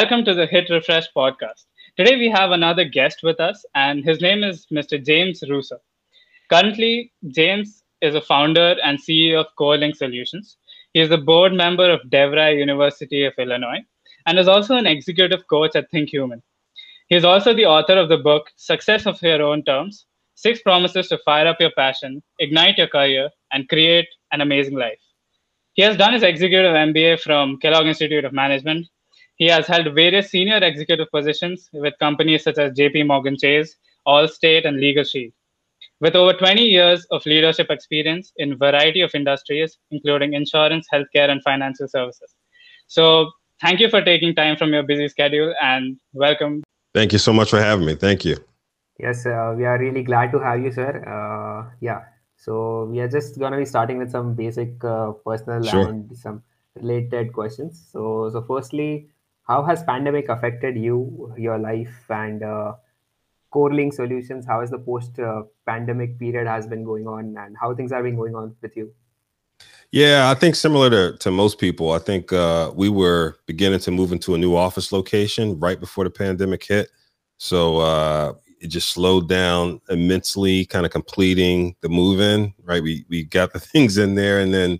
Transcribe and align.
Welcome 0.00 0.24
to 0.24 0.32
the 0.32 0.46
Hit 0.46 0.70
Refresh 0.70 1.08
podcast. 1.14 1.66
Today 1.94 2.16
we 2.16 2.30
have 2.30 2.52
another 2.52 2.84
guest 2.84 3.18
with 3.22 3.38
us, 3.38 3.66
and 3.74 4.02
his 4.02 4.22
name 4.22 4.42
is 4.42 4.66
Mr. 4.72 4.96
James 5.04 5.44
Russo. 5.46 5.76
Currently, 6.48 7.12
James 7.28 7.82
is 8.00 8.14
a 8.14 8.22
founder 8.22 8.76
and 8.82 8.98
CEO 8.98 9.40
of 9.40 9.48
CoreLink 9.58 9.94
Solutions. 9.94 10.56
He 10.94 11.00
is 11.00 11.10
a 11.10 11.18
board 11.18 11.52
member 11.52 11.90
of 11.90 12.00
DeVry 12.08 12.56
University 12.56 13.24
of 13.24 13.34
Illinois 13.36 13.80
and 14.24 14.38
is 14.38 14.48
also 14.48 14.76
an 14.76 14.86
executive 14.86 15.46
coach 15.48 15.76
at 15.76 15.90
Think 15.90 16.08
Human. 16.08 16.42
He 17.08 17.16
is 17.16 17.26
also 17.26 17.52
the 17.52 17.66
author 17.66 17.98
of 17.98 18.08
the 18.08 18.16
book 18.16 18.46
Success 18.56 19.04
of 19.04 19.20
Your 19.20 19.42
Own 19.42 19.62
Terms 19.64 20.06
Six 20.34 20.62
Promises 20.62 21.08
to 21.08 21.18
Fire 21.26 21.46
Up 21.46 21.60
Your 21.60 21.72
Passion, 21.76 22.22
Ignite 22.38 22.78
Your 22.78 22.88
Career, 22.88 23.28
and 23.52 23.68
Create 23.68 24.08
an 24.32 24.40
Amazing 24.40 24.76
Life. 24.78 25.02
He 25.74 25.82
has 25.82 25.98
done 25.98 26.14
his 26.14 26.22
executive 26.22 26.72
MBA 26.72 27.20
from 27.20 27.58
Kellogg 27.58 27.86
Institute 27.86 28.24
of 28.24 28.32
Management. 28.32 28.86
He 29.40 29.46
has 29.46 29.66
held 29.66 29.86
various 29.94 30.30
senior 30.30 30.58
executive 30.58 31.10
positions 31.10 31.70
with 31.72 31.94
companies 31.98 32.44
such 32.44 32.58
as 32.58 32.72
JP 32.72 33.06
Morgan 33.06 33.38
Chase, 33.38 33.74
Allstate, 34.06 34.68
and 34.68 34.76
Legal 34.76 35.02
Shield. 35.02 35.32
With 35.98 36.14
over 36.14 36.34
20 36.34 36.62
years 36.62 37.06
of 37.10 37.24
leadership 37.24 37.70
experience 37.70 38.34
in 38.36 38.52
a 38.52 38.56
variety 38.56 39.00
of 39.00 39.14
industries, 39.14 39.78
including 39.90 40.34
insurance, 40.34 40.86
healthcare, 40.92 41.30
and 41.30 41.42
financial 41.42 41.88
services. 41.88 42.34
So, 42.86 43.30
thank 43.62 43.80
you 43.80 43.88
for 43.88 44.02
taking 44.02 44.34
time 44.34 44.58
from 44.58 44.74
your 44.74 44.82
busy 44.82 45.08
schedule 45.08 45.54
and 45.62 45.98
welcome 46.12 46.62
Thank 46.92 47.12
you 47.14 47.18
so 47.18 47.32
much 47.32 47.48
for 47.48 47.60
having 47.62 47.86
me. 47.86 47.94
Thank 47.94 48.26
you. 48.26 48.36
Yes, 48.98 49.24
uh, 49.24 49.54
we 49.56 49.64
are 49.64 49.78
really 49.78 50.02
glad 50.02 50.32
to 50.32 50.38
have 50.40 50.60
you, 50.60 50.70
sir. 50.70 50.90
Uh, 51.14 51.70
yeah, 51.80 52.02
so 52.36 52.84
we 52.90 53.00
are 53.00 53.08
just 53.08 53.38
going 53.38 53.52
to 53.52 53.58
be 53.58 53.64
starting 53.64 53.96
with 53.96 54.10
some 54.10 54.34
basic 54.34 54.84
uh, 54.84 55.12
personal 55.24 55.62
sure. 55.62 55.88
and 55.88 56.14
some 56.14 56.42
related 56.74 57.32
questions. 57.32 57.88
So, 57.90 58.28
so 58.30 58.42
firstly, 58.42 59.08
how 59.50 59.64
has 59.64 59.82
pandemic 59.82 60.28
affected 60.28 60.76
you, 60.76 61.34
your 61.36 61.58
life, 61.58 62.04
and 62.08 62.44
uh, 62.44 62.74
CoreLink 63.52 63.92
Solutions? 63.92 64.46
How 64.46 64.60
has 64.60 64.70
the 64.70 64.78
post-pandemic 64.78 66.10
uh, 66.10 66.18
period 66.20 66.46
has 66.46 66.68
been 66.68 66.84
going 66.84 67.08
on, 67.08 67.36
and 67.36 67.56
how 67.60 67.74
things 67.74 67.90
have 67.90 68.04
been 68.04 68.14
going 68.14 68.36
on 68.36 68.54
with 68.62 68.76
you? 68.76 68.94
Yeah, 69.90 70.30
I 70.30 70.34
think 70.34 70.54
similar 70.54 70.88
to, 70.90 71.18
to 71.18 71.32
most 71.32 71.58
people, 71.58 71.90
I 71.90 71.98
think 71.98 72.32
uh, 72.32 72.70
we 72.76 72.88
were 72.88 73.38
beginning 73.46 73.80
to 73.80 73.90
move 73.90 74.12
into 74.12 74.36
a 74.36 74.38
new 74.38 74.54
office 74.54 74.92
location 74.92 75.58
right 75.58 75.80
before 75.80 76.04
the 76.04 76.10
pandemic 76.10 76.64
hit. 76.64 76.88
So 77.38 77.78
uh, 77.78 78.34
it 78.60 78.68
just 78.68 78.90
slowed 78.90 79.28
down 79.28 79.80
immensely, 79.88 80.64
kind 80.66 80.86
of 80.86 80.92
completing 80.92 81.74
the 81.80 81.88
move 81.88 82.20
in, 82.20 82.54
right? 82.62 82.84
We, 82.84 83.04
we 83.08 83.24
got 83.24 83.52
the 83.52 83.58
things 83.72 83.98
in 83.98 84.14
there. 84.14 84.38
And 84.38 84.54
then 84.54 84.78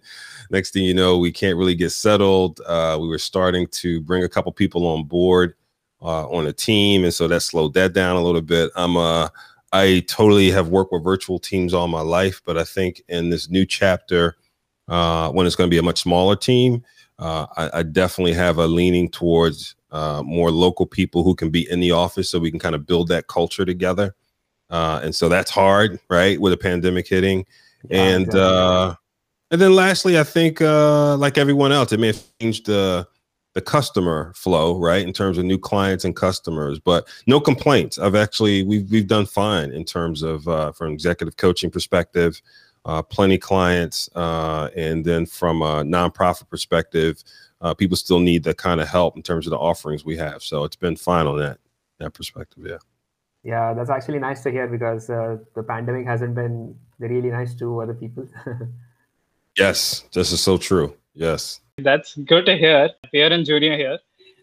next 0.51 0.73
thing 0.73 0.85
you 0.85 0.95
know, 0.95 1.19
we 1.19 1.33
can't 1.33 1.57
really 1.57 1.75
get 1.75 1.91
settled. 1.91 2.61
Uh, 2.67 2.99
we 3.01 3.09
were 3.09 3.19
starting 3.19 3.67
to 3.69 4.01
bring 4.01 4.25
a 4.25 4.29
couple 4.29 4.53
people 4.53 4.87
on 4.87 5.05
board 5.05 5.55
uh, 6.03 6.29
on 6.29 6.47
a 6.47 6.53
team. 6.53 7.05
And 7.05 7.15
so 7.15 7.29
that 7.29 7.41
slowed 7.41 7.75
that 7.75 7.93
down 7.93 8.17
a 8.17 8.23
little 8.23 8.41
bit. 8.41 8.71
I'm 8.77 8.97
uh, 8.97 9.29
I 9.73 10.05
totally 10.09 10.51
have 10.51 10.69
worked 10.69 10.93
with 10.93 11.05
virtual 11.05 11.39
teams 11.39 11.73
all 11.73 11.87
my 11.87 12.01
life, 12.01 12.43
but 12.45 12.59
I 12.59 12.65
think 12.65 13.03
in 13.09 13.31
this 13.31 13.49
new 13.49 13.65
chapter, 13.65 14.37
uh, 14.89 15.31
when 15.31 15.47
it's 15.47 15.55
going 15.55 15.71
to 15.71 15.75
be 15.75 15.79
a 15.79 15.83
much 15.83 16.01
smaller 16.03 16.37
team. 16.37 16.85
Uh, 17.19 17.47
I, 17.57 17.81
I, 17.81 17.83
definitely 17.83 18.33
have 18.33 18.57
a 18.57 18.67
leaning 18.67 19.11
towards 19.11 19.75
uh, 19.93 20.23
more 20.25 20.51
local 20.51 20.87
people 20.87 21.23
who 21.23 21.35
can 21.35 21.51
be 21.51 21.71
in 21.71 21.79
the 21.79 21.93
office 21.93 22.31
so 22.31 22.39
we 22.39 22.51
can 22.51 22.59
kind 22.59 22.75
of 22.75 22.87
build 22.87 23.09
that 23.09 23.27
culture 23.27 23.67
together. 23.67 24.15
Uh, 24.71 25.01
and 25.03 25.15
so 25.15 25.29
that's 25.29 25.51
hard, 25.51 26.01
right? 26.09 26.41
With 26.41 26.55
a 26.55 26.57
pandemic 26.57 27.07
hitting. 27.07 27.45
And 27.91 28.35
uh, 28.35 28.95
and 29.51 29.61
then 29.61 29.75
lastly, 29.75 30.19
I 30.19 30.25
think 30.25 30.61
uh, 30.61 31.17
like 31.17 31.39
everyone 31.39 31.73
else, 31.73 31.93
it 31.93 32.01
may 32.01 32.09
have 32.09 32.23
changed 32.41 32.67
the 32.67 33.07
the 33.55 33.61
customer 33.61 34.33
flow, 34.37 34.79
right, 34.79 35.05
in 35.05 35.13
terms 35.13 35.37
of 35.37 35.45
new 35.45 35.59
clients 35.59 36.05
and 36.05 36.15
customers. 36.15 36.79
But 36.79 37.09
no 37.27 37.41
complaints. 37.41 37.99
I've 37.99 38.15
actually 38.15 38.63
we've 38.63 38.91
we've 38.91 39.09
done 39.09 39.27
fine 39.27 39.73
in 39.73 39.85
terms 39.85 40.23
of 40.23 40.47
uh, 40.49 40.73
from 40.73 40.93
executive 40.93 41.37
coaching 41.37 41.71
perspective 41.71 42.41
uh, 42.85 43.03
plenty 43.03 43.39
clients, 43.39 44.09
uh, 44.15 44.71
and 44.77 45.05
then 45.05 45.27
from 45.27 45.63
a 45.63 45.85
nonprofit 45.85 46.49
perspective, 46.49 47.23
uh, 47.61 47.75
people 47.75 47.97
still 47.97 48.21
need 48.21 48.43
the 48.43 48.55
kind 48.55 48.81
of 48.81 48.89
help 48.89 49.17
in 49.17 49.23
terms 49.23 49.47
of 49.47 49.51
the 49.51 49.59
offerings 49.59 50.05
we 50.05 50.17
have. 50.17 50.43
So 50.43 50.65
it's 50.65 50.77
been 50.77 50.97
fine 50.97 51.27
on 51.27 51.39
that 51.39 51.59
that 51.99 52.15
perspective. 52.15 52.65
Yeah. 52.67 52.79
Yeah, 53.43 53.73
that's 53.73 53.89
actually 53.89 54.19
nice 54.19 54.43
to 54.43 54.51
hear 54.51 54.67
because 54.69 55.09
uh, 55.09 55.39
the 55.55 55.63
pandemic 55.63 56.07
hasn't 56.07 56.35
been 56.35 56.75
really 56.99 57.31
nice 57.31 57.55
to 57.55 57.81
other 57.81 57.95
people. 57.95 58.29
yes, 59.61 60.05
this 60.13 60.33
is 60.33 60.41
so 60.41 60.57
true. 60.59 60.95
Yes. 61.15 61.61
That's 61.79 62.15
good 62.15 62.47
to 62.47 62.57
hear. 62.57 62.91
We 63.13 63.23
are 63.23 63.33
in 63.33 63.45
junior 63.45 63.77
here. 63.77 63.99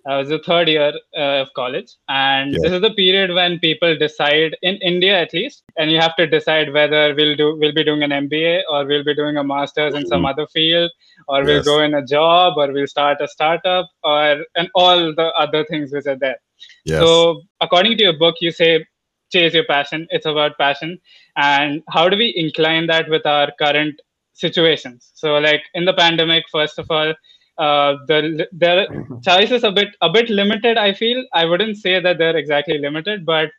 I 0.07 0.17
was 0.17 0.29
the 0.29 0.39
third 0.39 0.69
year 0.69 0.93
uh, 1.17 1.41
of 1.41 1.49
college, 1.53 1.95
and 2.07 2.53
yeah. 2.53 2.59
this 2.63 2.71
is 2.71 2.81
the 2.81 2.91
period 2.91 3.33
when 3.33 3.59
people 3.59 3.97
decide 3.97 4.55
in 4.61 4.75
India 4.75 5.19
at 5.21 5.33
least, 5.33 5.63
and 5.75 5.91
you 5.91 5.99
have 5.99 6.15
to 6.15 6.25
decide 6.25 6.71
whether 6.71 7.13
we'll 7.13 7.35
do 7.35 7.57
we'll 7.59 7.73
be 7.73 7.83
doing 7.83 8.03
an 8.03 8.11
MBA 8.11 8.61
or 8.71 8.85
we'll 8.85 9.03
be 9.03 9.13
doing 9.13 9.35
a 9.35 9.43
master's 9.43 9.95
in 9.95 10.07
some 10.07 10.19
mm-hmm. 10.19 10.27
other 10.27 10.47
field, 10.47 10.89
or 11.27 11.39
yes. 11.39 11.47
we'll 11.47 11.63
go 11.63 11.83
in 11.83 11.93
a 11.93 12.05
job, 12.05 12.53
or 12.57 12.71
we'll 12.71 12.87
start 12.87 13.17
a 13.19 13.27
startup, 13.27 13.89
or 14.03 14.45
and 14.55 14.69
all 14.75 15.13
the 15.13 15.29
other 15.37 15.65
things 15.65 15.91
which 15.91 16.05
are 16.05 16.15
there. 16.15 16.39
Yes. 16.85 17.01
So, 17.01 17.41
according 17.59 17.97
to 17.97 18.03
your 18.03 18.17
book, 18.17 18.35
you 18.39 18.51
say 18.51 18.85
chase 19.33 19.53
your 19.53 19.65
passion. 19.65 20.07
It's 20.09 20.25
about 20.25 20.57
passion, 20.57 20.99
and 21.35 21.83
how 21.89 22.07
do 22.07 22.15
we 22.15 22.33
incline 22.33 22.87
that 22.87 23.09
with 23.09 23.25
our 23.25 23.51
current 23.59 23.99
situations? 24.37 25.11
So, 25.15 25.37
like 25.37 25.63
in 25.73 25.85
the 25.85 25.93
pandemic, 25.93 26.45
first 26.51 26.79
of 26.79 26.87
all 26.89 27.13
uh, 27.57 27.97
the 28.07 28.47
their 28.51 28.87
mm-hmm. 28.87 29.19
choices 29.21 29.63
a 29.63 29.71
bit 29.71 29.95
a 30.01 30.09
bit 30.09 30.29
limited. 30.29 30.77
I 30.77 30.93
feel 30.93 31.25
I 31.33 31.45
wouldn't 31.45 31.77
say 31.77 31.99
that 31.99 32.17
they're 32.17 32.37
exactly 32.37 32.77
limited, 32.77 33.25
but 33.25 33.49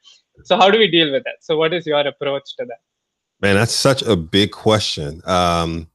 so 0.44 0.56
how 0.56 0.70
do 0.70 0.78
we 0.78 0.88
deal 0.90 1.10
with 1.10 1.24
that? 1.24 1.36
So 1.40 1.56
what 1.56 1.72
is 1.72 1.86
your 1.86 2.00
approach 2.00 2.56
to 2.58 2.64
that? 2.66 2.78
Man, 3.40 3.56
that's 3.56 3.72
such 3.72 4.02
a 4.02 4.16
big 4.16 4.52
question. 4.52 5.20
Um, 5.24 5.88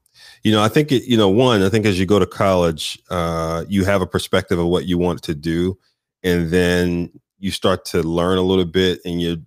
you 0.43 0.51
know, 0.51 0.61
I 0.61 0.67
think 0.67 0.91
it, 0.91 1.03
you 1.05 1.15
know, 1.17 1.29
one, 1.29 1.61
I 1.61 1.69
think 1.69 1.85
as 1.85 1.97
you 1.97 2.05
go 2.05 2.19
to 2.19 2.25
college, 2.25 2.99
uh, 3.09 3.63
you 3.69 3.85
have 3.85 4.01
a 4.01 4.07
perspective 4.07 4.59
of 4.59 4.67
what 4.67 4.85
you 4.85 4.97
want 4.97 5.23
to 5.23 5.33
do, 5.33 5.77
and 6.23 6.49
then 6.49 7.09
you 7.39 7.51
start 7.51 7.85
to 7.85 8.03
learn 8.03 8.37
a 8.37 8.41
little 8.41 8.65
bit, 8.65 8.99
and 9.05 9.21
you 9.21 9.43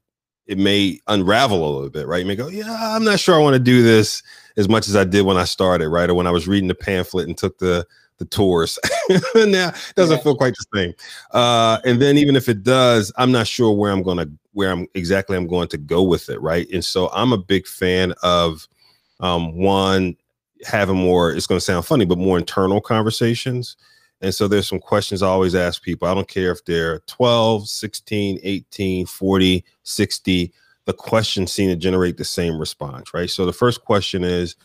it 0.47 0.57
may 0.57 1.01
unravel 1.09 1.63
a 1.63 1.73
little 1.75 1.91
bit, 1.91 2.07
right? 2.07 2.21
You 2.21 2.27
may 2.27 2.37
go, 2.37 2.49
yeah, 2.49 2.95
I'm 2.95 3.05
not 3.05 3.21
sure 3.21 3.35
I 3.35 3.39
want 3.39 3.55
to 3.55 3.61
do 3.61 3.83
this 3.83 4.23
as 4.57 4.69
much 4.69 4.89
as 4.89 4.97
I 4.97 5.05
did 5.05 5.23
when 5.23 5.37
I 5.37 5.45
started, 5.45 5.89
right? 5.89 6.09
Or 6.09 6.15
when 6.15 6.27
I 6.27 6.31
was 6.31 6.49
reading 6.49 6.69
the 6.69 6.75
pamphlet 6.75 7.29
and 7.29 7.37
took 7.37 7.59
the 7.59 7.87
the 8.19 8.25
tours. 8.25 8.79
now 9.35 9.69
it 9.69 9.95
doesn't 9.95 10.17
yeah. 10.17 10.23
feel 10.23 10.37
quite 10.37 10.55
the 10.55 10.79
same. 10.79 10.95
Uh, 11.33 11.79
and 11.85 12.01
then 12.01 12.17
even 12.17 12.35
if 12.35 12.49
it 12.49 12.63
does, 12.63 13.13
I'm 13.17 13.31
not 13.31 13.47
sure 13.47 13.73
where 13.73 13.93
I'm 13.93 14.03
gonna 14.03 14.27
where 14.53 14.71
I'm 14.71 14.87
exactly 14.95 15.37
I'm 15.37 15.47
going 15.47 15.69
to 15.69 15.79
go 15.79 16.03
with 16.03 16.31
it, 16.31 16.41
right? 16.41 16.67
And 16.73 16.85
so 16.85 17.11
I'm 17.13 17.33
a 17.33 17.39
big 17.39 17.67
fan 17.67 18.15
of 18.23 18.67
um, 19.21 19.55
one 19.57 20.17
having 20.65 20.97
more. 20.97 21.31
It's 21.31 21.47
going 21.47 21.59
to 21.59 21.65
sound 21.65 21.85
funny, 21.85 22.07
but 22.07 22.17
more 22.17 22.39
internal 22.39 22.81
conversations. 22.81 23.77
And 24.23 24.35
so 24.35 24.49
there's 24.49 24.67
some 24.67 24.79
questions 24.79 25.23
I 25.23 25.29
always 25.29 25.55
ask 25.55 25.83
people. 25.83 26.09
I 26.09 26.15
don't 26.15 26.27
care 26.27 26.51
if 26.51 26.65
they're 26.65 27.01
12, 27.01 27.69
16, 27.69 28.41
18, 28.43 29.05
40, 29.05 29.65
60. 29.83 30.53
The 30.87 30.95
questions 30.95 31.53
seem 31.53 31.69
to 31.69 31.77
generate 31.77 32.17
the 32.17 32.25
same 32.25 32.59
response, 32.59 33.13
right? 33.13 33.29
So 33.29 33.45
the 33.45 33.53
first 33.53 33.85
question 33.85 34.25
is 34.25 34.57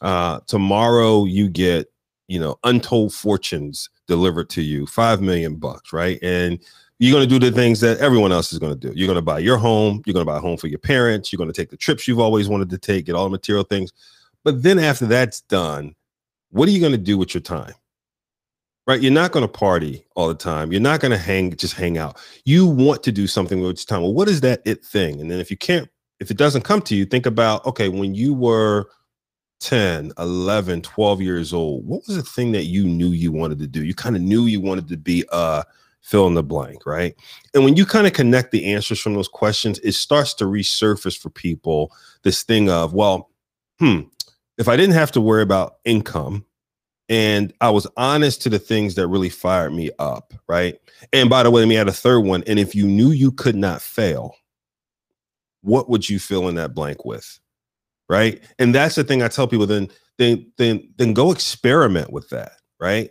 uh, 0.00 0.40
tomorrow 0.46 1.24
you 1.24 1.48
get 1.48 1.88
you 2.28 2.38
know, 2.38 2.58
untold 2.64 3.12
fortunes 3.12 3.88
delivered 4.06 4.48
to 4.50 4.62
you, 4.62 4.86
five 4.86 5.20
million 5.20 5.56
bucks, 5.56 5.92
right? 5.92 6.18
And 6.22 6.60
you're 6.98 7.12
going 7.12 7.28
to 7.28 7.38
do 7.38 7.44
the 7.44 7.54
things 7.54 7.80
that 7.80 7.98
everyone 7.98 8.32
else 8.32 8.52
is 8.52 8.58
going 8.58 8.78
to 8.78 8.88
do. 8.88 8.92
You're 8.94 9.06
going 9.06 9.16
to 9.16 9.22
buy 9.22 9.38
your 9.38 9.56
home. 9.56 10.02
You're 10.04 10.12
going 10.12 10.26
to 10.26 10.30
buy 10.30 10.36
a 10.36 10.40
home 10.40 10.58
for 10.58 10.66
your 10.66 10.78
parents. 10.78 11.32
You're 11.32 11.38
going 11.38 11.50
to 11.50 11.58
take 11.58 11.70
the 11.70 11.76
trips 11.76 12.06
you've 12.06 12.20
always 12.20 12.48
wanted 12.48 12.70
to 12.70 12.78
take, 12.78 13.06
get 13.06 13.14
all 13.14 13.24
the 13.24 13.30
material 13.30 13.64
things. 13.64 13.92
But 14.44 14.62
then 14.62 14.78
after 14.78 15.06
that's 15.06 15.40
done, 15.42 15.94
what 16.50 16.68
are 16.68 16.72
you 16.72 16.80
going 16.80 16.92
to 16.92 16.98
do 16.98 17.16
with 17.16 17.34
your 17.34 17.40
time? 17.40 17.72
Right? 18.88 19.02
You're 19.02 19.12
not 19.12 19.32
going 19.32 19.42
to 19.42 19.48
party 19.48 20.06
all 20.16 20.28
the 20.28 20.34
time. 20.34 20.72
You're 20.72 20.80
not 20.80 21.00
going 21.00 21.10
to 21.12 21.18
hang, 21.18 21.54
just 21.54 21.74
hang 21.74 21.98
out. 21.98 22.18
You 22.46 22.66
want 22.66 23.02
to 23.02 23.12
do 23.12 23.26
something 23.26 23.60
with 23.60 23.86
time. 23.86 24.00
Well, 24.00 24.14
what 24.14 24.28
is 24.28 24.40
that 24.40 24.62
it 24.64 24.82
thing? 24.82 25.20
And 25.20 25.30
then 25.30 25.40
if 25.40 25.50
you 25.50 25.58
can't, 25.58 25.90
if 26.20 26.30
it 26.30 26.38
doesn't 26.38 26.62
come 26.62 26.80
to 26.82 26.96
you, 26.96 27.04
think 27.04 27.26
about, 27.26 27.66
okay, 27.66 27.90
when 27.90 28.14
you 28.14 28.32
were 28.32 28.88
10, 29.60 30.12
11, 30.18 30.80
12 30.80 31.20
years 31.20 31.52
old, 31.52 31.86
what 31.86 32.00
was 32.06 32.16
the 32.16 32.22
thing 32.22 32.50
that 32.52 32.64
you 32.64 32.84
knew 32.84 33.08
you 33.08 33.30
wanted 33.30 33.58
to 33.58 33.66
do? 33.66 33.84
You 33.84 33.94
kind 33.94 34.16
of 34.16 34.22
knew 34.22 34.46
you 34.46 34.60
wanted 34.60 34.88
to 34.88 34.96
be 34.96 35.22
uh 35.32 35.64
fill 36.00 36.26
in 36.26 36.32
the 36.32 36.42
blank, 36.42 36.86
right? 36.86 37.14
And 37.52 37.64
when 37.64 37.76
you 37.76 37.84
kind 37.84 38.06
of 38.06 38.14
connect 38.14 38.52
the 38.52 38.72
answers 38.72 38.98
from 38.98 39.12
those 39.12 39.28
questions, 39.28 39.78
it 39.80 39.92
starts 39.92 40.32
to 40.34 40.44
resurface 40.44 41.18
for 41.18 41.28
people 41.28 41.92
this 42.22 42.42
thing 42.42 42.70
of, 42.70 42.94
well, 42.94 43.28
hmm, 43.78 44.00
if 44.56 44.66
I 44.66 44.76
didn't 44.76 44.94
have 44.94 45.12
to 45.12 45.20
worry 45.20 45.42
about 45.42 45.76
income 45.84 46.46
and 47.08 47.52
I 47.60 47.70
was 47.70 47.86
honest 47.96 48.42
to 48.42 48.48
the 48.48 48.58
things 48.58 48.94
that 48.96 49.08
really 49.08 49.30
fired 49.30 49.72
me 49.72 49.90
up, 49.98 50.34
right? 50.48 50.76
And 51.12 51.30
by 51.30 51.42
the 51.42 51.50
way, 51.50 51.62
let 51.62 51.68
me 51.68 51.76
add 51.76 51.88
a 51.88 51.92
third 51.92 52.20
one. 52.20 52.44
And 52.46 52.58
if 52.58 52.74
you 52.74 52.86
knew 52.86 53.10
you 53.10 53.32
could 53.32 53.56
not 53.56 53.82
fail, 53.82 54.34
what 55.62 55.88
would 55.90 56.08
you 56.08 56.18
fill 56.18 56.48
in 56.48 56.56
that 56.56 56.74
blank 56.74 57.04
with? 57.04 57.38
right? 58.08 58.42
And 58.58 58.74
that's 58.74 58.94
the 58.94 59.04
thing 59.04 59.22
I 59.22 59.28
tell 59.28 59.46
people. 59.46 59.66
Then 59.66 59.88
then 60.18 60.50
then 60.56 60.88
then 60.96 61.12
go 61.14 61.30
experiment 61.30 62.12
with 62.12 62.30
that, 62.30 62.52
right? 62.80 63.10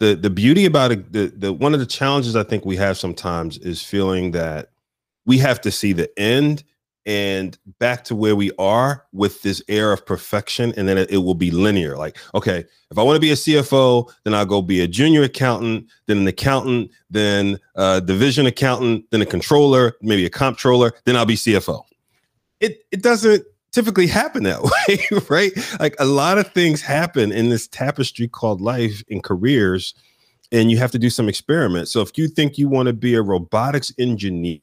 the 0.00 0.14
the 0.14 0.30
beauty 0.30 0.66
about 0.66 0.92
it, 0.92 1.12
the 1.12 1.32
the 1.36 1.52
one 1.52 1.74
of 1.74 1.80
the 1.80 1.86
challenges 1.86 2.36
I 2.36 2.42
think 2.42 2.64
we 2.64 2.76
have 2.76 2.98
sometimes 2.98 3.58
is 3.58 3.82
feeling 3.82 4.32
that 4.32 4.70
we 5.26 5.38
have 5.38 5.60
to 5.62 5.70
see 5.70 5.92
the 5.92 6.10
end 6.18 6.64
and 7.06 7.58
back 7.78 8.04
to 8.04 8.14
where 8.14 8.34
we 8.34 8.50
are 8.58 9.04
with 9.12 9.42
this 9.42 9.62
air 9.68 9.92
of 9.92 10.04
perfection 10.06 10.72
and 10.76 10.88
then 10.88 10.98
it, 10.98 11.10
it 11.10 11.18
will 11.18 11.34
be 11.34 11.50
linear. 11.50 11.96
Like 11.96 12.16
okay 12.34 12.64
if 12.90 12.98
i 12.98 13.02
want 13.02 13.16
to 13.16 13.20
be 13.20 13.32
a 13.32 13.34
cfo 13.34 14.08
then 14.24 14.34
i'll 14.34 14.46
go 14.46 14.62
be 14.62 14.80
a 14.80 14.86
junior 14.86 15.22
accountant 15.24 15.86
then 16.06 16.18
an 16.18 16.28
accountant 16.28 16.90
then 17.10 17.58
a 17.74 18.00
division 18.00 18.46
accountant 18.46 19.04
then 19.10 19.20
a 19.20 19.26
controller 19.26 19.94
maybe 20.00 20.24
a 20.24 20.30
comptroller 20.30 20.92
then 21.04 21.16
i'll 21.16 21.26
be 21.26 21.34
cfo 21.34 21.82
it 22.60 22.84
it 22.92 23.02
doesn't 23.02 23.44
typically 23.72 24.06
happen 24.06 24.44
that 24.44 24.62
way 24.88 25.20
right? 25.28 25.52
Like 25.80 25.96
a 25.98 26.04
lot 26.04 26.38
of 26.38 26.52
things 26.52 26.80
happen 26.80 27.32
in 27.32 27.48
this 27.48 27.66
tapestry 27.66 28.28
called 28.28 28.60
life 28.60 29.02
in 29.08 29.20
careers 29.20 29.94
and 30.52 30.70
you 30.70 30.76
have 30.78 30.92
to 30.92 30.98
do 30.98 31.10
some 31.10 31.28
experiments. 31.28 31.90
So 31.90 32.00
if 32.00 32.16
you 32.16 32.28
think 32.28 32.56
you 32.56 32.68
want 32.68 32.86
to 32.86 32.92
be 32.92 33.14
a 33.14 33.22
robotics 33.22 33.92
engineer 33.98 34.60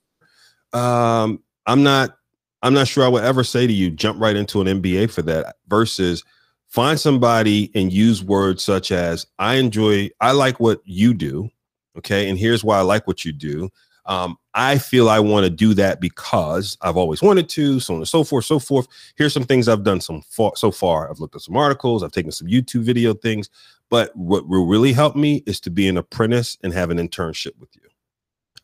um 0.73 1.43
i'm 1.65 1.83
not 1.83 2.17
I'm 2.63 2.73
not 2.73 2.87
sure 2.87 3.03
I 3.03 3.07
would 3.07 3.23
ever 3.23 3.43
say 3.43 3.65
to 3.65 3.73
you, 3.73 3.89
jump 3.89 4.19
right 4.19 4.35
into 4.35 4.61
an 4.61 4.81
MBA 4.81 5.11
for 5.11 5.21
that 5.23 5.55
versus 5.67 6.23
find 6.67 6.99
somebody 6.99 7.71
and 7.75 7.91
use 7.91 8.23
words 8.23 8.63
such 8.63 8.91
as, 8.91 9.25
I 9.39 9.55
enjoy, 9.55 10.09
I 10.21 10.31
like 10.31 10.59
what 10.59 10.81
you 10.85 11.13
do. 11.13 11.49
Okay. 11.97 12.29
And 12.29 12.37
here's 12.37 12.63
why 12.63 12.77
I 12.77 12.81
like 12.81 13.07
what 13.07 13.25
you 13.25 13.31
do. 13.31 13.69
Um, 14.05 14.37
I 14.53 14.77
feel 14.77 15.09
I 15.09 15.19
want 15.19 15.43
to 15.45 15.49
do 15.49 15.73
that 15.75 16.01
because 16.01 16.77
I've 16.81 16.97
always 16.97 17.21
wanted 17.21 17.49
to, 17.49 17.79
so 17.79 17.93
on 17.93 17.99
and 17.99 18.07
so 18.07 18.23
forth, 18.23 18.45
so 18.45 18.57
forth. 18.57 18.87
Here's 19.15 19.33
some 19.33 19.43
things 19.43 19.67
I've 19.67 19.83
done 19.83 20.01
some 20.01 20.21
far, 20.21 20.53
so 20.55 20.71
far. 20.71 21.09
I've 21.09 21.19
looked 21.19 21.35
at 21.35 21.41
some 21.41 21.55
articles, 21.55 22.03
I've 22.03 22.11
taken 22.11 22.31
some 22.31 22.47
YouTube 22.47 22.81
video 22.81 23.13
things, 23.13 23.49
but 23.89 24.15
what 24.15 24.47
will 24.47 24.65
really 24.65 24.93
help 24.93 25.15
me 25.15 25.43
is 25.45 25.59
to 25.61 25.69
be 25.69 25.87
an 25.87 25.97
apprentice 25.97 26.57
and 26.63 26.73
have 26.73 26.89
an 26.89 26.97
internship 26.97 27.57
with 27.59 27.69
you. 27.75 27.90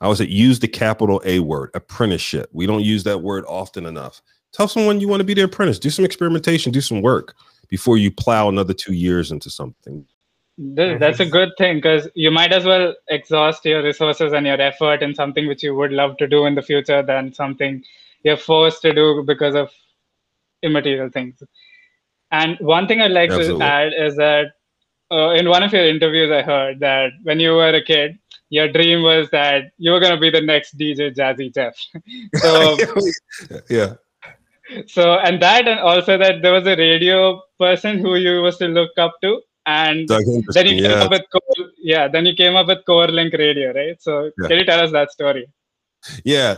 I 0.02 0.08
was 0.08 0.22
at 0.22 0.30
use 0.30 0.60
the 0.60 0.68
capital 0.68 1.22
A 1.26 1.40
word, 1.40 1.72
apprenticeship. 1.74 2.50
We 2.52 2.68
don't 2.68 2.84
use 2.84 3.04
that 3.04 3.22
word 3.22 3.46
often 3.48 3.86
enough. 3.86 4.22
Tell 4.54 4.68
someone 4.68 5.00
you 5.00 5.08
want 5.08 5.22
to 5.22 5.26
be 5.26 5.34
their 5.34 5.46
apprentice. 5.46 5.80
Do 5.80 5.90
some 5.90 6.06
experimentation, 6.06 6.72
do 6.72 6.82
some 6.82 7.02
work 7.02 7.36
before 7.68 7.98
you 7.98 8.12
plow 8.12 8.50
another 8.50 8.74
two 8.74 8.94
years 8.94 9.32
into 9.32 9.50
something. 9.50 10.06
That's 10.58 11.20
a 11.20 11.26
good 11.26 11.52
thing 11.58 11.78
because 11.78 12.08
you 12.16 12.32
might 12.32 12.52
as 12.52 12.66
well 12.66 12.96
exhaust 13.10 13.64
your 13.66 13.84
resources 13.84 14.34
and 14.34 14.46
your 14.46 14.60
effort 14.60 15.04
in 15.04 15.14
something 15.14 15.48
which 15.48 15.62
you 15.62 15.76
would 15.76 15.92
love 15.92 16.18
to 16.18 16.28
do 16.28 16.46
in 16.46 16.56
the 16.56 16.64
future 16.64 17.04
than 17.04 17.32
something 17.34 17.84
you're 18.24 18.38
forced 18.38 18.82
to 18.82 18.94
do 18.94 19.24
because 19.24 19.54
of 19.54 19.70
immaterial 20.64 21.10
things. 21.10 21.44
And 22.32 22.58
one 22.60 22.88
thing 22.88 23.02
I'd 23.02 23.12
like 23.12 23.30
Absolutely. 23.30 23.60
to 23.60 23.66
add 23.66 23.94
is 23.96 24.16
that 24.16 24.54
uh, 25.12 25.30
in 25.32 25.48
one 25.48 25.62
of 25.62 25.72
your 25.72 25.88
interviews, 25.88 26.32
I 26.32 26.42
heard 26.42 26.80
that 26.80 27.12
when 27.24 27.40
you 27.40 27.52
were 27.52 27.70
a 27.70 27.84
kid, 27.84 28.18
your 28.50 28.72
dream 28.72 29.04
was 29.04 29.30
that 29.32 29.72
you 29.78 29.92
were 29.92 30.00
going 30.00 30.14
to 30.14 30.20
be 30.20 30.30
the 30.30 30.42
next 30.42 30.78
DJ 30.78 31.16
Jazzy 31.16 31.54
Jeff. 31.54 31.76
so 32.36 32.78
yeah. 33.70 33.94
So 34.88 35.16
and 35.20 35.42
that 35.42 35.68
and 35.68 35.80
also 35.80 36.18
that 36.18 36.42
there 36.42 36.54
was 36.54 36.66
a 36.68 36.76
radio 36.76 37.42
person 37.60 38.00
who 38.00 38.16
you 38.16 38.42
was 38.42 38.58
to 38.58 38.68
look 38.68 38.92
up 38.98 39.16
to, 39.22 39.42
and 39.66 40.08
then 40.08 40.66
you 40.66 40.82
came 40.82 40.92
yeah. 40.92 41.04
up 41.04 41.12
with 41.12 41.24
Core, 41.32 41.68
yeah, 41.78 42.08
then 42.08 42.26
you 42.26 42.34
came 42.36 42.56
up 42.56 42.68
with 42.68 42.86
Core 42.86 43.08
Link 43.08 43.34
Radio, 43.34 43.74
right? 43.74 44.02
So 44.02 44.32
yeah. 44.38 44.48
can 44.48 44.58
you 44.58 44.66
tell 44.66 44.82
us 44.82 44.92
that 44.92 45.12
story? 45.12 45.48
Yeah, 46.26 46.58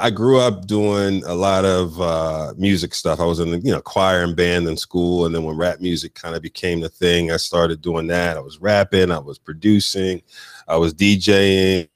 I 0.00 0.10
grew 0.10 0.38
up 0.40 0.66
doing 0.66 1.24
a 1.24 1.34
lot 1.34 1.64
of 1.64 2.00
uh, 2.00 2.54
music 2.56 2.94
stuff. 2.94 3.20
I 3.20 3.24
was 3.24 3.40
in 3.40 3.50
the 3.50 3.58
you 3.58 3.72
know 3.72 3.80
choir 3.80 4.22
and 4.22 4.36
band 4.36 4.68
in 4.68 4.76
school, 4.76 5.26
and 5.26 5.34
then 5.34 5.44
when 5.44 5.56
rap 5.56 5.80
music 5.80 6.14
kind 6.14 6.34
of 6.34 6.42
became 6.42 6.80
the 6.80 6.88
thing, 6.88 7.30
I 7.30 7.36
started 7.36 7.80
doing 7.82 8.06
that. 8.08 8.36
I 8.36 8.40
was 8.40 8.58
rapping, 8.58 9.10
I 9.10 9.18
was 9.18 9.38
producing, 9.38 10.22
I 10.68 10.76
was 10.76 10.94
DJing. 10.94 11.88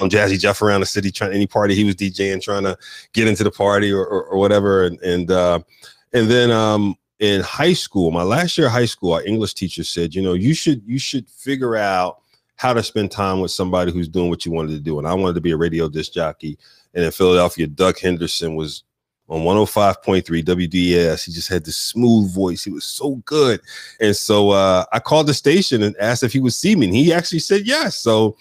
I'm 0.00 0.08
Jazzy 0.08 0.40
Jeff 0.40 0.62
around 0.62 0.80
the 0.80 0.86
city, 0.86 1.10
trying 1.10 1.32
any 1.32 1.46
party 1.46 1.74
he 1.74 1.84
was 1.84 1.94
DJing, 1.94 2.40
trying 2.40 2.62
to 2.64 2.76
get 3.12 3.28
into 3.28 3.44
the 3.44 3.50
party 3.50 3.92
or, 3.92 4.04
or, 4.04 4.24
or 4.24 4.38
whatever. 4.38 4.84
And 4.84 4.98
and 5.00 5.30
uh, 5.30 5.60
and 6.12 6.30
then 6.30 6.50
um, 6.50 6.96
in 7.18 7.42
high 7.42 7.74
school, 7.74 8.10
my 8.10 8.22
last 8.22 8.56
year 8.56 8.66
of 8.66 8.72
high 8.72 8.86
school, 8.86 9.12
our 9.12 9.24
English 9.24 9.54
teacher 9.54 9.84
said, 9.84 10.14
you 10.14 10.22
know, 10.22 10.32
you 10.32 10.54
should 10.54 10.82
you 10.86 10.98
should 10.98 11.28
figure 11.28 11.76
out 11.76 12.22
how 12.60 12.74
to 12.74 12.82
spend 12.82 13.10
time 13.10 13.40
with 13.40 13.50
somebody 13.50 13.90
who's 13.90 14.06
doing 14.06 14.28
what 14.28 14.44
you 14.44 14.52
wanted 14.52 14.72
to 14.72 14.80
do. 14.80 14.98
And 14.98 15.08
I 15.08 15.14
wanted 15.14 15.32
to 15.32 15.40
be 15.40 15.50
a 15.50 15.56
radio 15.56 15.88
disc 15.88 16.12
jockey. 16.12 16.58
And 16.92 17.02
in 17.02 17.10
Philadelphia, 17.10 17.66
Doug 17.66 17.98
Henderson 17.98 18.54
was 18.54 18.84
on 19.28 19.40
105.3 19.40 20.44
WDAS. 20.44 21.24
He 21.24 21.32
just 21.32 21.48
had 21.48 21.64
this 21.64 21.78
smooth 21.78 22.34
voice. 22.34 22.62
He 22.62 22.70
was 22.70 22.84
so 22.84 23.14
good. 23.24 23.62
And 23.98 24.14
so 24.14 24.50
uh, 24.50 24.84
I 24.92 24.98
called 24.98 25.26
the 25.26 25.32
station 25.32 25.82
and 25.82 25.96
asked 25.98 26.22
if 26.22 26.34
he 26.34 26.38
would 26.38 26.52
see 26.52 26.76
me. 26.76 26.84
And 26.84 26.94
he 26.94 27.14
actually 27.14 27.38
said 27.38 27.62
yes. 27.66 27.96
So 27.96 28.36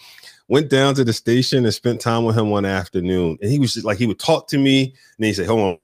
went 0.50 0.69
down 0.69 0.95
to 0.95 1.06
the 1.06 1.13
station 1.13 1.63
and 1.63 1.74
spent 1.74 2.01
time 2.01 2.25
with 2.25 2.38
him 2.38 2.50
one 2.50 2.66
afternoon. 2.66 3.38
And 3.42 3.50
he 3.50 3.57
was 3.57 3.74
just 3.74 3.86
like, 3.86 4.00
he 4.00 4.06
would 4.06 4.19
talk 4.19 4.50
to 4.50 4.57
me 4.57 4.83
and 4.83 4.94
then 5.19 5.27
he 5.27 5.33
said, 5.33 5.48
hold 5.48 5.62
on. 5.62 5.77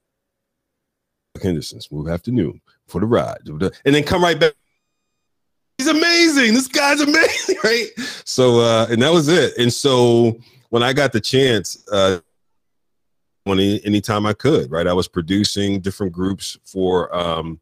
Henderson, 1.41 1.79
smooth 1.79 2.09
afternoon 2.09 2.59
for 2.87 2.99
the 2.99 3.07
ride. 3.07 3.47
And 3.47 3.95
then 3.95 4.03
come 4.03 4.21
right 4.21 4.37
back. 4.37 4.55
He's 5.77 5.88
amazing. 5.88 6.54
This 6.54 6.68
guy's 6.68 7.01
amazing, 7.01 7.57
right? 7.63 7.88
So, 8.24 8.60
uh, 8.60 8.88
and 8.89 9.01
that 9.01 9.12
was 9.12 9.27
it. 9.27 9.57
And 9.57 9.72
so 9.72 10.39
when 10.69 10.83
I 10.83 10.94
got 10.94 11.12
the 11.12 11.22
chance, 11.22 11.86
uh, 11.92 12.19
when 13.44 13.60
anytime 13.60 14.25
I 14.25 14.33
could, 14.33 14.72
right? 14.72 14.88
I 14.88 14.94
was 14.94 15.07
producing 15.07 15.80
different 15.80 16.12
groups 16.12 16.57
for 16.63 17.16
um, 17.16 17.60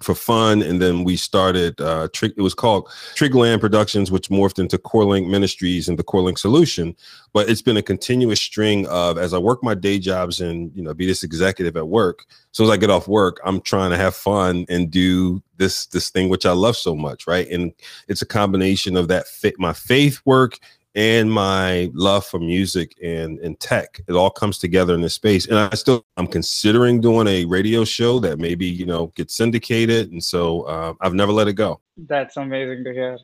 for 0.00 0.14
fun, 0.14 0.62
and 0.62 0.80
then 0.80 1.04
we 1.04 1.16
started. 1.16 1.80
Uh, 1.80 2.08
it 2.22 2.40
was 2.40 2.54
called 2.54 2.88
Trigland 3.14 3.60
Productions, 3.60 4.10
which 4.10 4.28
morphed 4.28 4.58
into 4.58 4.78
CoreLink 4.78 5.28
Ministries 5.28 5.88
and 5.88 5.98
the 5.98 6.04
CoreLink 6.04 6.38
Solution. 6.38 6.94
But 7.32 7.48
it's 7.48 7.62
been 7.62 7.76
a 7.76 7.82
continuous 7.82 8.40
string 8.40 8.86
of 8.86 9.18
as 9.18 9.34
I 9.34 9.38
work 9.38 9.62
my 9.62 9.74
day 9.74 9.98
jobs 9.98 10.40
and 10.40 10.74
you 10.74 10.82
know 10.82 10.94
be 10.94 11.06
this 11.06 11.22
executive 11.22 11.76
at 11.76 11.88
work. 11.88 12.24
So 12.52 12.64
as 12.64 12.70
I 12.70 12.76
get 12.76 12.90
off 12.90 13.08
work, 13.08 13.40
I'm 13.44 13.60
trying 13.60 13.90
to 13.90 13.96
have 13.96 14.14
fun 14.14 14.66
and 14.68 14.90
do 14.90 15.42
this 15.56 15.86
this 15.86 16.10
thing 16.10 16.28
which 16.28 16.46
I 16.46 16.52
love 16.52 16.76
so 16.76 16.94
much, 16.94 17.26
right? 17.26 17.48
And 17.48 17.72
it's 18.06 18.22
a 18.22 18.26
combination 18.26 18.96
of 18.96 19.08
that 19.08 19.26
fit 19.26 19.58
my 19.58 19.72
faith 19.72 20.20
work 20.24 20.58
and 20.94 21.30
my 21.30 21.90
love 21.94 22.26
for 22.26 22.38
music 22.38 22.96
and, 23.02 23.38
and 23.40 23.58
tech 23.60 24.00
it 24.08 24.12
all 24.12 24.30
comes 24.30 24.58
together 24.58 24.94
in 24.94 25.00
this 25.00 25.14
space. 25.14 25.46
And 25.46 25.58
i 25.58 25.74
still 25.74 26.04
i'm 26.16 26.26
considering 26.26 27.00
doing 27.00 27.26
a 27.26 27.44
radio 27.44 27.84
show 27.84 28.18
that 28.20 28.38
maybe 28.38 28.66
you 28.66 28.86
know 28.86 29.08
gets 29.08 29.34
syndicated. 29.34 30.12
And 30.12 30.22
so 30.22 30.62
uh, 30.62 30.94
i've 31.00 31.14
never 31.14 31.32
let 31.32 31.48
it 31.48 31.54
go. 31.54 31.80
That's 31.96 32.36
amazing 32.36 32.84
to 32.84 32.92
hear. 32.92 33.18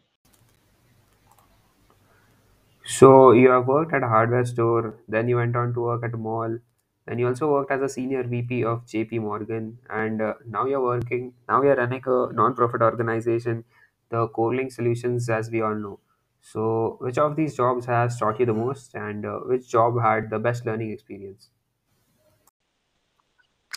So 2.87 3.33
you 3.33 3.51
have 3.51 3.67
worked 3.67 3.95
at 3.95 4.03
a 4.03 4.09
hardware 4.09 4.45
store 4.45 4.95
then 5.09 5.29
you 5.29 5.37
went 5.37 5.57
on 5.57 5.73
to 5.75 5.81
work 5.81 6.05
at 6.05 6.15
a 6.15 6.19
mall 6.19 6.59
then 7.07 7.19
you 7.19 7.27
also 7.27 7.51
worked 7.51 7.71
as 7.71 7.83
a 7.83 7.89
senior 7.89 8.23
vp 8.23 8.65
of 8.65 8.85
jp 8.87 9.21
morgan 9.21 9.79
and 9.91 10.23
uh, 10.23 10.35
now 10.47 10.65
you're 10.65 10.83
working 10.83 11.33
now 11.49 11.63
you're 11.63 11.77
running 11.77 12.03
a 12.07 12.33
non-profit 12.33 12.83
organization 12.83 13.65
the 14.11 14.29
CoreLink 14.29 14.73
solutions 14.73 15.29
as 15.29 15.51
we 15.51 15.61
all 15.61 15.75
know 15.75 15.99
so, 16.47 16.99
which 17.01 17.17
of 17.17 17.37
these 17.37 17.57
jobs 17.57 17.87
has 17.87 18.19
taught 18.19 18.39
you 18.39 18.45
the 18.45 18.53
most, 18.53 18.95
and 18.95 19.25
uh, 19.25 19.39
which 19.47 19.67
job 19.67 20.01
had 20.01 20.29
the 20.29 20.39
best 20.39 20.67
learning 20.67 20.91
experience? 20.91 21.49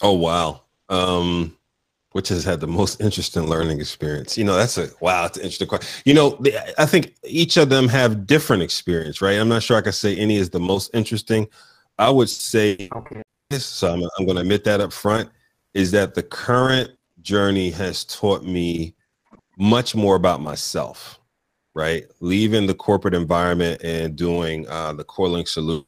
Oh 0.02 0.12
wow, 0.12 0.64
um, 0.90 1.58
which 2.12 2.28
has 2.28 2.44
had 2.44 2.60
the 2.60 2.68
most 2.68 3.00
interesting 3.08 3.44
learning 3.44 3.80
experience? 3.80 4.38
You 4.38 4.44
know, 4.44 4.58
that's 4.58 4.78
a 4.78 4.90
wow, 5.00 5.26
it's 5.26 5.38
an 5.38 5.44
interesting 5.44 5.70
question. 5.70 5.88
You 6.04 6.14
know, 6.14 6.44
I 6.78 6.86
think 6.86 7.16
each 7.24 7.56
of 7.56 7.70
them 7.70 7.88
have 7.88 8.28
different 8.28 8.64
experience, 8.64 9.22
right? 9.22 9.40
I'm 9.40 9.48
not 9.48 9.64
sure 9.64 9.78
I 9.78 9.82
can 9.82 9.94
say 9.94 10.18
any 10.18 10.36
is 10.36 10.50
the 10.50 10.60
most 10.60 10.92
interesting. 10.94 11.48
I 11.98 12.10
would 12.10 12.30
say, 12.30 12.90
okay. 12.94 13.24
so 13.54 13.94
I'm, 13.94 14.04
I'm 14.20 14.26
going 14.26 14.36
to 14.36 14.42
admit 14.42 14.66
that 14.66 14.82
up 14.82 14.92
front, 14.92 15.30
is 15.74 15.92
that 15.92 16.16
the 16.16 16.24
current 16.24 16.92
journey 17.22 17.70
has 17.72 18.04
taught 18.04 18.44
me 18.44 18.94
much 19.58 19.96
more 19.96 20.18
about 20.18 20.42
myself 20.42 21.17
right? 21.78 22.06
Leaving 22.22 22.66
the 22.66 22.74
corporate 22.74 23.14
environment 23.14 23.80
and 23.84 24.16
doing 24.16 24.68
uh, 24.68 24.94
the 24.94 25.06
CoreLink 25.06 25.48
solution. 25.48 25.86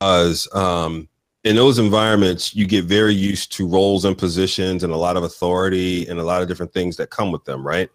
Because 0.00 0.52
um, 0.52 1.08
in 1.44 1.54
those 1.54 1.78
environments, 1.78 2.54
you 2.54 2.66
get 2.66 2.84
very 2.84 3.14
used 3.14 3.52
to 3.52 3.68
roles 3.68 4.04
and 4.04 4.18
positions 4.18 4.82
and 4.82 4.92
a 4.92 4.96
lot 4.96 5.16
of 5.16 5.22
authority 5.22 6.06
and 6.08 6.18
a 6.18 6.24
lot 6.24 6.42
of 6.42 6.48
different 6.48 6.72
things 6.72 6.96
that 6.96 7.10
come 7.10 7.30
with 7.30 7.44
them, 7.44 7.64
right? 7.64 7.88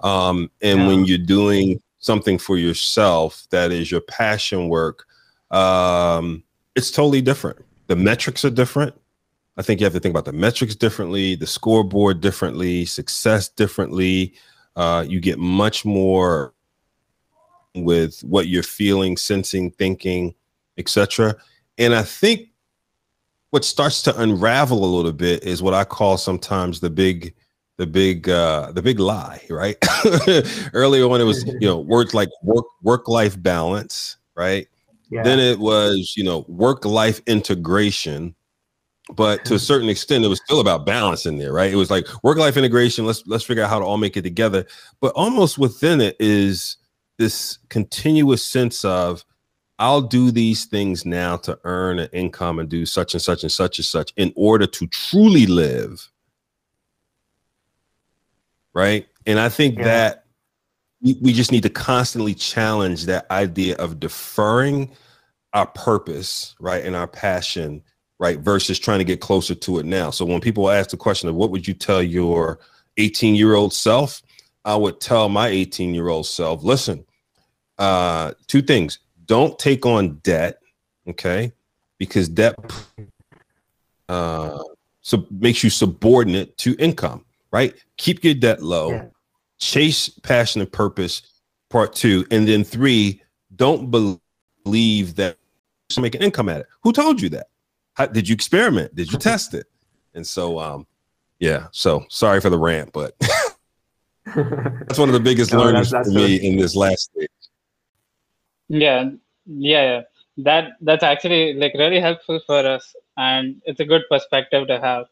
Um, 0.00 0.50
and 0.62 0.80
yeah. 0.80 0.86
when 0.88 1.04
you're 1.04 1.18
doing 1.18 1.82
something 1.98 2.38
for 2.38 2.56
yourself 2.56 3.46
that 3.50 3.70
is 3.70 3.90
your 3.90 4.00
passion 4.00 4.68
work, 4.68 5.04
um, 5.50 6.42
it's 6.74 6.90
totally 6.90 7.20
different. 7.20 7.62
The 7.88 7.96
metrics 7.96 8.42
are 8.44 8.50
different. 8.50 8.94
I 9.58 9.62
think 9.62 9.80
you 9.80 9.84
have 9.84 9.92
to 9.92 10.00
think 10.00 10.14
about 10.14 10.24
the 10.24 10.32
metrics 10.32 10.74
differently, 10.74 11.34
the 11.34 11.46
scoreboard 11.46 12.22
differently, 12.22 12.86
success 12.86 13.48
differently 13.50 14.34
uh, 14.76 15.04
you 15.06 15.20
get 15.20 15.38
much 15.38 15.84
more 15.84 16.52
with 17.74 18.20
what 18.20 18.48
you're 18.48 18.62
feeling, 18.62 19.16
sensing, 19.16 19.70
thinking, 19.72 20.34
etc. 20.78 21.36
And 21.78 21.94
I 21.94 22.02
think 22.02 22.48
what 23.50 23.64
starts 23.64 24.02
to 24.02 24.20
unravel 24.20 24.84
a 24.84 24.90
little 24.96 25.12
bit 25.12 25.42
is 25.44 25.62
what 25.62 25.74
I 25.74 25.84
call 25.84 26.18
sometimes 26.18 26.80
the 26.80 26.90
big 26.90 27.34
the 27.78 27.86
big 27.86 28.28
uh 28.28 28.72
the 28.72 28.82
big 28.82 28.98
lie, 28.98 29.40
right? 29.50 29.76
Earlier 30.72 31.04
on 31.10 31.20
it 31.20 31.24
was, 31.24 31.44
you 31.44 31.66
know, 31.66 31.78
words 31.78 32.14
like 32.14 32.30
work 32.42 32.64
work 32.82 33.08
life 33.08 33.40
balance, 33.42 34.16
right? 34.34 34.66
Yeah. 35.10 35.22
Then 35.22 35.38
it 35.38 35.58
was, 35.58 36.14
you 36.16 36.24
know, 36.24 36.44
work 36.48 36.84
life 36.84 37.20
integration. 37.26 38.34
But 39.14 39.44
to 39.44 39.54
a 39.54 39.58
certain 39.58 39.88
extent, 39.88 40.24
it 40.24 40.28
was 40.28 40.40
still 40.44 40.60
about 40.60 40.84
balance 40.84 41.26
in 41.26 41.38
there, 41.38 41.52
right? 41.52 41.72
It 41.72 41.76
was 41.76 41.90
like 41.90 42.06
work 42.24 42.38
life 42.38 42.56
integration. 42.56 43.06
Let's 43.06 43.24
let's 43.26 43.44
figure 43.44 43.62
out 43.62 43.70
how 43.70 43.78
to 43.78 43.84
all 43.84 43.98
make 43.98 44.16
it 44.16 44.22
together. 44.22 44.66
But 45.00 45.12
almost 45.14 45.58
within 45.58 46.00
it 46.00 46.16
is 46.18 46.76
this 47.18 47.58
continuous 47.68 48.44
sense 48.44 48.84
of 48.84 49.24
I'll 49.78 50.02
do 50.02 50.30
these 50.30 50.64
things 50.64 51.04
now 51.04 51.36
to 51.38 51.58
earn 51.64 51.98
an 51.98 52.08
income 52.12 52.58
and 52.58 52.68
do 52.68 52.86
such 52.86 53.14
and 53.14 53.22
such 53.22 53.42
and 53.42 53.52
such 53.52 53.78
and 53.78 53.84
such 53.84 54.12
in 54.16 54.32
order 54.34 54.66
to 54.66 54.86
truly 54.88 55.46
live. 55.46 56.10
Right. 58.74 59.06
And 59.26 59.38
I 59.38 59.48
think 59.48 59.78
yeah. 59.78 59.84
that 59.84 60.24
we, 61.00 61.18
we 61.20 61.32
just 61.32 61.52
need 61.52 61.62
to 61.62 61.70
constantly 61.70 62.34
challenge 62.34 63.06
that 63.06 63.30
idea 63.30 63.76
of 63.76 64.00
deferring 64.00 64.90
our 65.52 65.66
purpose, 65.66 66.54
right, 66.60 66.84
and 66.84 66.96
our 66.96 67.06
passion, 67.06 67.82
right, 68.18 68.38
versus 68.38 68.78
trying 68.78 68.98
to 68.98 69.04
get 69.04 69.20
closer 69.20 69.54
to 69.54 69.78
it 69.78 69.86
now. 69.86 70.10
So 70.10 70.24
when 70.24 70.40
people 70.40 70.70
ask 70.70 70.90
the 70.90 70.96
question 70.96 71.28
of 71.28 71.34
what 71.34 71.50
would 71.50 71.66
you 71.66 71.74
tell 71.74 72.02
your 72.02 72.58
18 72.96 73.34
year 73.34 73.54
old 73.54 73.72
self, 73.72 74.22
I 74.64 74.74
would 74.74 75.00
tell 75.00 75.28
my 75.28 75.48
18 75.48 75.94
year 75.94 76.08
old 76.08 76.26
self, 76.26 76.62
listen, 76.64 77.04
uh, 77.78 78.32
two 78.46 78.62
things 78.62 78.98
don't 79.26 79.58
take 79.58 79.84
on 79.84 80.16
debt, 80.16 80.60
okay? 81.08 81.52
Because 81.98 82.28
debt 82.28 82.54
uh, 84.08 84.62
so 85.00 85.26
makes 85.30 85.62
you 85.62 85.70
subordinate 85.70 86.56
to 86.58 86.74
income, 86.78 87.24
right? 87.52 87.74
Keep 87.96 88.24
your 88.24 88.34
debt 88.34 88.62
low, 88.62 88.90
yeah. 88.90 89.04
chase 89.58 90.08
passion 90.08 90.60
and 90.60 90.72
purpose, 90.72 91.22
part 91.70 91.94
two. 91.94 92.26
And 92.30 92.46
then 92.46 92.64
three, 92.64 93.22
don't 93.54 93.90
believe 93.90 95.14
that 95.16 95.36
make 95.98 96.14
an 96.14 96.22
income 96.22 96.48
at 96.48 96.62
it. 96.62 96.66
Who 96.82 96.92
told 96.92 97.20
you 97.20 97.28
that? 97.30 97.48
How, 97.96 98.06
did 98.06 98.28
you 98.28 98.34
experiment? 98.34 98.94
Did 98.94 99.10
you 99.10 99.18
test 99.30 99.54
it? 99.54 99.66
And 100.14 100.26
so, 100.26 100.58
um, 100.58 100.86
yeah. 101.38 101.66
So 101.72 102.04
sorry 102.08 102.40
for 102.40 102.50
the 102.50 102.58
rant, 102.58 102.92
but 102.92 103.14
that's 104.34 104.98
one 104.98 105.08
of 105.08 105.14
the 105.14 105.20
biggest 105.20 105.52
no, 105.52 105.60
learnings 105.60 105.90
that's, 105.90 106.08
that's 106.08 106.16
for 106.16 106.22
me 106.22 106.36
in 106.36 106.56
this 106.56 106.76
last 106.76 107.10
stage. 107.12 107.28
Yeah, 108.68 109.10
yeah, 109.46 109.82
yeah. 109.82 110.02
That 110.38 110.72
that's 110.82 111.02
actually 111.02 111.54
like 111.54 111.72
really 111.74 112.00
helpful 112.00 112.40
for 112.46 112.58
us, 112.58 112.94
and 113.16 113.62
it's 113.64 113.80
a 113.80 113.86
good 113.86 114.02
perspective 114.10 114.66
to 114.68 114.78
have. 114.80 115.06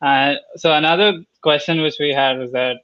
And 0.00 0.36
uh, 0.36 0.40
so 0.56 0.72
another 0.72 1.24
question 1.42 1.80
which 1.80 1.96
we 1.98 2.10
had 2.10 2.38
was 2.38 2.52
that 2.52 2.76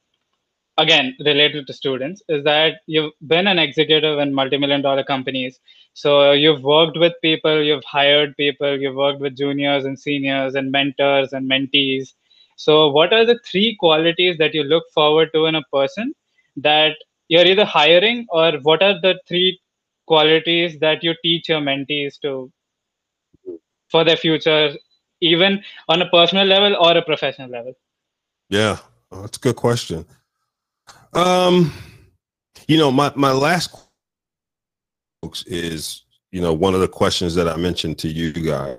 again 0.78 1.16
related 1.24 1.66
to 1.66 1.72
students 1.72 2.22
is 2.28 2.44
that 2.44 2.80
you've 2.86 3.12
been 3.26 3.46
an 3.46 3.58
executive 3.58 4.18
in 4.18 4.34
multi-million 4.34 4.82
dollar 4.82 5.02
companies. 5.02 5.58
So 5.94 6.32
you've 6.32 6.62
worked 6.62 6.98
with 6.98 7.14
people 7.22 7.62
you've 7.62 7.84
hired 7.84 8.36
people 8.36 8.78
you've 8.78 8.96
worked 8.96 9.20
with 9.20 9.36
juniors 9.36 9.84
and 9.84 9.98
seniors 9.98 10.54
and 10.54 10.70
mentors 10.70 11.32
and 11.32 11.50
mentees. 11.50 12.12
So 12.56 12.88
what 12.88 13.12
are 13.12 13.24
the 13.24 13.38
three 13.50 13.76
qualities 13.78 14.38
that 14.38 14.54
you 14.54 14.64
look 14.64 14.84
forward 14.92 15.30
to 15.34 15.46
in 15.46 15.54
a 15.54 15.62
person 15.72 16.14
that 16.56 16.96
you're 17.28 17.46
either 17.46 17.64
hiring 17.64 18.26
or 18.30 18.52
what 18.62 18.82
are 18.82 19.00
the 19.00 19.18
three 19.26 19.58
qualities 20.06 20.78
that 20.80 21.02
you 21.02 21.14
teach 21.22 21.48
your 21.48 21.60
mentees 21.60 22.20
to 22.20 22.50
for 23.88 24.04
their 24.04 24.16
future 24.16 24.70
even 25.20 25.62
on 25.88 26.02
a 26.02 26.08
personal 26.10 26.46
level 26.46 26.76
or 26.76 26.96
a 26.96 27.02
professional 27.02 27.50
level? 27.50 27.72
Yeah 28.50 28.78
oh, 29.10 29.22
that's 29.22 29.38
a 29.38 29.40
good 29.40 29.56
question 29.56 30.04
um 31.16 31.72
you 32.68 32.76
know 32.76 32.90
my 32.90 33.12
my 33.16 33.32
last 33.32 33.74
is 35.46 36.04
you 36.30 36.40
know 36.40 36.52
one 36.52 36.74
of 36.74 36.80
the 36.80 36.88
questions 36.88 37.34
that 37.34 37.48
i 37.48 37.56
mentioned 37.56 37.98
to 37.98 38.08
you 38.08 38.32
guys 38.32 38.78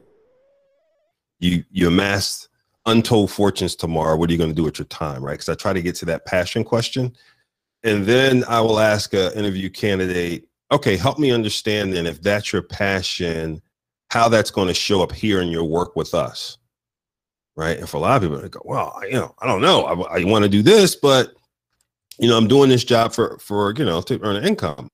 you 1.40 1.64
you 1.72 1.88
amassed 1.88 2.50
untold 2.86 3.30
fortunes 3.30 3.76
tomorrow 3.76 4.16
what 4.16 4.30
are 4.30 4.32
you 4.32 4.38
going 4.38 4.50
to 4.50 4.56
do 4.56 4.64
with 4.64 4.80
your 4.80 4.86
time 4.86 5.24
right 5.24 5.34
because 5.34 5.50
i 5.50 5.56
try 5.56 5.74
to 5.74 5.82
get 5.82 5.96
to 5.96 6.06
that 6.06 6.26
passion 6.26 6.64
question 6.64 7.14
and 7.84 8.06
then 8.06 8.44
i 8.48 8.62
will 8.62 8.80
ask 8.80 9.14
an 9.14 9.34
interview 9.34 9.70
candidate 9.70 10.48
okay, 10.72 10.98
help 10.98 11.20
me 11.20 11.32
understand 11.32 11.94
then 11.94 12.06
if 12.06 12.22
that's 12.22 12.52
your 12.52 12.62
passion, 12.62 13.62
how 14.10 14.30
that's 14.30 14.52
going 14.52 14.68
to 14.68 14.74
show 14.74 15.02
up 15.02 15.12
here 15.12 15.42
in 15.42 15.50
your 15.50 15.64
work 15.64 15.96
with 15.96 16.14
us. 16.14 16.58
Right. 17.56 17.78
And 17.80 17.90
for 17.90 17.98
a 17.98 18.02
lot 18.02 18.18
of 18.18 18.22
people, 18.22 18.40
they 18.40 18.50
go, 18.50 18.62
well, 18.66 19.00
you 19.04 19.14
know, 19.14 19.34
I 19.40 19.48
don't 19.48 19.62
know. 19.62 19.86
I, 19.86 20.20
I 20.20 20.24
want 20.26 20.44
to 20.44 20.50
do 20.50 20.62
this, 20.62 20.96
but 20.96 21.34
you 22.20 22.28
know, 22.28 22.38
I'm 22.38 22.48
doing 22.48 22.70
this 22.70 22.84
job 22.84 23.14
for 23.14 23.38
for 23.40 23.74
you 23.78 23.86
know 23.86 24.02
to 24.02 24.20
earn 24.22 24.36
an 24.36 24.46
income. 24.46 24.90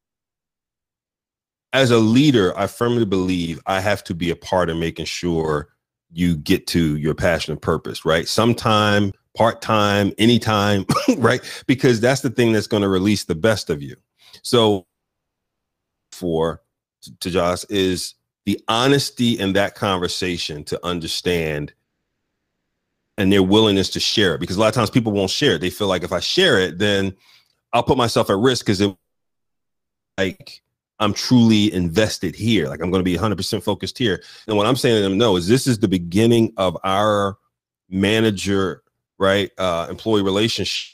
As 1.71 1.89
a 1.89 1.97
leader, 1.97 2.57
I 2.57 2.67
firmly 2.67 3.05
believe 3.05 3.59
I 3.65 3.79
have 3.79 4.03
to 4.05 4.13
be 4.13 4.29
a 4.29 4.35
part 4.35 4.69
of 4.69 4.77
making 4.77 5.05
sure 5.05 5.69
you 6.11 6.37
get 6.37 6.67
to 6.67 6.97
your 6.97 7.15
passion 7.15 7.53
and 7.53 7.61
purpose, 7.61 8.05
right? 8.05 8.27
Sometime, 8.27 9.11
part 9.35 9.61
time, 9.61 10.13
anytime, 10.19 10.85
right? 11.17 11.41
Because 11.65 11.99
that's 11.99 12.21
the 12.21 12.29
thing 12.29 12.53
that's 12.53 12.67
going 12.67 12.83
to 12.83 12.89
release 12.89 13.23
the 13.23 13.33
best 13.33 13.71
of 13.71 13.81
you. 13.81 13.95
So 14.43 14.85
for 16.11 16.61
to 17.19 17.29
Josh 17.29 17.65
is 17.65 18.13
the 18.45 18.61
honesty 18.67 19.39
in 19.39 19.53
that 19.53 19.75
conversation 19.75 20.63
to 20.65 20.85
understand 20.85 21.73
and 23.17 23.31
their 23.31 23.43
willingness 23.43 23.89
to 23.91 23.99
share 23.99 24.35
it 24.35 24.39
because 24.39 24.55
a 24.55 24.59
lot 24.59 24.67
of 24.67 24.73
times 24.73 24.89
people 24.89 25.11
won't 25.11 25.29
share 25.29 25.55
it. 25.55 25.61
They 25.61 25.69
feel 25.69 25.87
like 25.87 26.03
if 26.03 26.11
I 26.11 26.19
share 26.19 26.59
it, 26.59 26.79
then 26.79 27.15
I'll 27.71 27.83
put 27.83 27.97
myself 27.97 28.29
at 28.29 28.37
risk 28.37 28.65
because 28.65 28.81
it 28.81 28.95
like 30.17 30.61
I'm 30.99 31.13
truly 31.13 31.73
invested 31.73 32.35
here. 32.35 32.67
Like 32.67 32.81
I'm 32.81 32.91
going 32.91 33.03
to 33.03 33.03
be 33.03 33.17
100% 33.17 33.63
focused 33.63 33.97
here. 33.97 34.23
And 34.47 34.57
what 34.57 34.65
I'm 34.65 34.75
saying 34.75 34.97
to 34.97 35.01
them, 35.01 35.17
no, 35.17 35.35
is 35.35 35.47
this 35.47 35.67
is 35.67 35.79
the 35.79 35.87
beginning 35.87 36.53
of 36.57 36.77
our 36.83 37.37
manager, 37.89 38.83
right? 39.19 39.51
Uh, 39.57 39.87
employee 39.89 40.23
relationship 40.23 40.93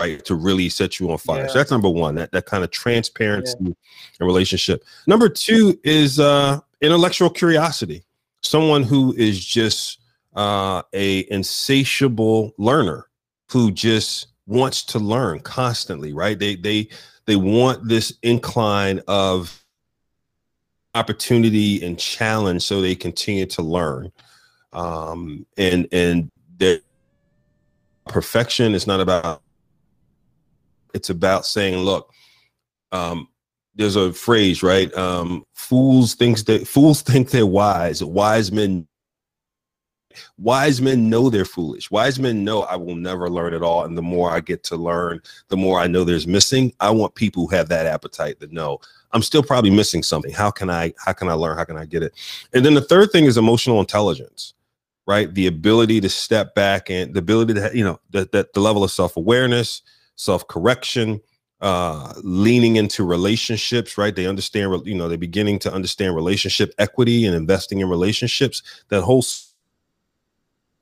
right 0.00 0.24
to 0.24 0.34
really 0.34 0.68
set 0.68 1.00
you 1.00 1.10
on 1.10 1.18
fire. 1.18 1.42
Yeah. 1.42 1.48
So 1.48 1.54
that's 1.54 1.70
number 1.70 1.88
one. 1.88 2.14
That 2.14 2.32
that 2.32 2.46
kind 2.46 2.64
of 2.64 2.70
transparency 2.70 3.56
yeah. 3.60 3.72
and 4.20 4.26
relationship. 4.26 4.84
Number 5.06 5.28
two 5.28 5.78
is 5.84 6.20
uh, 6.20 6.60
intellectual 6.80 7.30
curiosity. 7.30 8.04
Someone 8.42 8.84
who 8.84 9.12
is 9.14 9.44
just 9.44 9.98
uh, 10.38 10.82
a 10.94 11.30
insatiable 11.30 12.54
learner 12.56 13.08
who 13.50 13.70
just 13.70 14.28
wants 14.46 14.84
to 14.84 14.98
learn 14.98 15.40
constantly. 15.40 16.12
Right? 16.12 16.38
They 16.38 16.56
they 16.56 16.88
they 17.26 17.36
want 17.36 17.88
this 17.88 18.14
incline 18.22 19.02
of 19.06 19.62
opportunity 20.94 21.84
and 21.84 21.98
challenge 21.98 22.62
so 22.62 22.80
they 22.80 22.94
continue 22.94 23.44
to 23.44 23.62
learn 23.62 24.10
um 24.72 25.46
and 25.58 25.86
and 25.92 26.30
their 26.56 26.78
perfection 28.08 28.74
is 28.74 28.86
not 28.86 28.98
about 28.98 29.42
it's 30.94 31.10
about 31.10 31.46
saying, 31.46 31.78
look, 31.78 32.12
um, 32.92 33.28
there's 33.76 33.94
a 33.96 34.12
phrase, 34.12 34.62
right? 34.62 34.92
Um, 34.94 35.44
fools 35.54 36.14
thinks 36.14 36.42
that 36.44 36.66
fools 36.66 37.02
think 37.08 37.30
they're 37.30 37.46
wise. 37.46 38.02
Wise 38.02 38.50
men 38.50 38.87
wise 40.38 40.80
men 40.80 41.08
know 41.08 41.30
they're 41.30 41.44
foolish. 41.44 41.90
Wise 41.90 42.18
men 42.18 42.44
know 42.44 42.62
I 42.62 42.76
will 42.76 42.96
never 42.96 43.28
learn 43.28 43.54
at 43.54 43.62
all. 43.62 43.84
And 43.84 43.96
the 43.96 44.02
more 44.02 44.30
I 44.30 44.40
get 44.40 44.62
to 44.64 44.76
learn, 44.76 45.20
the 45.48 45.56
more 45.56 45.80
I 45.80 45.86
know 45.86 46.04
there's 46.04 46.26
missing. 46.26 46.72
I 46.80 46.90
want 46.90 47.14
people 47.14 47.46
who 47.46 47.56
have 47.56 47.68
that 47.68 47.86
appetite 47.86 48.40
to 48.40 48.54
know 48.54 48.80
I'm 49.12 49.22
still 49.22 49.42
probably 49.42 49.70
missing 49.70 50.02
something. 50.02 50.32
How 50.32 50.50
can 50.50 50.70
I 50.70 50.92
how 51.04 51.12
can 51.12 51.28
I 51.28 51.32
learn? 51.32 51.56
How 51.56 51.64
can 51.64 51.76
I 51.76 51.86
get 51.86 52.02
it? 52.02 52.12
And 52.52 52.64
then 52.64 52.74
the 52.74 52.80
third 52.80 53.10
thing 53.10 53.24
is 53.24 53.36
emotional 53.36 53.80
intelligence, 53.80 54.54
right? 55.06 55.32
The 55.32 55.46
ability 55.46 56.00
to 56.02 56.08
step 56.08 56.54
back 56.54 56.90
and 56.90 57.14
the 57.14 57.20
ability 57.20 57.54
to, 57.54 57.70
you 57.74 57.84
know, 57.84 58.00
that 58.10 58.32
the, 58.32 58.48
the 58.52 58.60
level 58.60 58.84
of 58.84 58.90
self-awareness, 58.90 59.82
self 60.16 60.46
correction, 60.48 61.20
uh, 61.60 62.12
leaning 62.22 62.76
into 62.76 63.04
relationships, 63.04 63.96
right? 63.96 64.14
They 64.14 64.26
understand, 64.26 64.86
you 64.86 64.94
know, 64.94 65.08
they're 65.08 65.18
beginning 65.18 65.58
to 65.60 65.72
understand 65.72 66.14
relationship 66.14 66.72
equity 66.78 67.24
and 67.24 67.34
investing 67.34 67.80
in 67.80 67.88
relationships. 67.88 68.62
That 68.88 69.02
whole 69.02 69.22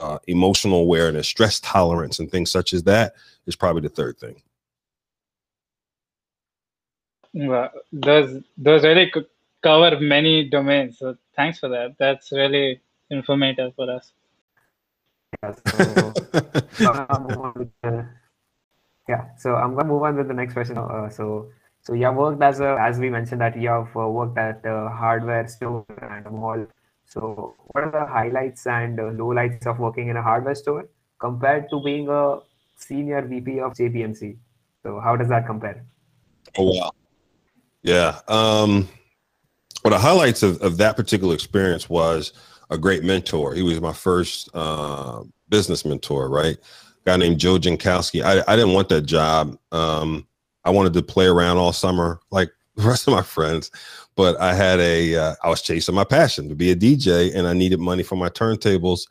uh, 0.00 0.19
emotional 0.26 0.81
awareness, 0.81 1.26
stress 1.26 1.61
tolerance, 1.61 2.19
and 2.19 2.31
things 2.31 2.50
such 2.50 2.73
as 2.73 2.83
that 2.85 3.15
is 3.47 3.57
probably 3.57 3.83
the 3.83 3.88
third 3.88 4.19
thing. 4.19 4.43
Well, 7.33 7.71
those 7.93 8.43
those 8.57 8.83
really 8.83 9.12
cover 9.62 10.00
many 10.00 10.49
domains. 10.49 10.99
So 10.99 11.17
thanks 11.35 11.59
for 11.59 11.69
that. 11.69 11.97
That's 11.99 12.33
really 12.33 12.81
informative 13.11 13.75
for 13.75 13.91
us. 13.91 14.12
Yeah, 15.43 15.55
so, 15.67 16.12
yeah, 19.09 19.25
so 19.37 19.55
I'm 19.55 19.75
gonna 19.75 19.88
move 19.88 20.03
on 20.03 20.17
with 20.17 20.29
the 20.29 20.35
next 20.35 20.55
question. 20.55 20.79
Uh, 20.79 21.09
so, 21.11 21.50
so 21.83 21.93
you 21.93 22.05
have 22.07 22.15
worked 22.15 22.43
as 22.43 22.61
a, 22.61 22.76
as 22.81 22.99
we 22.99 23.11
mentioned 23.11 23.41
that 23.41 23.57
you 23.57 23.69
have 23.69 23.95
uh, 23.97 24.09
worked 24.09 24.38
at 24.38 24.65
a 24.65 24.88
hardware 24.88 25.47
store 25.47 25.85
and 26.00 26.26
a 26.26 26.31
mall. 26.31 26.67
So, 27.06 27.54
what 27.72 27.84
are 27.84 27.90
the 27.90 28.06
highlights 28.06 28.66
and 28.66 28.98
uh, 28.98 29.04
lowlights 29.04 29.66
of 29.66 29.78
working 29.78 30.08
in 30.08 30.16
a 30.16 30.22
hardware 30.22 30.54
store? 30.54 30.88
compared 31.18 31.68
to 31.70 31.80
being 31.80 32.08
a 32.08 32.38
senior 32.76 33.22
VP 33.22 33.60
of 33.60 33.72
JPMC. 33.72 34.36
So 34.82 35.00
how 35.00 35.16
does 35.16 35.28
that 35.28 35.46
compare? 35.46 35.84
Oh 36.56 36.78
wow. 36.78 36.92
Yeah. 37.82 38.20
Um 38.28 38.88
well 39.84 39.92
the 39.92 39.98
highlights 39.98 40.42
of, 40.42 40.60
of 40.62 40.76
that 40.78 40.96
particular 40.96 41.34
experience 41.34 41.88
was 41.88 42.32
a 42.70 42.78
great 42.78 43.04
mentor. 43.04 43.54
He 43.54 43.62
was 43.62 43.80
my 43.80 43.92
first 43.92 44.48
uh, 44.52 45.22
business 45.48 45.84
mentor, 45.84 46.28
right? 46.28 46.56
A 46.56 47.04
guy 47.04 47.16
named 47.16 47.38
Joe 47.38 47.58
Jankowski. 47.58 48.25
I, 48.25 48.42
I 48.52 48.56
didn't 48.56 48.75
want 48.75 48.88
that 48.88 49.02
job. 49.02 49.56
Um, 49.70 50.26
I 50.64 50.70
wanted 50.70 50.92
to 50.94 51.02
play 51.02 51.26
around 51.26 51.58
all 51.58 51.72
summer 51.72 52.20
like 52.32 52.50
the 52.76 52.82
rest 52.82 53.06
of 53.06 53.14
my 53.14 53.22
friends, 53.22 53.70
but 54.16 54.40
I 54.40 54.54
had 54.54 54.80
a 54.80 55.14
uh, 55.14 55.35
I 55.42 55.49
was 55.49 55.62
chasing 55.62 55.94
my 55.94 56.04
passion 56.04 56.49
to 56.49 56.54
be 56.54 56.70
a 56.70 56.76
DJ 56.76 57.35
and 57.35 57.46
I 57.46 57.52
needed 57.52 57.80
money 57.80 58.02
for 58.02 58.16
my 58.16 58.28
turntables. 58.28 59.06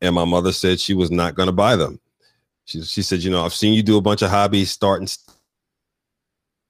And 0.00 0.14
my 0.14 0.24
mother 0.24 0.52
said 0.52 0.80
she 0.80 0.94
was 0.94 1.10
not 1.10 1.34
going 1.34 1.46
to 1.46 1.52
buy 1.52 1.76
them. 1.76 2.00
She, 2.64 2.82
she 2.82 3.02
said, 3.02 3.22
you 3.22 3.30
know, 3.30 3.44
I've 3.44 3.54
seen 3.54 3.74
you 3.74 3.82
do 3.82 3.96
a 3.96 4.02
bunch 4.02 4.22
of 4.22 4.30
hobbies, 4.30 4.70
start 4.70 5.00
and 5.00 5.16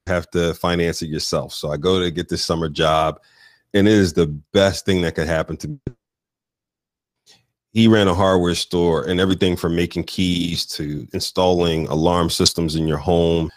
have 0.07 0.30
to 0.30 0.54
finance 0.54 1.02
it 1.02 1.09
yourself. 1.09 1.52
So 1.52 1.71
I 1.71 1.76
go 1.76 2.00
to 2.00 2.11
get 2.11 2.28
this 2.28 2.45
summer 2.45 2.68
job 2.68 3.21
and 3.75 3.88
it 3.88 3.92
is 3.92 4.12
the 4.12 4.26
best 4.52 4.85
thing 4.85 5.02
that 5.02 5.14
could 5.14 5.26
happen 5.26 5.57
to 5.59 5.68
me 5.68 5.78
he 7.73 7.87
ran 7.87 8.09
a 8.09 8.14
hardware 8.14 8.54
store 8.54 9.04
and 9.04 9.21
everything 9.21 9.57
from 9.57 9.76
making 9.76 10.04
keys 10.04 10.66
to 10.66 11.07
installing 11.12 11.87
alarm 11.88 12.30
systems 12.30 12.76
in 12.76 12.88
your 12.88 12.99
home 12.99 13.50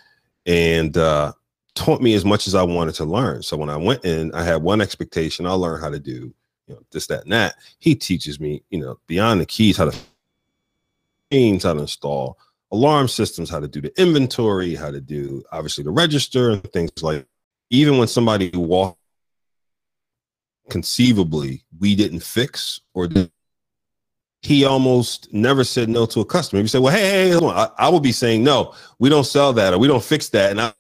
and 0.45 0.97
uh, 0.97 1.31
taught 1.75 2.01
me 2.01 2.13
as 2.13 2.25
much 2.25 2.47
as 2.47 2.55
I 2.55 2.63
wanted 2.63 2.95
to 2.95 3.05
learn. 3.05 3.43
So 3.43 3.57
when 3.57 3.69
I 3.69 3.77
went 3.77 4.03
in, 4.03 4.33
I 4.33 4.43
had 4.43 4.61
one 4.61 4.81
expectation 4.81 5.45
I'll 5.45 5.59
learn 5.59 5.81
how 5.81 5.89
to 5.89 5.99
do 5.99 6.33
you 6.67 6.75
know 6.75 6.81
this, 6.91 7.07
that, 7.07 7.23
and 7.23 7.31
that. 7.31 7.55
He 7.79 7.95
teaches 7.95 8.39
me, 8.39 8.63
you 8.69 8.79
know, 8.79 8.99
beyond 9.07 9.41
the 9.41 9.45
keys, 9.45 9.77
how 9.77 9.85
to 9.85 9.97
things, 11.29 11.63
how 11.63 11.73
to 11.73 11.79
install 11.81 12.37
alarm 12.71 13.07
systems, 13.07 13.49
how 13.49 13.59
to 13.59 13.67
do 13.67 13.81
the 13.81 14.01
inventory, 14.01 14.75
how 14.75 14.91
to 14.91 15.01
do 15.01 15.43
obviously 15.51 15.83
the 15.83 15.91
register 15.91 16.51
and 16.51 16.63
things 16.71 16.91
like 17.01 17.25
even 17.69 17.97
when 17.97 18.07
somebody 18.07 18.49
walked 18.53 18.97
conceivably 20.69 21.63
we 21.79 21.95
didn't 21.95 22.21
fix 22.21 22.79
or 22.93 23.07
didn't 23.07 23.31
he 24.41 24.65
almost 24.65 25.31
never 25.33 25.63
said 25.63 25.87
no 25.87 26.05
to 26.07 26.21
a 26.21 26.25
customer. 26.25 26.61
He 26.61 26.67
said, 26.67 26.81
"Well, 26.81 26.93
hey, 26.93 27.29
hey 27.29 27.35
I, 27.35 27.69
I 27.77 27.89
will 27.89 27.99
be 27.99 28.11
saying 28.11 28.43
no. 28.43 28.73
We 28.97 29.09
don't 29.09 29.23
sell 29.23 29.53
that, 29.53 29.73
or 29.73 29.77
we 29.77 29.87
don't 29.87 30.03
fix 30.03 30.29
that." 30.29 30.51
And 30.51 30.61
I 30.61 30.73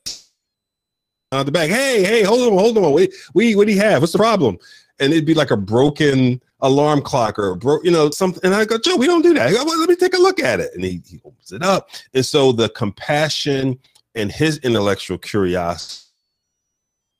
on 1.31 1.45
the 1.45 1.51
back, 1.51 1.69
hey, 1.69 2.03
hey, 2.03 2.23
hold 2.23 2.41
on, 2.41 2.57
hold 2.57 2.77
on. 2.77 2.91
We, 2.93 3.11
we, 3.33 3.55
what 3.55 3.67
do 3.67 3.73
you 3.73 3.79
have? 3.79 4.01
What's 4.01 4.13
the 4.13 4.19
problem? 4.19 4.57
And 4.99 5.13
it'd 5.13 5.25
be 5.25 5.33
like 5.33 5.51
a 5.51 5.57
broken 5.57 6.41
alarm 6.59 7.01
clock 7.01 7.39
or 7.39 7.55
bro, 7.55 7.79
you 7.83 7.91
know, 7.91 8.09
something. 8.11 8.41
And 8.43 8.53
I 8.53 8.65
go, 8.65 8.77
Joe, 8.77 8.97
we 8.97 9.07
don't 9.07 9.21
do 9.21 9.33
that. 9.33 9.51
Go, 9.51 9.63
well, 9.63 9.79
let 9.79 9.89
me 9.89 9.95
take 9.95 10.13
a 10.13 10.21
look 10.21 10.39
at 10.39 10.59
it. 10.59 10.71
And 10.75 10.83
he, 10.83 11.01
he 11.07 11.21
opens 11.23 11.51
it 11.51 11.63
up. 11.63 11.89
And 12.13 12.25
so 12.25 12.51
the 12.51 12.69
compassion 12.69 13.79
and 14.13 14.31
his 14.31 14.57
intellectual 14.59 15.17
curiosity, 15.17 16.09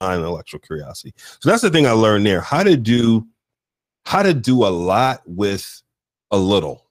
intellectual 0.01 0.59
curiosity. 0.59 1.13
So 1.17 1.49
that's 1.49 1.61
the 1.61 1.69
thing 1.69 1.87
I 1.87 1.91
learned 1.91 2.25
there. 2.25 2.41
How 2.41 2.63
to 2.63 2.75
do, 2.75 3.27
how 4.05 4.23
to 4.23 4.33
do 4.33 4.65
a 4.65 4.67
lot 4.67 5.21
with 5.25 5.81
a 6.31 6.37
little 6.37 6.85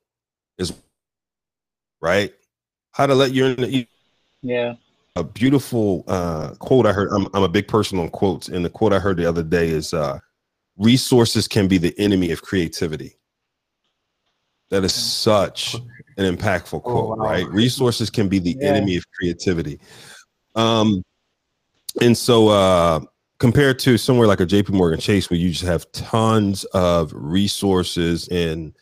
is 0.58 0.72
right 2.00 2.32
how 2.92 3.06
to 3.06 3.14
let 3.14 3.32
your 3.32 3.56
yeah 4.42 4.74
a 5.20 5.24
beautiful 5.24 6.02
uh 6.08 6.50
quote 6.58 6.86
i 6.86 6.92
heard 6.92 7.10
I'm, 7.12 7.28
I'm 7.34 7.42
a 7.42 7.48
big 7.48 7.68
person 7.68 7.98
on 7.98 8.08
quotes 8.08 8.48
and 8.48 8.64
the 8.64 8.70
quote 8.70 8.92
i 8.92 8.98
heard 8.98 9.18
the 9.18 9.26
other 9.26 9.42
day 9.42 9.68
is 9.68 9.94
uh 9.94 10.18
resources 10.78 11.46
can 11.46 11.68
be 11.68 11.78
the 11.78 11.94
enemy 11.98 12.32
of 12.32 12.42
creativity 12.42 13.16
that 14.70 14.82
is 14.82 14.94
such 14.94 15.74
an 16.16 16.36
impactful 16.36 16.74
oh, 16.74 16.80
quote 16.80 17.04
oh, 17.04 17.16
wow. 17.16 17.24
right 17.24 17.46
resources 17.48 18.08
can 18.08 18.28
be 18.28 18.38
the 18.38 18.56
yeah. 18.58 18.68
enemy 18.68 18.96
of 18.96 19.04
creativity 19.12 19.78
um 20.56 21.04
and 22.00 22.16
so 22.16 22.48
uh 22.48 23.00
compared 23.38 23.78
to 23.78 23.98
somewhere 23.98 24.26
like 24.26 24.40
a 24.40 24.46
jp 24.46 24.70
morgan 24.70 24.98
chase 24.98 25.28
where 25.28 25.38
you 25.38 25.50
just 25.50 25.64
have 25.64 25.90
tons 25.92 26.64
of 26.72 27.12
resources 27.14 28.26
and 28.28 28.74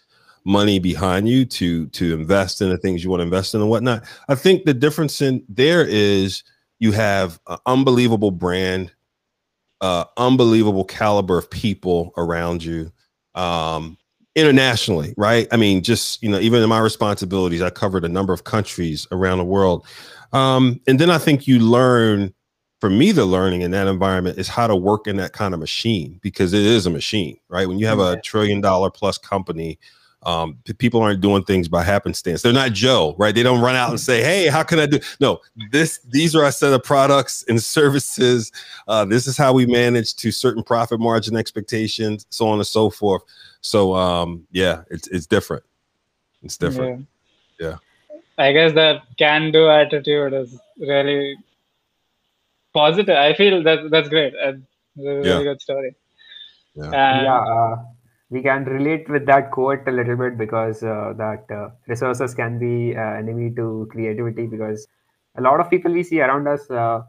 money 0.48 0.78
behind 0.78 1.28
you 1.28 1.44
to 1.44 1.87
to 1.88 2.14
invest 2.14 2.62
in 2.62 2.70
the 2.70 2.78
things 2.78 3.04
you 3.04 3.11
want 3.11 3.20
to 3.20 3.24
invest 3.24 3.54
in 3.54 3.61
and 3.61 3.68
whatnot. 3.68 4.02
I 4.28 4.34
think 4.34 4.64
the 4.64 4.74
difference 4.74 5.20
in 5.20 5.44
there 5.48 5.87
is 5.87 6.42
you 6.78 6.92
have 6.92 7.38
an 7.48 7.58
unbelievable 7.66 8.30
brand, 8.30 8.90
uh, 9.82 10.06
unbelievable 10.16 10.84
caliber 10.84 11.37
of 11.37 11.50
people 11.50 12.12
around 12.16 12.64
you, 12.64 12.90
um, 13.34 13.98
internationally, 14.34 15.12
right? 15.18 15.46
I 15.52 15.58
mean, 15.58 15.82
just 15.82 16.22
you 16.22 16.30
know, 16.30 16.40
even 16.40 16.62
in 16.62 16.68
my 16.68 16.78
responsibilities, 16.78 17.61
I 17.61 17.68
covered 17.68 18.06
a 18.06 18.08
number 18.08 18.32
of 18.32 18.44
countries 18.44 19.06
around 19.12 19.38
the 19.38 19.44
world, 19.44 19.87
um, 20.32 20.80
and 20.88 20.98
then 20.98 21.11
I 21.11 21.18
think 21.18 21.46
you 21.46 21.61
learn. 21.61 22.34
For 22.80 22.88
me, 22.88 23.11
the 23.11 23.26
learning 23.26 23.62
in 23.62 23.72
that 23.72 23.88
environment 23.88 24.38
is 24.38 24.46
how 24.46 24.68
to 24.68 24.76
work 24.76 25.08
in 25.08 25.16
that 25.16 25.32
kind 25.32 25.52
of 25.52 25.58
machine 25.58 26.20
because 26.22 26.52
it 26.52 26.64
is 26.64 26.87
a 26.87 26.90
machine, 26.90 27.37
right? 27.48 27.66
When 27.66 27.80
you 27.80 27.88
have 27.88 27.98
a 27.98 28.20
trillion 28.20 28.61
dollar 28.61 28.88
plus 28.88 29.18
company 29.18 29.80
um, 30.24 30.59
people 30.78 31.00
aren't 31.00 31.20
doing 31.20 31.44
things 31.44 31.68
by 31.68 31.83
happenstance. 31.83 32.42
They're 32.42 32.52
not 32.52 32.72
Joe, 32.72 33.14
right? 33.18 33.35
They 33.35 33.42
don't 33.42 33.61
run 33.61 33.76
out 33.76 33.90
and 33.90 34.00
say, 34.00 34.22
"Hey, 34.22 34.48
how 34.48 34.62
can 34.62 34.78
I 34.78 34.87
do?" 34.87 34.98
No, 35.20 35.40
this 35.70 36.00
these 36.11 36.35
are 36.35 36.44
a 36.44 36.52
set 36.52 36.72
of 36.72 36.83
products 36.83 37.44
and 37.48 37.62
services. 37.62 38.50
Uh, 38.88 39.04
this 39.04 39.26
is 39.26 39.37
how 39.37 39.52
we 39.52 39.64
manage 39.66 40.16
to 40.16 40.31
certain 40.31 40.62
profit 40.62 40.98
margin 40.98 41.37
expectations, 41.37 42.26
so 42.31 42.48
on 42.48 42.59
and 42.59 42.66
so 42.66 42.90
forth. 42.90 43.22
So, 43.61 43.94
um, 43.94 44.46
yeah, 44.50 44.83
it's 44.90 45.07
it's 45.09 45.26
different. 45.26 45.62
It's 46.42 46.57
different. 46.57 47.07
Yeah. 47.61 47.76
yeah. 48.09 48.14
I 48.38 48.52
guess 48.52 48.72
that 48.74 49.02
can-do 49.18 49.68
attitude 49.68 50.33
is 50.33 50.59
really 50.78 51.37
positive. 52.72 53.16
I 53.16 53.35
feel 53.35 53.62
that 53.64 53.90
that's 53.90 54.09
great. 54.09 54.35
It's 54.35 54.62
a 54.98 55.02
really 55.02 55.44
good 55.44 55.61
story. 55.61 55.94
Yeah. 56.74 56.85
And, 56.85 57.24
yeah 57.24 57.40
uh, 57.40 57.85
we 58.30 58.42
can 58.42 58.64
relate 58.64 59.08
with 59.08 59.24
that 59.26 59.50
quote 59.50 59.86
a 59.88 59.90
little 59.90 60.16
bit 60.16 60.36
because 60.36 60.82
uh, 60.82 61.14
that 61.16 61.44
uh, 61.50 61.70
resources 61.86 62.34
can 62.34 62.58
be 62.58 62.94
uh, 62.96 63.00
enemy 63.00 63.50
to 63.54 63.88
creativity 63.90 64.46
because 64.46 64.86
a 65.36 65.40
lot 65.40 65.60
of 65.60 65.70
people 65.70 65.90
we 65.92 66.02
see 66.02 66.20
around 66.20 66.46
us 66.46 66.70
uh, 66.70 67.00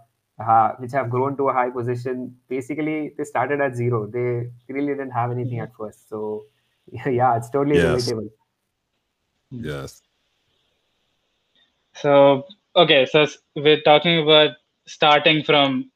which 0.78 0.94
have 0.94 1.10
grown 1.10 1.36
to 1.36 1.50
a 1.50 1.54
high 1.54 1.70
position 1.70 2.36
basically 2.48 3.14
they 3.18 3.24
started 3.24 3.60
at 3.60 3.76
zero. 3.76 4.08
They 4.08 4.50
really 4.70 4.94
didn't 4.94 5.12
have 5.12 5.32
anything 5.32 5.60
at 5.60 5.76
first. 5.76 6.08
So 6.08 6.46
yeah 7.06 7.36
it's 7.36 7.50
totally 7.50 7.78
yes. 7.78 8.10
relatable. 8.10 8.30
Yes. 9.52 10.02
So 11.96 12.46
okay 12.76 13.06
so 13.06 13.28
we're 13.56 13.82
talking 13.82 14.24
about 14.24 14.52
starting 14.88 15.44
from 15.44 15.92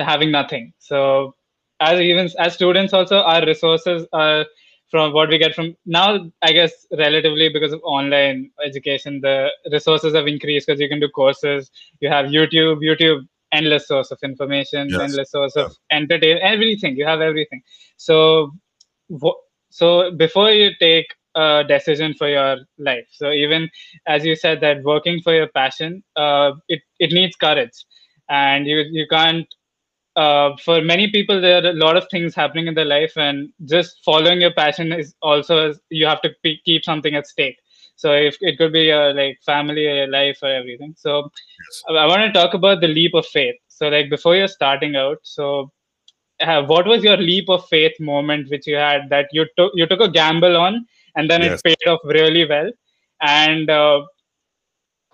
having 0.00 0.30
nothing. 0.30 0.74
So 0.78 1.34
as 1.80 1.98
even 2.00 2.28
as 2.38 2.52
students 2.52 2.92
also 2.92 3.22
our 3.22 3.46
resources 3.46 4.06
are 4.12 4.44
from 4.90 5.12
what 5.12 5.28
we 5.28 5.38
get 5.38 5.54
from 5.54 5.74
now 5.84 6.18
i 6.42 6.52
guess 6.52 6.86
relatively 6.98 7.48
because 7.48 7.72
of 7.72 7.80
online 7.82 8.50
education 8.64 9.20
the 9.20 9.48
resources 9.72 10.14
have 10.14 10.26
increased 10.26 10.66
because 10.66 10.80
you 10.80 10.88
can 10.88 11.00
do 11.00 11.08
courses 11.08 11.70
you 12.00 12.08
have 12.08 12.26
youtube 12.26 12.78
youtube 12.88 13.20
endless 13.52 13.88
source 13.88 14.10
of 14.10 14.18
information 14.22 14.88
yes. 14.88 15.00
endless 15.00 15.30
source 15.30 15.52
yeah. 15.56 15.64
of 15.64 15.76
entertainment 15.90 16.42
everything 16.42 16.96
you 16.96 17.06
have 17.06 17.20
everything 17.20 17.62
so 17.96 18.50
so 19.70 20.10
before 20.12 20.50
you 20.50 20.70
take 20.80 21.06
a 21.34 21.64
decision 21.68 22.14
for 22.14 22.28
your 22.28 22.56
life 22.78 23.06
so 23.10 23.30
even 23.30 23.68
as 24.06 24.24
you 24.24 24.34
said 24.34 24.60
that 24.60 24.82
working 24.82 25.20
for 25.20 25.34
your 25.34 25.48
passion 25.48 26.02
uh, 26.16 26.52
it, 26.68 26.80
it 26.98 27.12
needs 27.12 27.36
courage 27.36 27.84
and 28.28 28.66
you 28.66 28.84
you 28.90 29.06
can't 29.08 29.46
uh, 30.16 30.56
for 30.64 30.80
many 30.80 31.10
people 31.10 31.40
there 31.40 31.62
are 31.62 31.68
a 31.68 31.72
lot 31.74 31.96
of 31.96 32.06
things 32.10 32.34
happening 32.34 32.66
in 32.66 32.74
their 32.74 32.86
life 32.86 33.16
and 33.16 33.50
just 33.66 34.02
following 34.04 34.40
your 34.40 34.52
passion 34.52 34.92
is 34.92 35.14
also 35.20 35.74
you 35.90 36.06
have 36.06 36.22
to 36.22 36.30
p- 36.42 36.60
keep 36.64 36.84
something 36.84 37.14
at 37.14 37.26
stake 37.26 37.58
so 37.96 38.12
if 38.12 38.36
it 38.40 38.56
could 38.58 38.72
be 38.72 38.84
your 38.84 39.12
like 39.14 39.38
family 39.44 39.86
or 39.86 39.94
your 39.94 40.08
life 40.08 40.38
or 40.42 40.48
everything 40.48 40.94
so 40.96 41.30
yes. 41.64 41.82
i 41.90 42.06
want 42.06 42.22
to 42.22 42.32
talk 42.32 42.54
about 42.54 42.80
the 42.80 42.88
leap 42.88 43.14
of 43.14 43.26
faith 43.26 43.56
so 43.68 43.88
like 43.88 44.08
before 44.08 44.34
you're 44.34 44.48
starting 44.48 44.96
out 44.96 45.18
so 45.22 45.70
uh, 46.40 46.62
what 46.62 46.86
was 46.86 47.02
your 47.02 47.16
leap 47.16 47.48
of 47.48 47.66
faith 47.68 47.98
moment 48.00 48.50
which 48.50 48.66
you 48.66 48.76
had 48.76 49.08
that 49.10 49.26
you 49.32 49.46
took 49.58 49.72
you 49.74 49.86
took 49.86 50.00
a 50.00 50.10
gamble 50.10 50.56
on 50.56 50.84
and 51.16 51.30
then 51.30 51.42
yes. 51.42 51.60
it 51.60 51.64
paid 51.64 51.90
off 51.90 52.00
really 52.04 52.46
well 52.46 52.70
and 53.20 53.70
uh, 53.70 54.02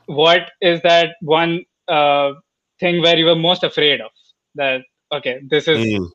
what 0.06 0.50
is 0.60 0.80
that 0.82 1.14
one 1.20 1.64
uh, 1.88 2.32
thing 2.80 3.00
where 3.00 3.16
you 3.16 3.26
were 3.26 3.36
most 3.36 3.62
afraid 3.62 4.00
of 4.00 4.10
that 4.54 4.82
okay 5.12 5.40
this 5.48 5.68
is 5.68 5.78
mm. 5.78 6.10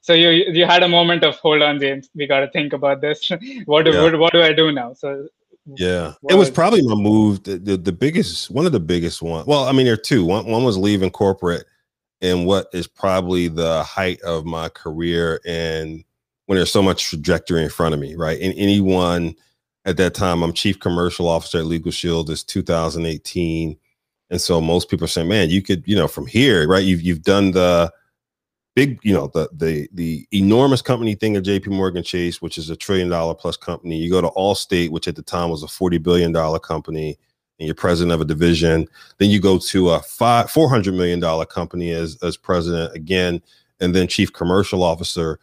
so 0.00 0.12
you 0.12 0.28
you 0.30 0.66
had 0.66 0.82
a 0.82 0.88
moment 0.88 1.24
of 1.24 1.36
hold 1.36 1.62
on 1.62 1.80
james 1.80 2.08
we 2.14 2.26
got 2.26 2.40
to 2.40 2.50
think 2.50 2.72
about 2.72 3.00
this 3.00 3.30
what 3.64 3.84
do 3.84 3.92
yeah. 3.92 4.02
what, 4.02 4.18
what 4.18 4.32
do 4.32 4.42
i 4.42 4.52
do 4.52 4.72
now 4.72 4.92
so 4.92 5.26
yeah 5.76 6.12
it 6.28 6.34
was 6.34 6.50
probably 6.50 6.82
my 6.82 6.94
move 6.94 7.42
the, 7.42 7.58
the, 7.58 7.76
the 7.76 7.92
biggest 7.92 8.50
one 8.50 8.66
of 8.66 8.72
the 8.72 8.80
biggest 8.80 9.20
one 9.20 9.44
well 9.46 9.64
i 9.64 9.72
mean 9.72 9.84
there 9.86 9.94
are 9.94 9.98
two 9.98 10.24
one, 10.24 10.46
one 10.46 10.64
was 10.64 10.78
leaving 10.78 11.10
corporate 11.10 11.64
and 12.22 12.46
what 12.46 12.68
is 12.72 12.86
probably 12.86 13.48
the 13.48 13.82
height 13.82 14.20
of 14.22 14.44
my 14.44 14.68
career 14.68 15.40
and 15.44 16.04
when 16.46 16.56
there's 16.56 16.70
so 16.70 16.82
much 16.82 17.08
trajectory 17.08 17.62
in 17.62 17.68
front 17.68 17.94
of 17.94 18.00
me 18.00 18.14
right 18.14 18.40
and 18.40 18.54
anyone 18.56 19.34
at 19.86 19.96
that 19.96 20.14
time. 20.14 20.42
I'm 20.42 20.52
chief 20.52 20.78
commercial 20.78 21.28
officer 21.28 21.58
at 21.58 21.64
Legal 21.64 21.92
Shield. 21.92 22.28
It's 22.28 22.42
2018, 22.42 23.78
and 24.30 24.40
so 24.40 24.60
most 24.60 24.90
people 24.90 25.04
are 25.04 25.08
saying, 25.08 25.28
"Man, 25.28 25.48
you 25.48 25.62
could, 25.62 25.84
you 25.86 25.96
know, 25.96 26.08
from 26.08 26.26
here, 26.26 26.68
right? 26.68 26.84
You've 26.84 27.00
you've 27.00 27.22
done 27.22 27.52
the 27.52 27.90
big, 28.76 29.00
you 29.02 29.12
know, 29.12 29.26
the 29.34 29.48
the 29.52 29.88
the 29.94 30.28
enormous 30.32 30.82
company 30.82 31.16
thing 31.16 31.36
of 31.36 31.42
J.P. 31.42 31.70
Morgan 31.70 32.04
Chase, 32.04 32.40
which 32.40 32.58
is 32.58 32.70
a 32.70 32.76
trillion 32.76 33.08
dollar 33.08 33.34
plus 33.34 33.56
company. 33.56 33.96
You 33.96 34.10
go 34.10 34.20
to 34.20 34.28
Allstate, 34.28 34.90
which 34.90 35.08
at 35.08 35.16
the 35.16 35.22
time 35.22 35.50
was 35.50 35.64
a 35.64 35.68
40 35.68 35.98
billion 35.98 36.30
dollar 36.30 36.60
company." 36.60 37.18
And 37.58 37.66
you're 37.66 37.74
president 37.74 38.12
of 38.12 38.20
a 38.20 38.26
division. 38.26 38.86
Then 39.16 39.30
you 39.30 39.40
go 39.40 39.56
to 39.58 39.90
a 39.90 40.00
five, 40.00 40.50
four 40.50 40.68
hundred 40.68 40.94
million 40.94 41.18
dollar 41.18 41.46
company 41.46 41.90
as 41.90 42.22
as 42.22 42.36
president 42.36 42.94
again, 42.94 43.42
and 43.80 43.96
then 43.96 44.06
chief 44.06 44.32
commercial 44.32 44.82
officer 44.82 45.40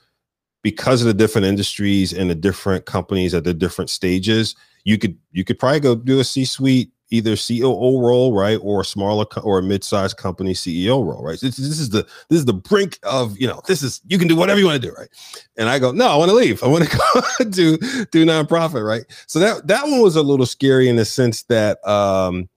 because 0.64 1.02
of 1.02 1.08
the 1.08 1.14
different 1.14 1.46
industries 1.46 2.14
and 2.14 2.30
the 2.30 2.36
different 2.36 2.86
companies 2.86 3.34
at 3.34 3.44
the 3.44 3.54
different 3.54 3.90
stages, 3.90 4.56
you 4.86 4.98
could 4.98 5.18
you 5.32 5.44
could 5.44 5.60
probably 5.60 5.80
go 5.80 5.94
do 5.94 6.20
a 6.20 6.24
C-suite 6.24 6.92
either 7.14 7.36
COO 7.36 8.02
role, 8.02 8.34
right, 8.34 8.60
or 8.62 8.82
a 8.82 8.86
smaller 8.86 9.24
co- 9.24 9.42
or 9.42 9.60
a 9.60 9.64
mid-sized 9.64 10.18
company 10.18 10.54
CEO 10.54 11.06
role, 11.06 11.24
right? 11.24 11.40
This, 11.40 11.58
this, 11.58 11.80
is 11.80 11.92
the 11.92 12.08
this 12.30 12.40
is 12.40 12.46
the 12.46 12.54
brink 12.54 12.98
of 13.04 13.38
you 13.38 13.48
know 13.48 13.62
this 13.68 13.84
is 13.84 14.02
you 14.08 14.18
can 14.18 14.28
do 14.28 14.36
whatever 14.36 14.60
you 14.60 14.66
want 14.66 14.82
to 14.82 14.88
do, 14.88 14.94
right? 14.96 15.10
And 15.56 15.70
I 15.70 15.78
go, 15.78 15.92
no, 15.92 16.08
I 16.08 16.16
want 16.16 16.30
to 16.30 16.36
leave. 16.36 16.64
I 16.64 16.68
want 16.68 16.90
to 16.90 16.98
go 17.40 17.50
do 17.50 17.78
do 18.12 18.26
nonprofit, 18.26 18.86
right? 18.86 19.04
So 19.28 19.40
that 19.40 19.68
that 19.68 19.84
one 19.84 20.02
was 20.02 20.16
a 20.16 20.24
little 20.24 20.48
scary 20.48 20.90
in 20.90 20.96
the 20.96 21.06
sense 21.06 21.44
that 21.44 21.88
um, 21.88 22.50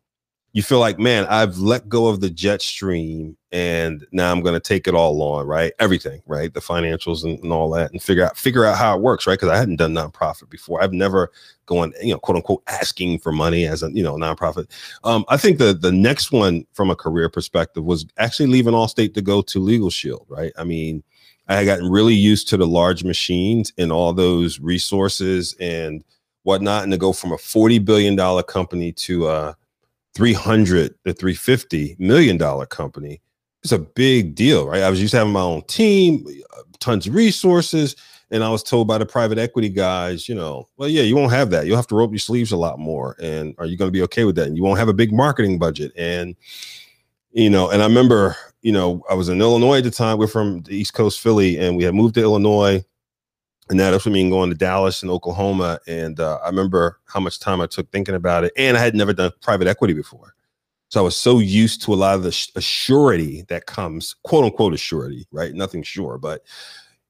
you 0.57 0.63
feel 0.63 0.79
like, 0.79 0.99
man, 0.99 1.27
I've 1.27 1.59
let 1.59 1.87
go 1.87 2.07
of 2.07 2.21
the 2.23 2.31
jet 2.31 2.63
stream 2.63 3.37
and 3.53 4.07
now 4.11 4.33
I'm 4.33 4.41
going 4.41 4.55
to 4.55 4.59
take 4.61 4.89
it 4.89 4.95
all 4.95 5.21
on, 5.21 5.47
right? 5.47 5.75
Everything, 5.79 6.23
right? 6.25 6.53
The 6.53 6.61
financials 6.61 7.25
and, 7.25 7.39
and 7.41 7.53
all 7.53 7.69
that 7.73 7.93
and 7.93 8.03
figure 8.03 8.25
out 8.25 8.39
figure 8.39 8.65
out 8.65 8.79
how 8.79 8.97
it 8.97 9.03
works, 9.03 9.27
right? 9.27 9.35
Because 9.35 9.51
I 9.51 9.59
hadn't 9.59 9.77
done 9.77 9.93
nonprofit 9.93 10.49
before. 10.49 10.83
I've 10.83 10.95
never 10.95 11.31
gone, 11.67 11.93
you 12.01 12.15
know, 12.15 12.19
quote 12.19 12.37
unquote 12.37 12.63
asking 12.69 13.19
for 13.19 13.33
money 13.33 13.67
as 13.67 13.83
a, 13.83 13.93
you 13.93 14.03
know, 14.03 14.15
nonprofit. 14.15 14.71
Um, 15.05 15.27
I 15.29 15.37
think 15.37 15.59
the 15.59 15.75
the 15.75 15.93
next 15.93 16.33
one 16.33 16.65
from 16.73 16.89
a 16.89 16.97
career 16.97 17.29
perspective 17.29 17.85
was 17.85 18.07
actually 18.17 18.47
leaving 18.47 18.73
Allstate 18.73 19.13
to 19.13 19.21
go 19.21 19.43
to 19.43 19.61
Legal 19.61 19.91
Shield, 19.91 20.25
right? 20.27 20.55
I 20.57 20.65
mean, 20.65 21.03
I 21.49 21.57
had 21.57 21.67
gotten 21.67 21.91
really 21.91 22.15
used 22.15 22.49
to 22.49 22.57
the 22.57 22.67
large 22.67 23.05
machines 23.05 23.75
and 23.77 23.93
all 23.93 24.15
those 24.15 24.59
resources 24.59 25.55
and 25.61 26.03
whatnot, 26.45 26.85
and 26.85 26.93
to 26.93 26.99
go 26.99 27.13
from 27.13 27.33
a 27.33 27.37
$40 27.37 27.85
billion 27.85 28.17
company 28.45 28.93
to 28.93 29.27
uh 29.27 29.53
300 30.17 30.95
to 31.05 31.13
350 31.13 31.97
million 31.99 32.39
dollar 32.39 32.65
company. 32.65 33.21
It's 33.63 33.73
a 33.73 33.79
big 33.79 34.35
deal 34.35 34.67
right? 34.67 34.83
I 34.83 34.89
was 34.89 35.01
used 35.01 35.11
to 35.11 35.19
having 35.19 35.35
my 35.35 35.43
own 35.43 35.63
team 35.63 36.27
uh, 36.57 36.63
tons 36.81 37.07
of 37.07 37.15
resources 37.15 37.97
and 38.31 38.43
i 38.43 38.49
was 38.49 38.63
told 38.63 38.89
by 38.89 38.99
the 38.99 39.07
private 39.07 39.39
equity 39.39 39.69
guys 39.69 40.29
you 40.29 40.35
know 40.35 40.67
well 40.77 40.89
yeah 40.89 41.03
you 41.03 41.15
won't 41.15 41.33
have 41.33 41.51
that. 41.51 41.67
You'll 41.67 41.77
have 41.77 41.87
to 41.89 42.03
up 42.03 42.11
your 42.11 42.19
sleeves 42.19 42.51
a 42.51 42.57
lot 42.57 42.79
more 42.79 43.15
and 43.21 43.55
are 43.59 43.67
you 43.67 43.77
going 43.77 43.89
to 43.89 43.93
be 43.93 44.03
okay 44.03 44.25
with 44.25 44.37
that? 44.37 44.47
And 44.47 44.57
you 44.57 44.63
won't 44.63 44.79
have 44.79 44.89
a 44.89 44.95
big 44.95 45.13
marketing 45.13 45.59
budget. 45.59 45.93
And 45.97 46.35
you 47.33 47.51
know 47.51 47.69
and 47.71 47.83
i 47.83 47.87
remember 47.87 48.35
you 48.63 48.73
know 48.73 49.03
i 49.11 49.15
was 49.15 49.29
in 49.29 49.41
illinois 49.41 49.79
at 49.79 49.85
the 49.85 49.91
time. 49.91 50.17
We're 50.17 50.27
from 50.27 50.63
the 50.63 50.75
east 50.75 50.95
coast 50.95 51.21
philly 51.21 51.59
and 51.59 51.77
we 51.77 51.85
had 51.85 51.95
moved 51.95 52.15
to 52.15 52.23
illinois 52.23 52.83
and 53.69 53.81
that 53.81 53.93
also 53.93 54.11
mean 54.11 54.31
going 54.31 54.51
to 54.51 54.57
Dallas 54.57 55.03
and 55.03 55.11
Oklahoma. 55.11 55.81
And 55.87 56.21
uh, 56.21 56.39
I 56.45 56.49
remember 56.49 57.01
how 57.07 57.21
much 57.21 57.41
time 57.41 57.61
I 57.61 57.67
took 57.67 57.91
thinking 57.91 58.15
about 58.15 58.45
it. 58.45 58.53
And 58.57 58.77
I 58.77 58.81
had 58.81 58.95
never 58.95 59.13
done 59.13 59.33
private 59.43 59.67
equity 59.67 59.93
before. 59.93 60.35
So 60.89 61.01
I 61.01 61.03
was 61.03 61.17
so 61.17 61.41
used 61.41 61.83
to 61.83 61.93
a 61.93 61.97
lot 61.97 62.15
of 62.15 62.23
the 62.23 62.31
assurity 62.31 63.47
that 63.49 63.67
comes, 63.67 64.15
quote 64.23 64.45
unquote, 64.45 64.73
assurity, 64.73 65.25
right? 65.33 65.53
Nothing 65.53 65.83
sure, 65.83 66.17
but 66.17 66.43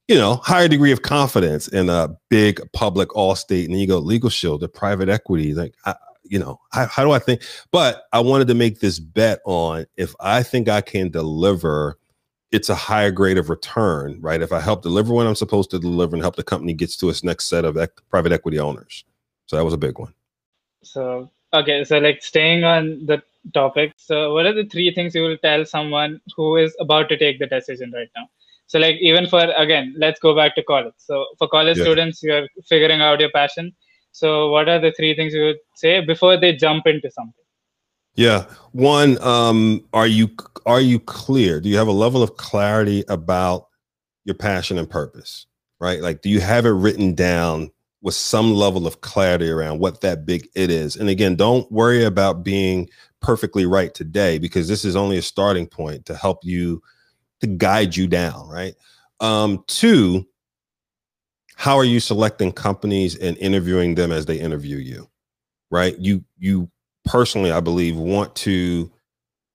you 0.08 0.14
know, 0.14 0.36
higher 0.36 0.68
degree 0.68 0.92
of 0.92 1.02
confidence 1.02 1.66
in 1.68 1.90
a 1.90 2.16
big 2.28 2.60
public 2.72 3.08
Allstate 3.10 3.64
and 3.64 3.74
then 3.74 3.80
you 3.80 3.88
go 3.88 3.98
legal 3.98 4.30
shield, 4.30 4.60
the 4.60 4.68
private 4.68 5.08
equity. 5.08 5.52
Like, 5.52 5.74
I, 5.84 5.94
you 6.22 6.38
know, 6.38 6.60
how, 6.72 6.86
how 6.86 7.04
do 7.04 7.10
I 7.10 7.18
think? 7.18 7.42
But 7.72 8.04
I 8.12 8.20
wanted 8.20 8.46
to 8.48 8.54
make 8.54 8.80
this 8.80 8.98
bet 8.98 9.40
on 9.44 9.86
if 9.96 10.14
I 10.20 10.42
think 10.42 10.68
I 10.68 10.80
can 10.80 11.10
deliver 11.10 11.98
it's 12.52 12.68
a 12.68 12.74
higher 12.74 13.10
grade 13.10 13.38
of 13.38 13.50
return, 13.50 14.18
right? 14.20 14.40
If 14.40 14.52
I 14.52 14.60
help 14.60 14.82
deliver 14.82 15.12
what 15.12 15.26
I'm 15.26 15.34
supposed 15.34 15.70
to 15.70 15.78
deliver 15.78 16.14
and 16.14 16.22
help 16.22 16.36
the 16.36 16.44
company 16.44 16.72
gets 16.72 16.96
to 16.98 17.08
its 17.08 17.24
next 17.24 17.48
set 17.48 17.64
of 17.64 17.76
ec- 17.76 18.00
private 18.08 18.32
equity 18.32 18.58
owners. 18.58 19.04
So 19.46 19.56
that 19.56 19.64
was 19.64 19.74
a 19.74 19.78
big 19.78 19.98
one. 19.98 20.14
So, 20.82 21.30
okay. 21.52 21.84
So, 21.84 21.98
like 21.98 22.22
staying 22.22 22.64
on 22.64 23.04
the 23.06 23.22
topic. 23.52 23.92
So, 23.96 24.34
what 24.34 24.46
are 24.46 24.52
the 24.52 24.66
three 24.66 24.94
things 24.94 25.14
you 25.14 25.22
will 25.22 25.38
tell 25.38 25.64
someone 25.64 26.20
who 26.36 26.56
is 26.56 26.76
about 26.80 27.08
to 27.08 27.16
take 27.16 27.38
the 27.38 27.46
decision 27.46 27.92
right 27.92 28.08
now? 28.16 28.28
So, 28.68 28.78
like, 28.78 28.96
even 29.00 29.26
for, 29.28 29.40
again, 29.56 29.94
let's 29.96 30.20
go 30.20 30.34
back 30.34 30.54
to 30.56 30.62
college. 30.62 30.94
So, 30.98 31.26
for 31.38 31.48
college 31.48 31.78
yeah. 31.78 31.84
students, 31.84 32.22
you're 32.22 32.48
figuring 32.68 33.00
out 33.00 33.20
your 33.20 33.30
passion. 33.30 33.74
So, 34.12 34.50
what 34.50 34.68
are 34.68 34.80
the 34.80 34.92
three 34.96 35.14
things 35.14 35.34
you 35.34 35.44
would 35.44 35.58
say 35.74 36.04
before 36.04 36.36
they 36.38 36.54
jump 36.54 36.86
into 36.86 37.10
something? 37.10 37.44
Yeah. 38.14 38.46
One, 38.72 39.22
um, 39.22 39.84
are 39.92 40.06
you 40.06 40.28
are 40.66 40.80
you 40.80 40.98
clear? 40.98 41.60
Do 41.60 41.68
you 41.68 41.78
have 41.78 41.88
a 41.88 41.92
level 41.92 42.22
of 42.22 42.36
clarity 42.36 43.04
about 43.08 43.68
your 44.24 44.34
passion 44.34 44.78
and 44.78 44.90
purpose? 44.90 45.46
Right? 45.80 46.00
Like, 46.00 46.22
do 46.22 46.28
you 46.28 46.40
have 46.40 46.66
it 46.66 46.70
written 46.70 47.14
down 47.14 47.70
with 48.02 48.14
some 48.14 48.52
level 48.52 48.86
of 48.86 49.00
clarity 49.00 49.48
around 49.48 49.78
what 49.78 50.00
that 50.00 50.26
big 50.26 50.48
it 50.54 50.70
is? 50.70 50.96
And 50.96 51.08
again, 51.08 51.36
don't 51.36 51.70
worry 51.70 52.04
about 52.04 52.44
being 52.44 52.88
perfectly 53.20 53.66
right 53.66 53.94
today 53.94 54.38
because 54.38 54.68
this 54.68 54.84
is 54.84 54.96
only 54.96 55.18
a 55.18 55.22
starting 55.22 55.66
point 55.66 56.06
to 56.06 56.16
help 56.16 56.44
you 56.44 56.82
to 57.40 57.46
guide 57.46 57.96
you 57.96 58.06
down, 58.06 58.48
right? 58.48 58.74
Um, 59.20 59.64
two, 59.66 60.26
how 61.56 61.76
are 61.76 61.84
you 61.84 62.00
selecting 62.00 62.52
companies 62.52 63.16
and 63.16 63.36
interviewing 63.38 63.94
them 63.94 64.12
as 64.12 64.26
they 64.26 64.38
interview 64.38 64.76
you? 64.76 65.08
Right? 65.70 65.98
You 65.98 66.24
you 66.38 66.70
personally, 67.04 67.50
I 67.50 67.60
believe, 67.60 67.96
want 67.96 68.34
to 68.36 68.90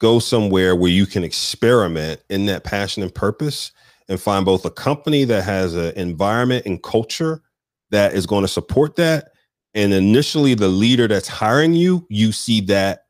go 0.02 0.18
somewhere 0.18 0.76
where 0.76 0.90
you 0.90 1.06
can 1.06 1.24
experiment 1.24 2.20
in 2.30 2.48
that 2.48 2.64
passion 2.64 3.04
and 3.04 3.14
purpose 3.14 3.72
and 4.10 4.20
find 4.20 4.44
both 4.44 4.66
a 4.66 4.72
company 4.72 5.24
that 5.26 5.44
has 5.44 5.76
an 5.76 5.94
environment 5.96 6.66
and 6.66 6.82
culture 6.82 7.44
that 7.92 8.14
is 8.14 8.26
going 8.26 8.42
to 8.42 8.48
support 8.48 8.96
that. 8.96 9.30
And 9.76 9.94
initially, 9.94 10.56
the 10.56 10.68
leader 10.68 11.08
that's 11.08 11.28
hiring 11.28 11.76
you, 11.76 12.08
you 12.10 12.32
see 12.32 12.62
that 12.62 13.06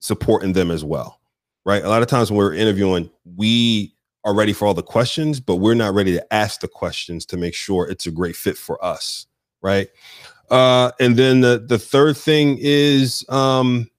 supporting 0.00 0.52
them 0.52 0.70
as 0.70 0.84
well. 0.84 1.20
Right. 1.64 1.82
A 1.82 1.88
lot 1.88 2.02
of 2.02 2.08
times 2.08 2.30
when 2.30 2.36
we're 2.36 2.54
interviewing, 2.54 3.10
we 3.24 3.94
are 4.22 4.34
ready 4.34 4.52
for 4.52 4.66
all 4.66 4.74
the 4.74 4.82
questions, 4.82 5.40
but 5.40 5.56
we're 5.56 5.74
not 5.74 5.94
ready 5.94 6.12
to 6.12 6.34
ask 6.34 6.60
the 6.60 6.68
questions 6.68 7.24
to 7.26 7.36
make 7.36 7.54
sure 7.54 7.88
it's 7.88 8.06
a 8.06 8.10
great 8.10 8.36
fit 8.36 8.58
for 8.58 8.84
us. 8.84 9.26
Right. 9.62 9.88
Uh, 10.50 10.92
and 11.00 11.16
then 11.16 11.40
the, 11.40 11.64
the 11.66 11.78
third 11.78 12.16
thing 12.16 12.58
is 12.60 13.24
um, 13.30 13.90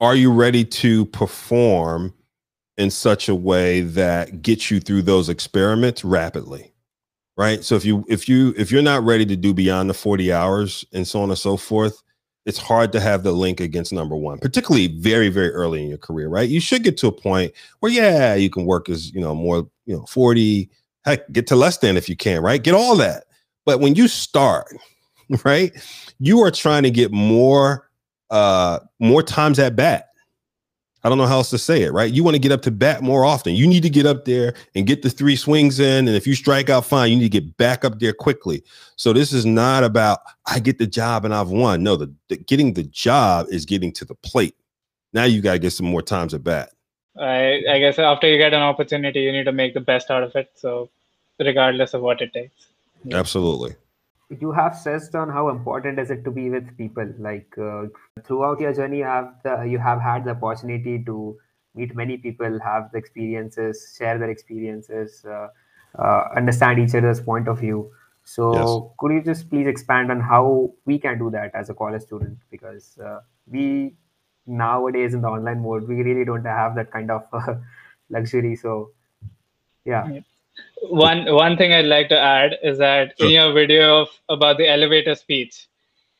are 0.00 0.16
you 0.16 0.32
ready 0.32 0.64
to 0.64 1.06
perform 1.06 2.12
in 2.76 2.90
such 2.90 3.28
a 3.28 3.34
way 3.34 3.80
that 3.80 4.42
gets 4.42 4.70
you 4.70 4.80
through 4.80 5.02
those 5.02 5.28
experiments 5.28 6.04
rapidly? 6.04 6.72
Right. 7.36 7.64
So 7.64 7.74
if 7.74 7.84
you 7.84 8.04
if 8.08 8.28
you 8.28 8.54
if 8.56 8.70
you're 8.70 8.82
not 8.82 9.02
ready 9.02 9.26
to 9.26 9.34
do 9.34 9.52
beyond 9.52 9.90
the 9.90 9.94
40 9.94 10.32
hours 10.32 10.84
and 10.92 11.06
so 11.06 11.20
on 11.20 11.30
and 11.30 11.38
so 11.38 11.56
forth, 11.56 12.00
it's 12.46 12.58
hard 12.58 12.92
to 12.92 13.00
have 13.00 13.22
the 13.22 13.32
link 13.32 13.60
against 13.60 13.92
number 13.92 14.16
one, 14.16 14.38
particularly 14.38 14.88
very, 14.88 15.28
very 15.30 15.50
early 15.50 15.82
in 15.82 15.88
your 15.88 15.98
career, 15.98 16.28
right? 16.28 16.48
You 16.48 16.60
should 16.60 16.84
get 16.84 16.96
to 16.98 17.06
a 17.06 17.12
point 17.12 17.52
where, 17.80 17.90
yeah, 17.90 18.34
you 18.34 18.50
can 18.50 18.66
work 18.66 18.88
as, 18.88 19.12
you 19.12 19.20
know, 19.20 19.34
more, 19.34 19.68
you 19.86 19.96
know, 19.96 20.04
40, 20.06 20.70
heck, 21.04 21.30
get 21.32 21.46
to 21.48 21.56
less 21.56 21.78
than 21.78 21.96
if 21.96 22.08
you 22.08 22.16
can, 22.16 22.42
right? 22.42 22.62
Get 22.62 22.74
all 22.74 22.96
that. 22.96 23.24
But 23.64 23.80
when 23.80 23.94
you 23.94 24.08
start, 24.08 24.68
right, 25.44 25.72
you 26.18 26.40
are 26.40 26.50
trying 26.50 26.82
to 26.82 26.90
get 26.90 27.12
more 27.12 27.88
uh 28.30 28.80
more 28.98 29.22
times 29.22 29.58
at 29.58 29.76
bat. 29.76 30.08
I 31.04 31.10
don't 31.10 31.18
know 31.18 31.26
how 31.26 31.36
else 31.36 31.50
to 31.50 31.58
say 31.58 31.82
it, 31.82 31.92
right? 31.92 32.10
You 32.10 32.24
want 32.24 32.34
to 32.34 32.38
get 32.38 32.50
up 32.50 32.62
to 32.62 32.70
bat 32.70 33.02
more 33.02 33.26
often. 33.26 33.54
You 33.54 33.66
need 33.66 33.82
to 33.82 33.90
get 33.90 34.06
up 34.06 34.24
there 34.24 34.54
and 34.74 34.86
get 34.86 35.02
the 35.02 35.10
three 35.10 35.36
swings 35.36 35.78
in. 35.78 36.08
And 36.08 36.16
if 36.16 36.26
you 36.26 36.34
strike 36.34 36.70
out 36.70 36.86
fine, 36.86 37.10
you 37.10 37.16
need 37.16 37.30
to 37.30 37.40
get 37.40 37.58
back 37.58 37.84
up 37.84 37.98
there 37.98 38.14
quickly. 38.14 38.64
So 38.96 39.12
this 39.12 39.30
is 39.34 39.44
not 39.44 39.84
about 39.84 40.20
I 40.46 40.60
get 40.60 40.78
the 40.78 40.86
job 40.86 41.26
and 41.26 41.34
I've 41.34 41.50
won. 41.50 41.82
No, 41.82 41.96
the, 41.96 42.12
the 42.28 42.38
getting 42.38 42.72
the 42.72 42.84
job 42.84 43.46
is 43.50 43.66
getting 43.66 43.92
to 43.92 44.06
the 44.06 44.14
plate. 44.14 44.56
Now 45.12 45.24
you 45.24 45.42
got 45.42 45.52
to 45.52 45.58
get 45.58 45.72
some 45.72 45.86
more 45.86 46.00
times 46.00 46.32
at 46.32 46.42
bat. 46.42 46.70
I, 47.20 47.62
I 47.70 47.78
guess 47.80 47.98
after 47.98 48.26
you 48.26 48.38
get 48.38 48.54
an 48.54 48.62
opportunity, 48.62 49.20
you 49.20 49.32
need 49.32 49.44
to 49.44 49.52
make 49.52 49.74
the 49.74 49.80
best 49.80 50.10
out 50.10 50.22
of 50.22 50.34
it. 50.34 50.50
So 50.54 50.88
regardless 51.38 51.92
of 51.92 52.00
what 52.00 52.22
it 52.22 52.32
takes. 52.32 52.68
Absolutely. 53.12 53.74
You 54.40 54.52
have 54.52 54.76
stressed 54.76 55.14
on 55.14 55.28
how 55.28 55.48
important 55.48 55.98
is 55.98 56.10
it 56.10 56.24
to 56.24 56.30
be 56.30 56.50
with 56.50 56.76
people. 56.76 57.12
Like 57.18 57.56
uh, 57.58 57.84
throughout 58.24 58.60
your 58.60 58.72
journey, 58.72 58.98
you 58.98 59.04
have 59.04 59.34
the, 59.42 59.62
you 59.62 59.78
have 59.78 60.00
had 60.00 60.24
the 60.24 60.30
opportunity 60.30 61.02
to 61.04 61.36
meet 61.74 61.94
many 61.94 62.16
people, 62.16 62.58
have 62.60 62.90
the 62.92 62.98
experiences, 62.98 63.94
share 63.98 64.18
their 64.18 64.30
experiences, 64.30 65.24
uh, 65.24 65.48
uh, 65.98 66.28
understand 66.36 66.78
each 66.78 66.94
other's 66.94 67.20
point 67.20 67.48
of 67.48 67.58
view. 67.58 67.90
So, 68.24 68.54
yes. 68.54 68.94
could 68.98 69.12
you 69.12 69.22
just 69.22 69.50
please 69.50 69.66
expand 69.66 70.10
on 70.10 70.20
how 70.20 70.72
we 70.86 70.98
can 70.98 71.18
do 71.18 71.30
that 71.30 71.54
as 71.54 71.68
a 71.68 71.74
college 71.74 72.02
student? 72.02 72.38
Because 72.50 72.98
uh, 72.98 73.20
we 73.46 73.96
nowadays 74.46 75.14
in 75.14 75.22
the 75.22 75.28
online 75.28 75.62
world 75.62 75.88
we 75.88 76.02
really 76.02 76.24
don't 76.24 76.44
have 76.44 76.74
that 76.74 76.90
kind 76.90 77.10
of 77.10 77.26
luxury. 78.10 78.56
So, 78.56 78.90
yeah. 79.84 80.20
One 80.82 81.32
one 81.34 81.56
thing 81.56 81.72
I'd 81.72 81.86
like 81.86 82.08
to 82.10 82.18
add 82.18 82.56
is 82.62 82.78
that 82.78 83.14
sure. 83.18 83.26
in 83.26 83.32
your 83.32 83.52
video 83.52 84.02
of, 84.02 84.08
about 84.28 84.58
the 84.58 84.68
elevator 84.68 85.14
speech 85.14 85.66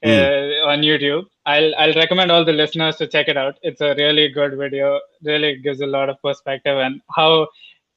mm. 0.04 0.10
uh, 0.10 0.66
on 0.70 0.80
YouTube, 0.80 1.24
I'll 1.46 1.74
I'll 1.76 1.94
recommend 1.94 2.30
all 2.30 2.44
the 2.44 2.52
listeners 2.52 2.96
to 2.96 3.06
check 3.06 3.28
it 3.28 3.36
out. 3.36 3.58
It's 3.62 3.80
a 3.80 3.94
really 3.94 4.28
good 4.28 4.56
video. 4.56 5.00
Really 5.22 5.56
gives 5.56 5.80
a 5.80 5.86
lot 5.86 6.08
of 6.08 6.20
perspective 6.22 6.78
and 6.78 7.00
how 7.14 7.48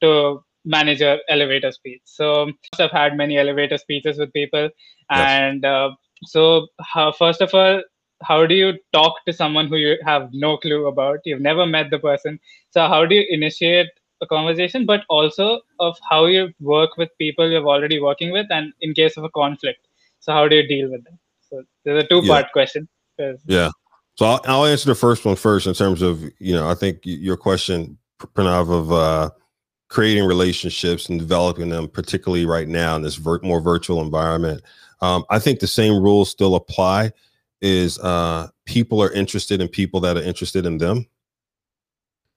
to 0.01 0.43
manage 0.65 0.99
your 0.99 1.19
elevator 1.29 1.71
speech. 1.71 2.01
So 2.03 2.51
I've 2.79 2.91
had 2.91 3.15
many 3.15 3.37
elevator 3.37 3.77
speeches 3.77 4.17
with 4.17 4.33
people, 4.33 4.63
yes. 4.63 4.71
and 5.09 5.65
uh, 5.65 5.91
so 6.23 6.67
how, 6.81 7.11
first 7.11 7.41
of 7.41 7.53
all, 7.53 7.81
how 8.23 8.45
do 8.45 8.55
you 8.55 8.73
talk 8.91 9.13
to 9.25 9.33
someone 9.33 9.67
who 9.67 9.77
you 9.77 9.97
have 10.03 10.29
no 10.33 10.57
clue 10.57 10.87
about? 10.87 11.19
You've 11.23 11.41
never 11.41 11.65
met 11.65 11.89
the 11.91 11.99
person. 11.99 12.39
So 12.71 12.87
how 12.87 13.05
do 13.05 13.15
you 13.15 13.25
initiate 13.29 13.87
a 14.21 14.27
conversation, 14.27 14.85
but 14.85 15.03
also 15.09 15.61
of 15.79 15.97
how 16.09 16.25
you 16.25 16.53
work 16.59 16.97
with 16.97 17.09
people 17.17 17.49
you're 17.49 17.65
already 17.65 17.99
working 17.99 18.31
with, 18.31 18.47
and 18.49 18.73
in 18.81 18.93
case 18.93 19.17
of 19.17 19.23
a 19.23 19.29
conflict, 19.29 19.87
so 20.19 20.33
how 20.33 20.47
do 20.47 20.55
you 20.55 20.67
deal 20.67 20.89
with 20.89 21.03
them? 21.03 21.19
So 21.49 21.63
there's 21.85 22.03
a 22.03 22.07
two-part 22.07 22.45
yeah. 22.45 22.51
question. 22.51 22.87
Yeah. 23.45 23.69
So 24.15 24.25
I'll, 24.25 24.41
I'll, 24.45 24.65
answer 24.65 24.89
the 24.89 24.95
first 24.95 25.25
one 25.25 25.35
first 25.35 25.67
in 25.67 25.73
terms 25.73 26.01
of 26.01 26.23
you 26.39 26.53
know 26.53 26.69
I 26.69 26.75
think 26.75 26.99
your 27.03 27.37
question, 27.37 27.97
Pranav, 28.19 28.71
of 28.71 28.91
uh, 28.91 29.29
creating 29.89 30.25
relationships 30.25 31.09
and 31.09 31.19
developing 31.19 31.69
them, 31.69 31.87
particularly 31.87 32.45
right 32.45 32.67
now 32.67 32.95
in 32.95 33.01
this 33.01 33.15
vir- 33.15 33.39
more 33.43 33.61
virtual 33.61 34.01
environment. 34.01 34.61
Um, 35.01 35.23
I 35.29 35.39
think 35.39 35.59
the 35.59 35.67
same 35.67 36.01
rules 36.01 36.29
still 36.29 36.55
apply. 36.55 37.11
Is 37.59 37.97
uh, 37.99 38.49
people 38.65 39.01
are 39.01 39.11
interested 39.11 39.61
in 39.61 39.67
people 39.67 39.99
that 40.01 40.15
are 40.15 40.21
interested 40.21 40.65
in 40.67 40.77
them, 40.77 41.07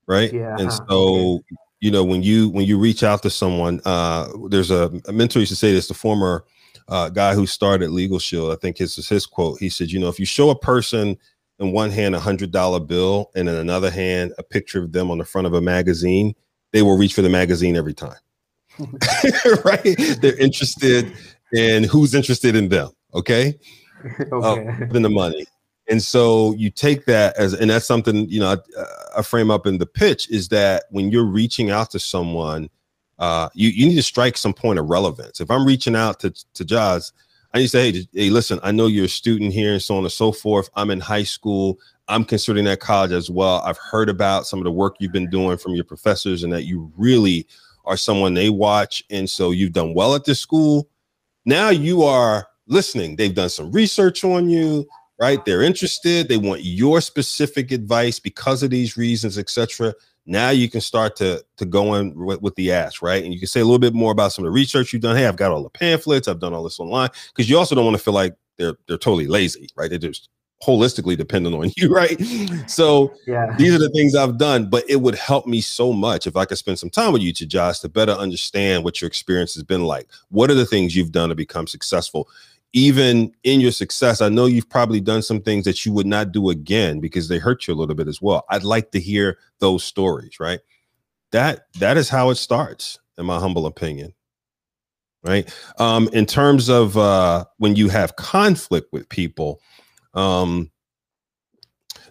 right? 0.06 0.32
Yeah. 0.32 0.56
And 0.58 0.72
so 0.72 1.40
you 1.80 1.90
know 1.90 2.04
when 2.04 2.22
you 2.22 2.48
when 2.50 2.66
you 2.66 2.78
reach 2.78 3.02
out 3.02 3.22
to 3.22 3.30
someone 3.30 3.80
uh 3.84 4.28
there's 4.48 4.70
a, 4.70 4.90
a 5.06 5.12
mentor 5.12 5.40
used 5.40 5.50
to 5.50 5.56
say 5.56 5.72
this 5.72 5.88
the 5.88 5.94
former 5.94 6.44
uh, 6.88 7.08
guy 7.08 7.34
who 7.34 7.46
started 7.46 7.90
legal 7.90 8.18
shield 8.18 8.52
i 8.52 8.56
think 8.56 8.76
his 8.76 8.98
is 8.98 9.08
his 9.08 9.24
quote 9.24 9.58
he 9.60 9.68
said 9.68 9.90
you 9.90 9.98
know 9.98 10.08
if 10.08 10.18
you 10.18 10.26
show 10.26 10.50
a 10.50 10.58
person 10.58 11.16
in 11.60 11.72
one 11.72 11.90
hand 11.90 12.14
a 12.16 12.20
hundred 12.20 12.50
dollar 12.50 12.80
bill 12.80 13.30
and 13.36 13.48
in 13.48 13.54
another 13.54 13.90
hand 13.90 14.32
a 14.38 14.42
picture 14.42 14.82
of 14.82 14.92
them 14.92 15.10
on 15.10 15.18
the 15.18 15.24
front 15.24 15.46
of 15.46 15.54
a 15.54 15.60
magazine 15.60 16.34
they 16.72 16.82
will 16.82 16.96
reach 16.96 17.14
for 17.14 17.22
the 17.22 17.28
magazine 17.28 17.76
every 17.76 17.94
time. 17.94 18.18
Right? 19.64 19.96
They're 20.20 20.38
interested 20.38 21.12
in 21.52 21.84
who's 21.84 22.14
interested 22.14 22.54
in 22.54 22.68
them 22.68 22.90
okay, 23.14 23.58
okay. 24.32 24.68
Uh, 24.68 24.86
than 24.92 25.02
the 25.02 25.10
money 25.10 25.46
and 25.90 26.00
so 26.00 26.54
you 26.54 26.70
take 26.70 27.04
that 27.06 27.36
as, 27.36 27.52
and 27.52 27.68
that's 27.68 27.86
something, 27.86 28.28
you 28.28 28.38
know, 28.38 28.54
I, 28.78 29.18
I, 29.18 29.22
frame 29.22 29.50
up 29.50 29.66
in 29.66 29.78
the 29.78 29.86
pitch 29.86 30.30
is 30.30 30.48
that 30.48 30.84
when 30.90 31.10
you're 31.10 31.24
reaching 31.24 31.70
out 31.70 31.90
to 31.90 31.98
someone, 31.98 32.70
uh, 33.18 33.48
you, 33.54 33.70
you 33.70 33.86
need 33.86 33.96
to 33.96 34.02
strike 34.02 34.36
some 34.36 34.54
point 34.54 34.78
of 34.78 34.88
relevance. 34.88 35.40
If 35.40 35.50
I'm 35.50 35.66
reaching 35.66 35.96
out 35.96 36.20
to, 36.20 36.30
to 36.54 36.64
Jazz, 36.64 37.12
I 37.52 37.58
need 37.58 37.64
to 37.64 37.70
say, 37.70 37.90
hey, 37.90 38.08
hey, 38.12 38.30
listen, 38.30 38.60
I 38.62 38.70
know 38.70 38.86
you're 38.86 39.06
a 39.06 39.08
student 39.08 39.52
here 39.52 39.72
and 39.72 39.82
so 39.82 39.96
on 39.96 40.04
and 40.04 40.12
so 40.12 40.30
forth. 40.30 40.70
I'm 40.76 40.90
in 40.90 41.00
high 41.00 41.24
school. 41.24 41.80
I'm 42.06 42.24
considering 42.24 42.66
that 42.66 42.78
college 42.78 43.10
as 43.10 43.28
well. 43.28 43.60
I've 43.66 43.78
heard 43.78 44.08
about 44.08 44.46
some 44.46 44.60
of 44.60 44.64
the 44.64 44.70
work 44.70 44.94
you've 45.00 45.12
been 45.12 45.28
doing 45.28 45.58
from 45.58 45.74
your 45.74 45.84
professors 45.84 46.44
and 46.44 46.52
that 46.52 46.66
you 46.66 46.92
really 46.96 47.48
are 47.84 47.96
someone 47.96 48.34
they 48.34 48.48
watch. 48.48 49.02
And 49.10 49.28
so 49.28 49.50
you've 49.50 49.72
done 49.72 49.94
well 49.94 50.14
at 50.14 50.24
this 50.24 50.38
school. 50.38 50.88
Now 51.44 51.70
you 51.70 52.04
are 52.04 52.46
listening. 52.68 53.16
They've 53.16 53.34
done 53.34 53.48
some 53.48 53.72
research 53.72 54.22
on 54.22 54.48
you 54.48 54.86
right? 55.20 55.44
They're 55.44 55.62
interested. 55.62 56.28
They 56.28 56.38
want 56.38 56.64
your 56.64 57.00
specific 57.00 57.70
advice 57.70 58.18
because 58.18 58.62
of 58.62 58.70
these 58.70 58.96
reasons, 58.96 59.38
etc. 59.38 59.94
Now 60.26 60.50
you 60.50 60.68
can 60.68 60.80
start 60.80 61.14
to 61.16 61.44
to 61.58 61.66
go 61.66 61.94
in 61.94 62.14
with, 62.14 62.40
with, 62.40 62.54
the 62.54 62.72
ask, 62.72 63.02
right? 63.02 63.22
And 63.22 63.32
you 63.32 63.38
can 63.38 63.48
say 63.48 63.60
a 63.60 63.64
little 63.64 63.78
bit 63.78 63.94
more 63.94 64.12
about 64.12 64.32
some 64.32 64.44
of 64.44 64.46
the 64.46 64.52
research 64.52 64.92
you've 64.92 65.02
done. 65.02 65.16
Hey, 65.16 65.26
I've 65.26 65.36
got 65.36 65.52
all 65.52 65.62
the 65.62 65.70
pamphlets. 65.70 66.26
I've 66.26 66.40
done 66.40 66.54
all 66.54 66.64
this 66.64 66.80
online 66.80 67.10
because 67.28 67.48
you 67.48 67.58
also 67.58 67.74
don't 67.74 67.84
want 67.84 67.96
to 67.96 68.02
feel 68.02 68.14
like 68.14 68.34
they're 68.56 68.74
they're 68.88 68.98
totally 68.98 69.26
lazy, 69.26 69.68
right? 69.76 69.90
They're 69.90 69.98
just 69.98 70.28
holistically 70.62 71.16
dependent 71.16 71.54
on 71.54 71.70
you, 71.76 71.92
right? 71.92 72.20
So 72.66 73.14
yeah. 73.26 73.54
these 73.56 73.74
are 73.74 73.78
the 73.78 73.90
things 73.90 74.14
I've 74.14 74.38
done, 74.38 74.68
but 74.68 74.84
it 74.88 75.00
would 75.00 75.14
help 75.14 75.46
me 75.46 75.60
so 75.60 75.92
much 75.92 76.26
if 76.26 76.36
I 76.36 76.44
could 76.44 76.58
spend 76.58 76.78
some 76.78 76.90
time 76.90 77.12
with 77.12 77.22
you, 77.22 77.32
Tejas, 77.32 77.80
to 77.80 77.88
better 77.88 78.12
understand 78.12 78.84
what 78.84 79.00
your 79.00 79.08
experience 79.08 79.54
has 79.54 79.64
been 79.64 79.84
like. 79.84 80.08
What 80.28 80.50
are 80.50 80.54
the 80.54 80.66
things 80.66 80.94
you've 80.94 81.12
done 81.12 81.30
to 81.30 81.34
become 81.34 81.66
successful? 81.66 82.28
Even 82.72 83.32
in 83.42 83.60
your 83.60 83.72
success, 83.72 84.20
I 84.20 84.28
know 84.28 84.46
you've 84.46 84.68
probably 84.68 85.00
done 85.00 85.22
some 85.22 85.40
things 85.40 85.64
that 85.64 85.84
you 85.84 85.92
would 85.92 86.06
not 86.06 86.32
do 86.32 86.50
again 86.50 87.00
because 87.00 87.28
they 87.28 87.38
hurt 87.38 87.66
you 87.66 87.74
a 87.74 87.76
little 87.76 87.94
bit 87.94 88.08
as 88.08 88.22
well. 88.22 88.44
I'd 88.48 88.62
like 88.62 88.92
to 88.92 89.00
hear 89.00 89.38
those 89.58 89.82
stories, 89.82 90.38
right? 90.38 90.60
That 91.32 91.66
that 91.78 91.96
is 91.96 92.08
how 92.08 92.30
it 92.30 92.36
starts, 92.36 92.98
in 93.18 93.26
my 93.26 93.38
humble 93.38 93.66
opinion. 93.66 94.14
Right. 95.22 95.52
Um, 95.78 96.08
in 96.12 96.24
terms 96.24 96.68
of 96.68 96.96
uh 96.96 97.44
when 97.58 97.76
you 97.76 97.88
have 97.88 98.16
conflict 98.16 98.92
with 98.92 99.08
people, 99.08 99.60
um 100.14 100.70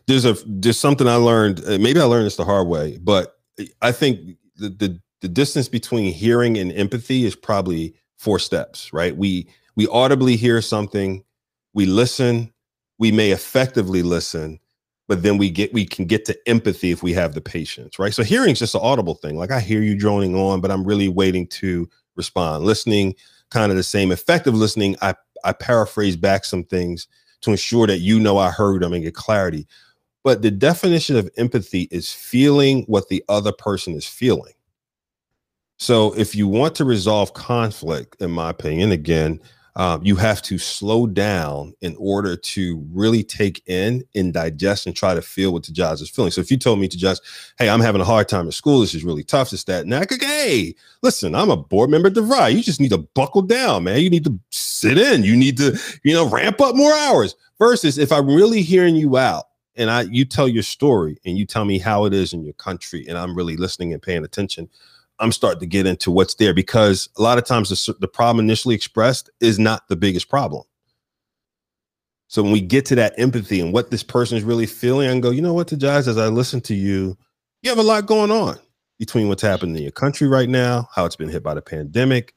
there's 0.08 0.26
a 0.26 0.36
there's 0.46 0.80
something 0.80 1.08
I 1.08 1.16
learned, 1.16 1.64
uh, 1.66 1.78
maybe 1.80 2.00
I 2.00 2.04
learned 2.04 2.26
this 2.26 2.36
the 2.36 2.46
hard 2.46 2.68
way, 2.68 2.98
but 3.02 3.36
I 3.82 3.92
think 3.92 4.38
the 4.58 4.70
the, 4.70 5.00
the 5.22 5.28
distance 5.28 5.68
between 5.70 6.14
hearing 6.14 6.58
and 6.58 6.72
empathy 6.74 7.26
is 7.26 7.36
probably 7.36 7.96
four 8.18 8.40
steps, 8.40 8.92
right? 8.94 9.16
We 9.16 9.50
we 9.80 9.88
audibly 9.88 10.36
hear 10.36 10.62
something, 10.62 11.24
we 11.74 11.86
listen, 11.86 12.52
we 12.98 13.14
may 13.14 13.32
effectively 13.32 14.04
listen, 14.04 14.60
but 15.08 15.24
then 15.24 15.38
we 15.38 15.50
get 15.50 15.74
we 15.74 15.86
can 15.86 16.04
get 16.04 16.26
to 16.26 16.38
empathy 16.50 16.92
if 16.92 17.02
we 17.02 17.14
have 17.14 17.34
the 17.34 17.40
patience, 17.40 17.98
right? 17.98 18.14
So 18.14 18.22
hearing 18.22 18.52
is 18.52 18.60
just 18.60 18.76
an 18.76 18.82
audible 18.84 19.16
thing. 19.16 19.38
Like 19.38 19.52
I 19.52 19.62
hear 19.62 19.82
you 19.82 19.98
droning 19.98 20.36
on, 20.36 20.60
but 20.60 20.70
I'm 20.70 20.84
really 20.84 21.08
waiting 21.08 21.48
to 21.48 21.88
respond. 22.18 22.66
Listening, 22.66 23.16
kind 23.52 23.72
of 23.72 23.78
the 23.78 23.84
same. 23.84 24.12
Effective 24.12 24.54
listening, 24.54 24.98
I 25.02 25.16
I 25.46 25.54
paraphrase 25.54 26.18
back 26.18 26.44
some 26.44 26.66
things 26.66 27.08
to 27.40 27.52
ensure 27.52 27.88
that 27.88 28.00
you 28.00 28.20
know 28.20 28.38
I 28.38 28.52
heard 28.52 28.82
them 28.82 28.92
and 28.92 29.06
get 29.06 29.16
clarity. 29.16 29.66
But 30.26 30.42
the 30.42 30.52
definition 30.52 31.16
of 31.16 31.30
empathy 31.38 31.88
is 31.90 32.12
feeling 32.12 32.84
what 32.88 33.08
the 33.08 33.24
other 33.30 33.54
person 33.54 33.94
is 33.94 34.06
feeling. 34.06 34.56
So 35.78 36.14
if 36.18 36.36
you 36.36 36.50
want 36.50 36.76
to 36.76 36.84
resolve 36.84 37.34
conflict, 37.34 38.22
in 38.22 38.32
my 38.32 38.50
opinion, 38.50 38.92
again, 38.92 39.40
um, 39.80 40.04
you 40.04 40.18
have 40.18 40.42
to 40.42 40.58
slow 40.58 41.08
down 41.08 41.74
in 41.80 41.96
order 41.98 42.36
to 42.36 42.86
really 42.92 43.24
take 43.24 43.64
in 43.66 44.04
and 44.14 44.34
digest 44.34 44.86
and 44.86 44.94
try 44.94 45.14
to 45.14 45.22
feel 45.22 45.54
what 45.54 45.66
the 45.66 45.72
Tejas 45.72 46.02
is 46.02 46.10
feeling. 46.10 46.32
So 46.32 46.42
if 46.42 46.52
you 46.52 46.58
told 46.58 46.80
me 46.80 46.90
to 46.90 46.98
just, 46.98 47.24
hey, 47.58 47.70
I'm 47.70 47.80
having 47.80 48.02
a 48.02 48.06
hard 48.06 48.28
time 48.28 48.46
at 48.50 48.54
school, 48.54 48.82
this 48.82 48.94
is 48.94 49.06
really 49.06 49.24
tough, 49.24 49.52
this, 49.52 49.64
that, 49.64 49.84
and 49.84 49.94
that, 49.94 50.12
hey, 50.20 50.76
listen, 51.02 51.34
I'm 51.34 51.50
a 51.50 51.56
board 51.56 51.90
member 51.90 52.10
at 52.10 52.14
DeVry. 52.14 52.54
You 52.54 52.62
just 52.62 52.82
need 52.82 52.90
to 52.90 52.98
buckle 52.98 53.42
down, 53.42 53.86
man. 53.86 54.02
You 54.02 54.10
need 54.10 54.26
to 54.26 54.38
sit 54.52 54.98
in. 54.98 55.24
You 55.24 55.38
need 55.38 55.56
to, 55.60 55.80
you 56.04 56.14
know, 56.14 56.30
ramp 56.30 56.60
up 56.60 56.76
more 56.76 56.94
hours. 56.94 57.36
Versus 57.58 57.98
if 57.98 58.12
I'm 58.12 58.28
really 58.28 58.62
hearing 58.62 58.98
you 58.98 59.16
out 59.18 59.46
and 59.78 59.90
I 59.90 60.02
you 60.04 60.26
tell 60.26 60.50
your 60.50 60.64
story 60.64 61.18
and 61.26 61.38
you 61.38 61.46
tell 61.46 61.64
me 61.64 61.80
how 61.80 62.04
it 62.04 62.14
is 62.14 62.34
in 62.34 62.44
your 62.44 62.54
country 62.54 63.06
and 63.08 63.18
I'm 63.18 63.36
really 63.36 63.56
listening 63.56 63.94
and 63.94 64.02
paying 64.02 64.26
attention 64.26 64.70
I'm 65.20 65.32
starting 65.32 65.60
to 65.60 65.66
get 65.66 65.86
into 65.86 66.12
what's 66.12 66.36
there 66.36 66.54
because 66.54 67.10
a 67.18 67.22
lot 67.22 67.38
of 67.38 67.46
times 67.46 67.70
the, 67.70 67.94
the 68.00 68.08
problem 68.08 68.46
initially 68.46 68.76
expressed 68.76 69.30
is 69.40 69.60
not 69.60 69.88
the 69.88 69.96
biggest 69.96 70.30
problem. 70.30 70.64
So 72.28 72.44
when 72.44 72.52
we 72.52 72.62
get 72.62 72.86
to 72.88 72.96
that 72.96 73.16
empathy 73.18 73.60
and 73.60 73.74
what 73.74 73.90
this 73.90 74.04
person 74.04 74.38
is 74.38 74.44
really 74.44 74.68
feeling, 74.68 75.10
and 75.10 75.22
go, 75.22 75.32
you 75.32 75.42
know 75.42 75.54
what, 75.54 75.68
Tejas, 75.68 76.08
as 76.08 76.18
I 76.18 76.28
listen 76.28 76.62
to 76.62 76.76
you, 76.76 77.18
you 77.64 77.70
have 77.70 77.80
a 77.80 77.84
lot 77.84 78.06
going 78.06 78.32
on 78.32 78.58
between 79.00 79.28
what's 79.28 79.42
happening 79.42 79.76
in 79.76 79.82
your 79.82 79.92
country 79.92 80.28
right 80.28 80.48
now, 80.48 80.88
how 80.94 81.06
it's 81.06 81.16
been 81.16 81.30
hit 81.30 81.42
by 81.42 81.54
the 81.54 81.62
pandemic, 81.62 82.34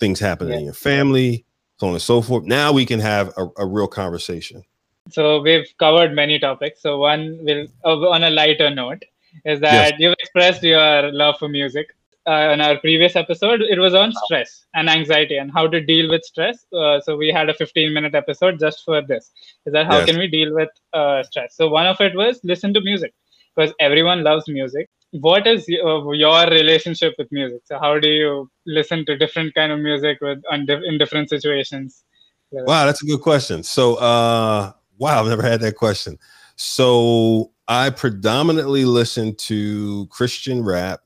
things 0.00 0.18
happening 0.18 0.54
yeah. 0.54 0.58
in 0.58 0.64
your 0.64 0.74
family, 0.74 1.44
so 1.78 1.86
on 1.86 1.92
and 1.92 2.02
so 2.02 2.20
forth. 2.20 2.44
Now 2.44 2.72
we 2.72 2.84
can 2.84 3.00
have 3.00 3.32
a, 3.36 3.48
a 3.58 3.66
real 3.66 3.86
conversation. 3.86 4.64
So 5.10 5.40
we've 5.40 5.66
covered 5.78 6.12
many 6.12 6.38
topics. 6.38 6.82
So 6.82 6.98
one 6.98 7.38
will, 7.42 7.66
uh, 7.84 8.08
on 8.08 8.24
a 8.24 8.30
lighter 8.30 8.70
note, 8.70 9.04
is 9.44 9.60
that 9.60 9.90
yes. 9.90 10.00
you've 10.00 10.16
expressed 10.18 10.62
your 10.62 11.12
love 11.12 11.38
for 11.38 11.48
music 11.48 11.95
uh, 12.26 12.50
in 12.52 12.60
our 12.60 12.78
previous 12.80 13.14
episode, 13.14 13.60
it 13.60 13.78
was 13.78 13.94
on 13.94 14.12
stress 14.24 14.66
and 14.74 14.90
anxiety 14.90 15.36
and 15.36 15.52
how 15.52 15.66
to 15.66 15.80
deal 15.80 16.10
with 16.10 16.24
stress. 16.24 16.66
Uh, 16.72 17.00
so 17.00 17.16
we 17.16 17.30
had 17.30 17.48
a 17.48 17.54
15 17.54 17.92
minute 17.92 18.14
episode 18.14 18.58
just 18.58 18.84
for 18.84 19.00
this. 19.00 19.30
Is 19.64 19.72
that 19.72 19.86
how 19.86 19.98
yes. 19.98 20.06
can 20.06 20.18
we 20.18 20.26
deal 20.28 20.54
with 20.54 20.68
uh, 20.92 21.22
stress? 21.22 21.56
So 21.56 21.68
one 21.68 21.86
of 21.86 22.00
it 22.00 22.16
was 22.16 22.40
listen 22.42 22.74
to 22.74 22.80
music 22.80 23.14
because 23.54 23.72
everyone 23.78 24.24
loves 24.24 24.48
music. 24.48 24.88
What 25.12 25.46
is 25.46 25.66
your, 25.68 26.14
your 26.14 26.46
relationship 26.50 27.14
with 27.16 27.28
music? 27.30 27.60
So 27.64 27.78
how 27.78 27.98
do 28.00 28.08
you 28.08 28.50
listen 28.66 29.06
to 29.06 29.16
different 29.16 29.54
kind 29.54 29.70
of 29.70 29.78
music 29.78 30.18
with 30.20 30.42
in 30.50 30.98
different 30.98 31.30
situations? 31.30 32.02
Wow, 32.50 32.86
that's 32.86 33.02
a 33.02 33.06
good 33.06 33.20
question. 33.20 33.62
So, 33.62 33.96
uh, 33.96 34.72
wow, 34.98 35.20
I've 35.20 35.28
never 35.28 35.42
had 35.42 35.60
that 35.60 35.76
question. 35.76 36.18
So 36.56 37.52
I 37.68 37.90
predominantly 37.90 38.84
listen 38.84 39.34
to 39.34 40.06
Christian 40.06 40.64
rap 40.64 41.00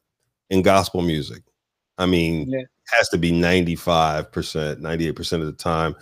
in 0.50 0.62
gospel 0.62 1.02
music. 1.02 1.42
I 1.98 2.06
mean, 2.06 2.48
yeah. 2.50 2.62
has 2.88 3.08
to 3.10 3.18
be 3.18 3.32
95%, 3.32 4.26
98% 4.80 5.32
of 5.40 5.46
the 5.46 5.52
time. 5.52 5.96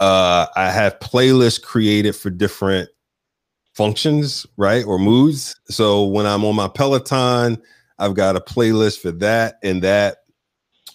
Uh, 0.00 0.46
I 0.56 0.70
have 0.70 0.98
playlists 0.98 1.62
created 1.62 2.14
for 2.16 2.30
different 2.30 2.88
functions, 3.74 4.46
right? 4.56 4.84
Or 4.84 4.98
moods. 4.98 5.54
So 5.68 6.04
when 6.04 6.26
I'm 6.26 6.44
on 6.44 6.56
my 6.56 6.68
Peloton, 6.68 7.62
I've 7.98 8.14
got 8.14 8.36
a 8.36 8.40
playlist 8.40 9.00
for 9.00 9.12
that 9.12 9.58
and 9.62 9.82
that. 9.82 10.18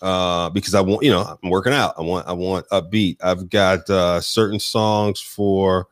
uh, 0.01 0.49
because 0.49 0.75
I 0.75 0.81
want, 0.81 1.03
you 1.03 1.09
know, 1.11 1.37
I'm 1.41 1.49
working 1.49 1.73
out. 1.73 1.95
I 1.97 2.01
want, 2.01 2.27
I 2.27 2.33
want 2.33 2.67
upbeat. 2.69 3.17
I've 3.21 3.49
got 3.49 3.89
uh, 3.89 4.21
certain 4.21 4.59
songs 4.59 5.19
for 5.19 5.87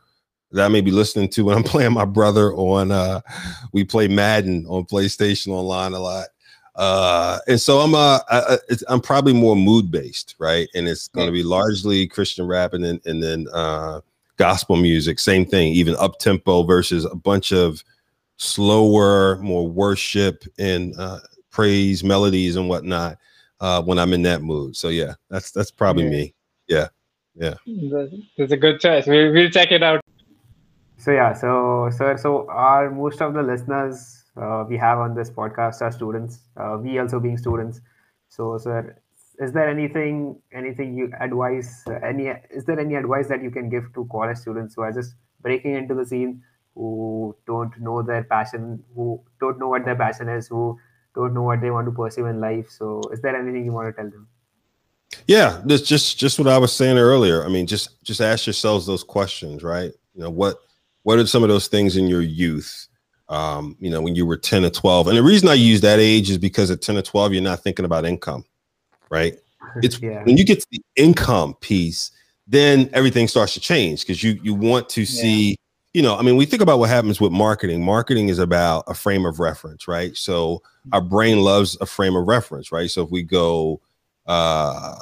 that 0.51 0.65
I 0.65 0.67
may 0.67 0.82
be 0.82 0.91
listening 0.91 1.30
to 1.30 1.45
when 1.45 1.58
I'm 1.58 1.63
playing 1.73 1.93
my 1.93 2.06
brother 2.06 2.54
on. 2.54 2.91
Uh, 2.91 3.21
we 3.73 3.84
play 3.84 4.08
Madden 4.08 4.65
on 4.67 4.86
PlayStation 4.86 5.47
Online 5.49 5.93
a 5.93 5.99
lot, 5.99 6.28
uh, 6.76 7.40
and 7.48 7.60
so 7.60 7.80
I'm 7.80 7.96
uh, 7.96 8.20
I, 8.30 8.58
I'm 8.88 9.02
probably 9.02 9.34
more 9.34 9.56
mood 9.56 9.92
based, 9.92 10.36
right? 10.40 10.68
And 10.76 10.88
it's 10.88 11.08
going 11.08 11.28
to 11.28 11.32
be 11.32 11.44
largely 11.44 12.08
Christian 12.08 12.46
rap, 12.46 12.74
and 12.74 12.84
then 12.84 13.00
and 13.06 13.24
then 13.24 13.48
uh, 13.54 14.02
gospel 14.38 14.76
music. 14.76 15.20
Same 15.20 15.46
thing, 15.46 15.74
even 15.74 15.96
up 15.96 16.20
tempo 16.20 16.64
versus 16.64 17.06
a 17.06 17.16
bunch 17.16 17.54
of 17.54 17.84
slower, 18.38 19.38
more 19.38 19.68
worship 19.68 20.44
and 20.60 20.94
uh, 21.00 21.20
praise 21.50 22.04
melodies 22.04 22.58
and 22.58 22.68
whatnot 22.68 23.18
uh, 23.62 23.82
when 23.82 23.98
I'm 23.98 24.14
in 24.14 24.24
that 24.24 24.42
mood. 24.42 24.76
So 24.76 24.90
yeah, 24.90 25.14
that's 25.30 25.52
that's 25.52 25.72
probably 25.72 26.04
yeah. 26.04 26.10
me. 26.10 26.34
Yeah, 26.68 26.88
yeah. 27.36 27.54
That's 28.38 28.52
a 28.52 28.58
good 28.58 28.80
choice. 28.80 29.08
We'll, 29.08 29.32
we'll 29.32 29.50
check 29.50 29.72
it 29.72 29.84
out. 29.84 30.02
So 30.98 31.12
yeah, 31.12 31.34
so 31.34 31.90
sir, 31.96 32.18
so 32.18 32.48
are 32.50 32.90
most 32.90 33.22
of 33.22 33.34
the 33.34 33.44
listeners 33.44 34.14
we 34.67 34.78
have 34.78 35.00
on 35.00 35.15
this 35.15 35.30
podcast 35.30 35.82
are 35.82 35.91
students. 35.91 36.39
Uh, 36.58 36.78
we 36.82 37.00
also 37.00 37.19
being 37.19 37.38
students. 37.38 37.82
So 38.30 38.58
sir, 38.58 38.98
is 39.39 39.52
there 39.52 39.69
anything 39.69 40.39
anything 40.54 40.95
you 40.98 41.12
advise 41.19 41.84
any 42.04 42.28
is 42.52 42.65
there 42.65 42.80
any 42.80 42.95
advice 42.95 43.28
that 43.28 43.41
you 43.41 43.52
can 43.52 43.69
give 43.69 43.84
to 43.93 44.08
college 44.12 44.38
students 44.38 44.76
who 44.76 44.82
are 44.82 44.91
just 44.91 45.15
breaking 45.41 45.76
into 45.76 45.93
the 45.93 46.06
scene 46.06 46.41
who 46.76 47.36
don't 47.48 47.80
know 47.80 48.02
their 48.02 48.24
passion 48.24 48.84
who 48.95 49.21
don't 49.39 49.60
know 49.60 49.67
what 49.67 49.86
their 49.86 49.95
passion 49.95 50.30
is 50.30 50.48
who 50.48 50.78
don't 51.13 51.34
know 51.34 51.43
what 51.43 51.62
they 51.62 51.71
want 51.71 51.86
to 51.86 51.91
pursue 51.91 52.26
in 52.26 52.39
life 52.39 52.69
so 52.69 53.02
is 53.12 53.21
there 53.21 53.36
anything 53.36 53.65
you 53.65 53.71
want 53.71 53.88
to 53.88 54.02
tell 54.02 54.10
them 54.10 54.28
yeah 55.28 55.62
that's 55.65 55.82
just 55.82 56.17
just 56.17 56.39
what 56.39 56.48
i 56.48 56.58
was 56.58 56.74
saying 56.74 56.98
earlier 56.98 57.45
i 57.45 57.50
mean 57.50 57.67
just 57.67 58.04
just 58.04 58.21
ask 58.21 58.45
yourselves 58.45 58.86
those 58.86 59.04
questions 59.04 59.63
right 59.63 59.91
you 60.13 60.21
know 60.21 60.30
what 60.30 60.58
what 61.04 61.19
are 61.19 61.28
some 61.28 61.43
of 61.43 61.50
those 61.50 61.67
things 61.67 61.98
in 61.98 62.08
your 62.08 62.21
youth 62.21 62.88
um, 63.30 63.76
you 63.80 63.90
know 63.90 64.02
when 64.02 64.16
you 64.16 64.26
were 64.26 64.38
10 64.38 64.66
or 64.66 64.70
12 64.70 65.08
and 65.08 65.18
the 65.18 65.24
reason 65.24 65.50
i 65.50 65.54
use 65.54 65.82
that 65.82 66.00
age 66.00 66.30
is 66.30 66.38
because 66.38 66.70
at 66.70 66.82
10 66.82 66.98
or 66.98 67.02
12 67.02 67.34
you're 67.34 67.42
not 67.42 67.62
thinking 67.62 67.86
about 67.86 68.06
income 68.06 68.46
right? 69.10 69.36
It's 69.82 70.00
yeah. 70.00 70.24
when 70.24 70.38
you 70.38 70.46
get 70.46 70.62
to 70.62 70.68
the 70.72 70.82
income 70.96 71.56
piece, 71.56 72.12
then 72.48 72.90
everything 72.94 73.28
starts 73.28 73.54
to 73.56 73.60
change 73.60 74.02
because 74.02 74.24
you 74.24 74.40
you 74.42 74.54
want 74.54 74.88
to 74.90 75.06
see, 75.06 75.50
yeah. 75.50 75.56
you 75.94 76.02
know, 76.02 76.16
I 76.16 76.22
mean, 76.22 76.38
we 76.38 76.46
think 76.46 76.62
about 76.62 76.80
what 76.80 76.90
happens 76.90 77.20
with 77.20 77.34
marketing. 77.34 77.84
Marketing 77.84 78.30
is 78.30 78.40
about 78.40 78.86
a 78.88 78.94
frame 78.94 79.26
of 79.26 79.40
reference, 79.40 79.86
right? 79.86 80.16
So 80.16 80.62
our 80.94 81.02
brain 81.02 81.42
loves 81.42 81.78
a 81.82 81.86
frame 81.86 82.16
of 82.16 82.26
reference, 82.26 82.72
right? 82.72 82.90
So 82.90 83.04
if 83.04 83.12
we 83.12 83.24
go 83.24 83.82
uh 84.28 84.96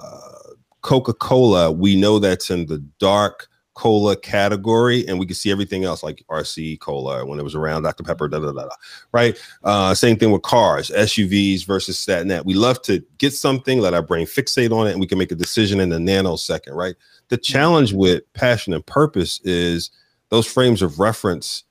Coca-Cola, 0.82 1.72
we 1.72 1.96
know 1.96 2.18
that's 2.18 2.50
in 2.50 2.66
the 2.66 2.80
dark 3.00 3.50
cola 3.74 4.16
category 4.16 5.08
and 5.08 5.20
we 5.20 5.26
can 5.26 5.36
see 5.36 5.52
everything 5.52 5.84
else 5.84 6.04
like 6.04 6.24
RC 6.30 6.80
cola 6.80 7.26
when 7.26 7.40
it 7.40 7.44
was 7.44 7.56
around 7.56 7.84
Dr. 7.84 8.04
Pepper, 8.04 8.28
da, 8.28 8.40
da, 8.40 8.52
da, 8.52 8.64
da, 8.64 8.76
right? 9.12 9.38
Uh, 9.64 9.94
same 9.94 10.18
thing 10.18 10.32
with 10.32 10.44
cars, 10.44 10.90
SUVs 10.92 11.66
versus 11.66 12.06
that 12.06 12.22
and 12.22 12.32
that. 12.32 12.46
We 12.46 12.54
love 12.54 12.82
to 12.84 13.04
get 13.18 13.34
something, 13.34 13.80
let 13.80 13.94
our 13.94 14.02
brain 14.02 14.26
fixate 14.26 14.72
on 14.72 14.88
it, 14.88 14.92
and 14.92 15.00
we 15.00 15.08
can 15.08 15.18
make 15.18 15.32
a 15.32 15.36
decision 15.36 15.80
in 15.80 15.92
a 15.92 15.98
nanosecond, 15.98 16.76
right? 16.76 16.96
The 17.30 17.38
challenge 17.38 17.94
with 17.94 18.32
passion 18.34 18.74
and 18.74 18.86
purpose 18.86 19.40
is 19.44 19.90
those 20.30 20.46
frames 20.46 20.82
of 20.82 21.00
reference 21.00 21.64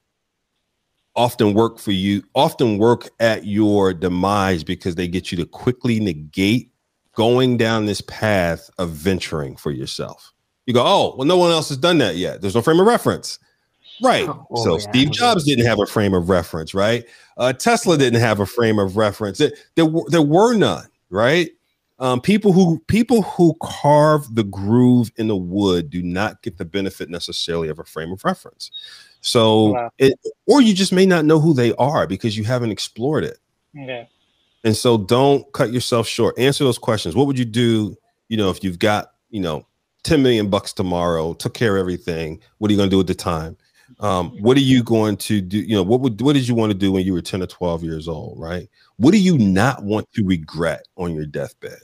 often 1.14 1.54
work 1.54 1.78
for 1.78 1.92
you, 1.92 2.22
often 2.34 2.78
work 2.78 3.10
at 3.20 3.44
your 3.44 3.92
demise 3.92 4.64
because 4.64 4.94
they 4.94 5.06
get 5.06 5.30
you 5.30 5.38
to 5.38 5.46
quickly 5.46 6.00
negate 6.00 6.70
going 7.14 7.58
down 7.58 7.84
this 7.84 8.00
path 8.02 8.70
of 8.78 8.90
venturing 8.90 9.54
for 9.56 9.70
yourself 9.70 10.32
you 10.66 10.74
go, 10.74 10.82
oh, 10.84 11.14
well, 11.16 11.26
no 11.26 11.36
one 11.36 11.50
else 11.50 11.68
has 11.68 11.78
done 11.78 11.98
that 11.98 12.16
yet. 12.16 12.40
There's 12.40 12.54
no 12.54 12.62
frame 12.62 12.80
of 12.80 12.86
reference. 12.86 13.38
Right. 14.02 14.28
Oh, 14.28 14.64
so 14.64 14.72
yeah. 14.74 14.90
Steve 14.90 15.10
Jobs 15.10 15.44
didn't 15.44 15.66
have 15.66 15.80
a 15.80 15.86
frame 15.86 16.14
of 16.14 16.28
reference, 16.28 16.74
right? 16.74 17.04
Uh, 17.36 17.52
Tesla 17.52 17.96
didn't 17.96 18.20
have 18.20 18.40
a 18.40 18.46
frame 18.46 18.78
of 18.78 18.96
reference. 18.96 19.38
There, 19.38 19.52
there, 19.74 19.86
were, 19.86 20.04
there 20.08 20.22
were 20.22 20.54
none, 20.54 20.86
right? 21.10 21.50
Um, 21.98 22.20
people 22.20 22.52
who 22.52 22.80
people 22.88 23.22
who 23.22 23.54
carve 23.62 24.34
the 24.34 24.42
groove 24.42 25.12
in 25.16 25.28
the 25.28 25.36
wood 25.36 25.88
do 25.88 26.02
not 26.02 26.42
get 26.42 26.58
the 26.58 26.64
benefit 26.64 27.10
necessarily 27.10 27.68
of 27.68 27.78
a 27.78 27.84
frame 27.84 28.10
of 28.10 28.24
reference. 28.24 28.72
So, 29.20 29.66
wow. 29.66 29.90
it, 29.98 30.18
or 30.46 30.60
you 30.60 30.74
just 30.74 30.92
may 30.92 31.06
not 31.06 31.24
know 31.24 31.38
who 31.38 31.54
they 31.54 31.72
are 31.74 32.08
because 32.08 32.36
you 32.36 32.42
haven't 32.42 32.72
explored 32.72 33.22
it. 33.22 33.38
Okay. 33.78 34.08
And 34.64 34.76
so, 34.76 34.98
don't 34.98 35.44
cut 35.52 35.72
yourself 35.72 36.08
short. 36.08 36.36
Answer 36.40 36.64
those 36.64 36.78
questions. 36.78 37.14
What 37.14 37.28
would 37.28 37.38
you 37.38 37.44
do? 37.44 37.96
You 38.28 38.36
know, 38.36 38.50
if 38.50 38.64
you've 38.64 38.80
got 38.80 39.12
you 39.30 39.40
know 39.40 39.64
10 40.04 40.22
million 40.22 40.50
bucks 40.50 40.72
tomorrow, 40.72 41.34
took 41.34 41.54
care 41.54 41.76
of 41.76 41.80
everything. 41.80 42.40
What 42.58 42.70
are 42.70 42.72
you 42.72 42.78
going 42.78 42.90
to 42.90 42.96
do 42.96 43.00
at 43.00 43.06
the 43.06 43.14
time? 43.14 43.56
Um, 44.00 44.30
what 44.40 44.56
are 44.56 44.60
you 44.60 44.82
going 44.82 45.16
to 45.18 45.40
do? 45.40 45.58
You 45.58 45.76
know, 45.76 45.82
what 45.82 46.00
would 46.00 46.20
what 46.20 46.32
did 46.32 46.48
you 46.48 46.54
want 46.54 46.72
to 46.72 46.78
do 46.78 46.92
when 46.92 47.04
you 47.04 47.12
were 47.12 47.22
10 47.22 47.42
or 47.42 47.46
12 47.46 47.84
years 47.84 48.08
old, 48.08 48.38
right? 48.38 48.68
What 48.96 49.12
do 49.12 49.18
you 49.18 49.38
not 49.38 49.84
want 49.84 50.10
to 50.14 50.24
regret 50.24 50.86
on 50.96 51.14
your 51.14 51.26
deathbed? 51.26 51.78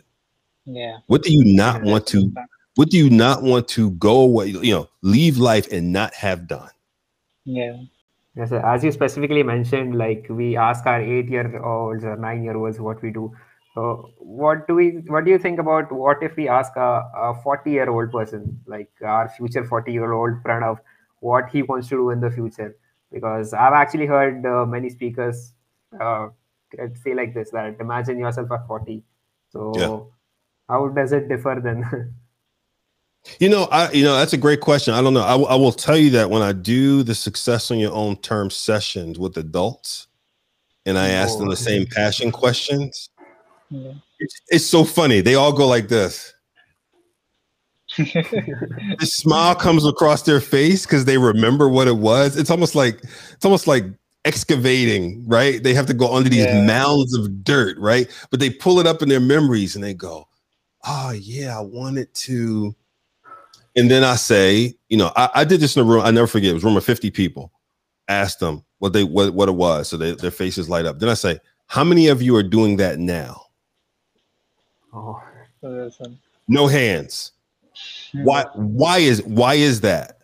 Yeah. 0.64 0.98
What 1.07 1.22
do 1.22 1.33
you 1.33 1.44
not 1.44 1.85
yeah, 1.85 1.92
want 1.92 2.07
to 2.09 2.33
what 2.74 2.90
do 2.90 2.96
you 2.96 3.11
not 3.11 3.42
want 3.42 3.68
to 3.68 3.90
go 3.92 4.20
away, 4.20 4.46
you 4.46 4.72
know, 4.72 4.88
leave 5.02 5.38
life 5.38 5.70
and 5.72 5.92
not 5.92 6.14
have 6.14 6.46
done? 6.46 6.70
Yeah. 7.44 7.76
Yes, 8.37 8.52
as 8.52 8.85
you 8.85 8.92
specifically 8.92 9.42
mentioned, 9.42 9.98
like 9.98 10.26
we 10.28 10.57
ask 10.57 10.87
our 10.87 11.00
eight 11.02 11.28
year 11.28 11.61
olds 11.61 12.04
or 12.04 12.16
nine 12.16 12.44
year 12.44 12.57
olds 12.57 12.78
what 12.78 13.02
we 13.02 13.11
do. 13.11 13.35
So 13.78 14.12
what 14.18 14.66
do 14.66 14.74
we 14.74 14.86
what 15.14 15.24
do 15.24 15.30
you 15.30 15.38
think 15.38 15.60
about 15.60 15.92
what 15.92 16.20
if 16.28 16.34
we 16.34 16.48
ask 16.48 16.72
a 16.76 17.34
40 17.44 17.70
year 17.70 17.88
old 17.88 18.10
person 18.10 18.60
like 18.66 18.90
our 19.04 19.28
future 19.28 19.64
40 19.64 19.92
year 19.92 20.12
old 20.12 20.42
Pranav 20.42 20.78
what 21.20 21.48
he 21.50 21.62
wants 21.62 21.86
to 21.90 21.94
do 21.94 22.10
in 22.10 22.20
the 22.20 22.28
future? 22.28 22.76
Because 23.12 23.54
I've 23.54 23.74
actually 23.74 24.06
heard 24.06 24.44
uh, 24.44 24.66
many 24.66 24.90
speakers 24.90 25.52
uh, 26.00 26.30
say 27.04 27.14
like 27.14 27.34
this 27.34 27.50
that 27.50 27.76
imagine 27.78 28.18
yourself 28.18 28.50
at 28.50 28.66
40. 28.66 29.04
So 29.52 29.72
yeah. 29.76 30.00
how 30.68 30.88
does 30.88 31.12
it 31.12 31.28
differ 31.28 31.60
then? 31.62 32.14
You 33.40 33.48
know, 33.50 33.64
I 33.64 33.90
you 33.90 34.04
know 34.04 34.16
that's 34.16 34.32
a 34.32 34.38
great 34.38 34.60
question. 34.60 34.94
I 34.94 35.02
don't 35.02 35.12
know. 35.12 35.24
I, 35.24 35.36
I 35.36 35.54
will 35.56 35.72
tell 35.72 35.98
you 35.98 36.08
that 36.10 36.30
when 36.30 36.40
I 36.40 36.52
do 36.52 37.02
the 37.02 37.14
success 37.14 37.70
on 37.70 37.78
your 37.78 37.92
own 37.92 38.16
term 38.16 38.48
sessions 38.48 39.18
with 39.18 39.36
adults, 39.36 40.06
and 40.86 40.96
I 40.96 41.08
ask 41.10 41.36
them 41.36 41.48
the 41.48 41.52
oh. 41.52 41.66
same 41.70 41.84
passion 41.86 42.30
questions, 42.30 43.10
yeah. 43.70 43.92
It's, 44.18 44.40
it's 44.48 44.66
so 44.66 44.85
funny. 44.85 45.20
They 45.20 45.35
all 45.35 45.52
go 45.52 45.66
like 45.66 45.88
this. 45.88 46.35
the 47.96 48.96
smile 49.00 49.54
comes 49.54 49.87
across 49.87 50.22
their 50.22 50.40
face 50.40 50.85
because 50.85 51.04
they 51.04 51.18
remember 51.18 51.68
what 51.68 51.88
it 51.88 51.96
was. 51.96 52.37
It's 52.37 52.50
almost 52.50 52.74
like 52.74 53.00
it's 53.02 53.44
almost 53.44 53.66
like 53.66 53.85
excavating, 54.24 55.26
right? 55.26 55.62
They 55.62 55.72
have 55.74 55.87
to 55.87 55.94
go 55.94 56.14
under 56.14 56.28
these 56.28 56.44
yeah. 56.44 56.66
mounds 56.66 57.16
of 57.16 57.42
dirt, 57.42 57.78
right? 57.78 58.09
But 58.31 58.40
they 58.40 58.50
pull 58.50 58.78
it 58.78 58.87
up 58.87 59.02
in 59.02 59.09
their 59.09 59.20
memories 59.20 59.74
and 59.74 59.83
they 59.83 59.94
go, 59.94 60.28
"Oh 60.87 61.12
yeah, 61.12 61.57
I 61.57 61.62
wanted 61.62 62.12
to." 62.14 62.74
And 63.74 63.90
then 63.90 64.04
I 64.04 64.16
say, 64.16 64.74
you 64.88 64.96
know, 64.96 65.12
I, 65.16 65.31
I 65.37 65.44
did 65.44 65.61
this 65.61 65.76
in 65.76 65.83
a 65.83 65.85
room. 65.85 66.02
I 66.02 66.11
never 66.11 66.26
forget. 66.26 66.50
It 66.50 66.54
was 66.54 66.64
a 66.64 66.66
room 66.66 66.76
of 66.76 66.85
fifty 66.85 67.11
people. 67.11 67.52
Asked 68.09 68.40
them 68.40 68.64
what 68.78 68.92
they 68.92 69.04
what 69.04 69.33
what 69.35 69.48
it 69.48 69.52
was, 69.52 69.88
so 69.88 69.96
they, 69.96 70.12
their 70.12 70.31
faces 70.31 70.68
light 70.68 70.85
up. 70.85 70.98
Then 70.98 71.09
I 71.09 71.14
say, 71.14 71.40
"How 71.66 71.85
many 71.85 72.09
of 72.09 72.20
you 72.20 72.37
are 72.37 72.42
doing 72.42 72.76
that 72.76 72.98
now?" 72.98 73.47
Oh, 74.92 75.22
no 76.48 76.66
hands. 76.66 77.33
Why? 78.12 78.44
Why 78.55 78.98
is 78.98 79.22
why 79.22 79.55
is 79.55 79.83
that? 79.83 80.18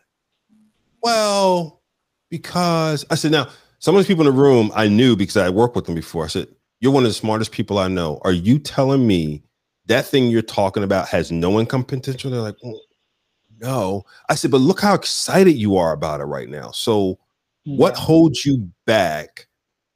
Well, 1.02 1.82
because 2.30 3.04
I 3.10 3.14
said 3.14 3.32
now 3.32 3.48
some 3.78 3.94
of 3.94 4.02
the 4.02 4.08
people 4.08 4.26
in 4.26 4.34
the 4.34 4.40
room 4.40 4.72
I 4.74 4.88
knew 4.88 5.16
because 5.16 5.36
I 5.36 5.50
worked 5.50 5.76
with 5.76 5.84
them 5.84 5.94
before. 5.94 6.24
I 6.24 6.28
said, 6.28 6.48
"You're 6.80 6.92
one 6.92 7.04
of 7.04 7.10
the 7.10 7.14
smartest 7.14 7.52
people 7.52 7.78
I 7.78 7.88
know. 7.88 8.20
Are 8.24 8.32
you 8.32 8.58
telling 8.58 9.06
me 9.06 9.42
that 9.86 10.06
thing 10.06 10.28
you're 10.28 10.42
talking 10.42 10.82
about 10.82 11.08
has 11.08 11.30
no 11.30 11.60
income 11.60 11.84
potential?" 11.84 12.30
They're 12.30 12.40
like, 12.40 12.56
well, 12.62 12.80
"No." 13.60 14.04
I 14.28 14.34
said, 14.34 14.50
"But 14.50 14.62
look 14.62 14.80
how 14.80 14.94
excited 14.94 15.52
you 15.52 15.76
are 15.76 15.92
about 15.92 16.20
it 16.20 16.24
right 16.24 16.48
now. 16.48 16.70
So, 16.70 17.18
yeah. 17.64 17.76
what 17.76 17.96
hmm. 17.96 18.02
holds 18.02 18.44
you 18.46 18.70
back 18.86 19.46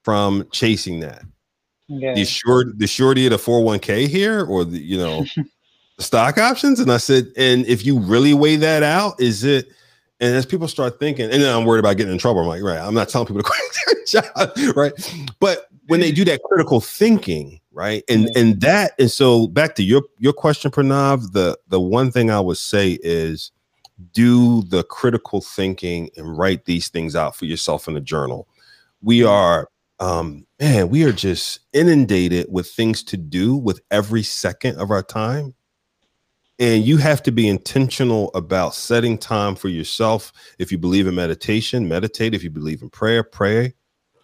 from 0.05 0.47
chasing 0.53 1.01
that?" 1.01 1.23
Yeah. 1.89 2.15
the 2.15 2.25
short 2.25 2.79
the 2.79 2.87
surety 2.87 3.27
of 3.27 3.33
the 3.33 3.39
401k 3.39 4.09
here 4.09 4.45
or 4.45 4.65
the 4.65 4.79
you 4.79 4.99
know 4.99 5.25
stock 5.99 6.39
options? 6.39 6.81
And 6.81 6.93
i 6.93 6.97
said 6.97 7.29
and 7.37 7.67
if 7.67 7.85
you 7.85 7.99
really 7.99 8.35
weigh 8.35 8.57
that 8.57 8.83
out 8.83 9.21
is 9.21 9.45
it 9.45 9.69
and 10.21 10.35
as 10.35 10.47
people 10.47 10.69
start 10.69 10.99
thinking 10.99 11.31
and 11.31 11.43
then 11.43 11.55
i'm 11.55 11.65
worried 11.65 11.81
about 11.81 11.97
getting 11.97 12.13
in 12.13 12.19
trouble. 12.19 12.43
I'm 12.43 12.49
like 12.49 12.63
right 12.63 12.81
i'm 12.81 12.95
not 12.95 13.09
telling 13.09 13.27
people 13.27 13.43
to 13.43 13.49
quit 13.85 14.13
their 14.13 14.23
job 14.23 14.77
right? 14.77 14.93
But 15.41 15.69
when 15.87 16.01
they 16.01 16.13
do 16.13 16.25
that 16.27 16.43
critical 16.43 16.81
thinking 16.81 17.61
right 17.73 18.05
and 18.09 18.29
and 18.37 18.61
that 18.61 18.93
and 18.99 19.11
so 19.11 19.47
back 19.49 19.75
to 19.77 19.83
your 19.83 20.03
your 20.19 20.33
question 20.33 20.71
pranav 20.71 21.33
the 21.33 21.57
the 21.69 21.81
one 21.81 22.11
thing 22.11 22.31
i 22.31 22.41
would 22.41 22.57
say 22.57 22.99
is 23.03 23.53
do 24.13 24.63
the 24.63 24.85
critical 24.85 25.41
thinking 25.41 26.11
and 26.17 26.39
write 26.39 26.65
these 26.65 26.89
things 26.89 27.17
out 27.17 27.37
for 27.37 27.47
yourself 27.47 27.89
in 27.89 27.97
a 27.97 28.01
journal. 28.01 28.49
We 29.03 29.25
are 29.25 29.69
um 30.01 30.47
man, 30.61 30.89
we 30.89 31.05
are 31.05 31.13
just 31.13 31.61
inundated 31.73 32.47
with 32.51 32.69
things 32.69 33.03
to 33.05 33.17
do 33.17 33.57
with 33.57 33.81
every 33.91 34.23
second 34.23 34.77
of 34.79 34.91
our 34.91 35.03
time. 35.03 35.55
And 36.59 36.85
you 36.85 36.97
have 36.97 37.23
to 37.23 37.31
be 37.31 37.47
intentional 37.47 38.33
about 38.35 38.75
setting 38.75 39.17
time 39.17 39.55
for 39.55 39.69
yourself. 39.69 40.33
If 40.59 40.73
you 40.73 40.79
believe 40.79 41.07
in 41.07 41.15
meditation, 41.15 41.87
meditate. 41.87 42.35
If 42.35 42.43
you 42.43 42.51
believe 42.51 42.83
in 42.83 42.91
prayer, 42.91 43.23
pray 43.23 43.75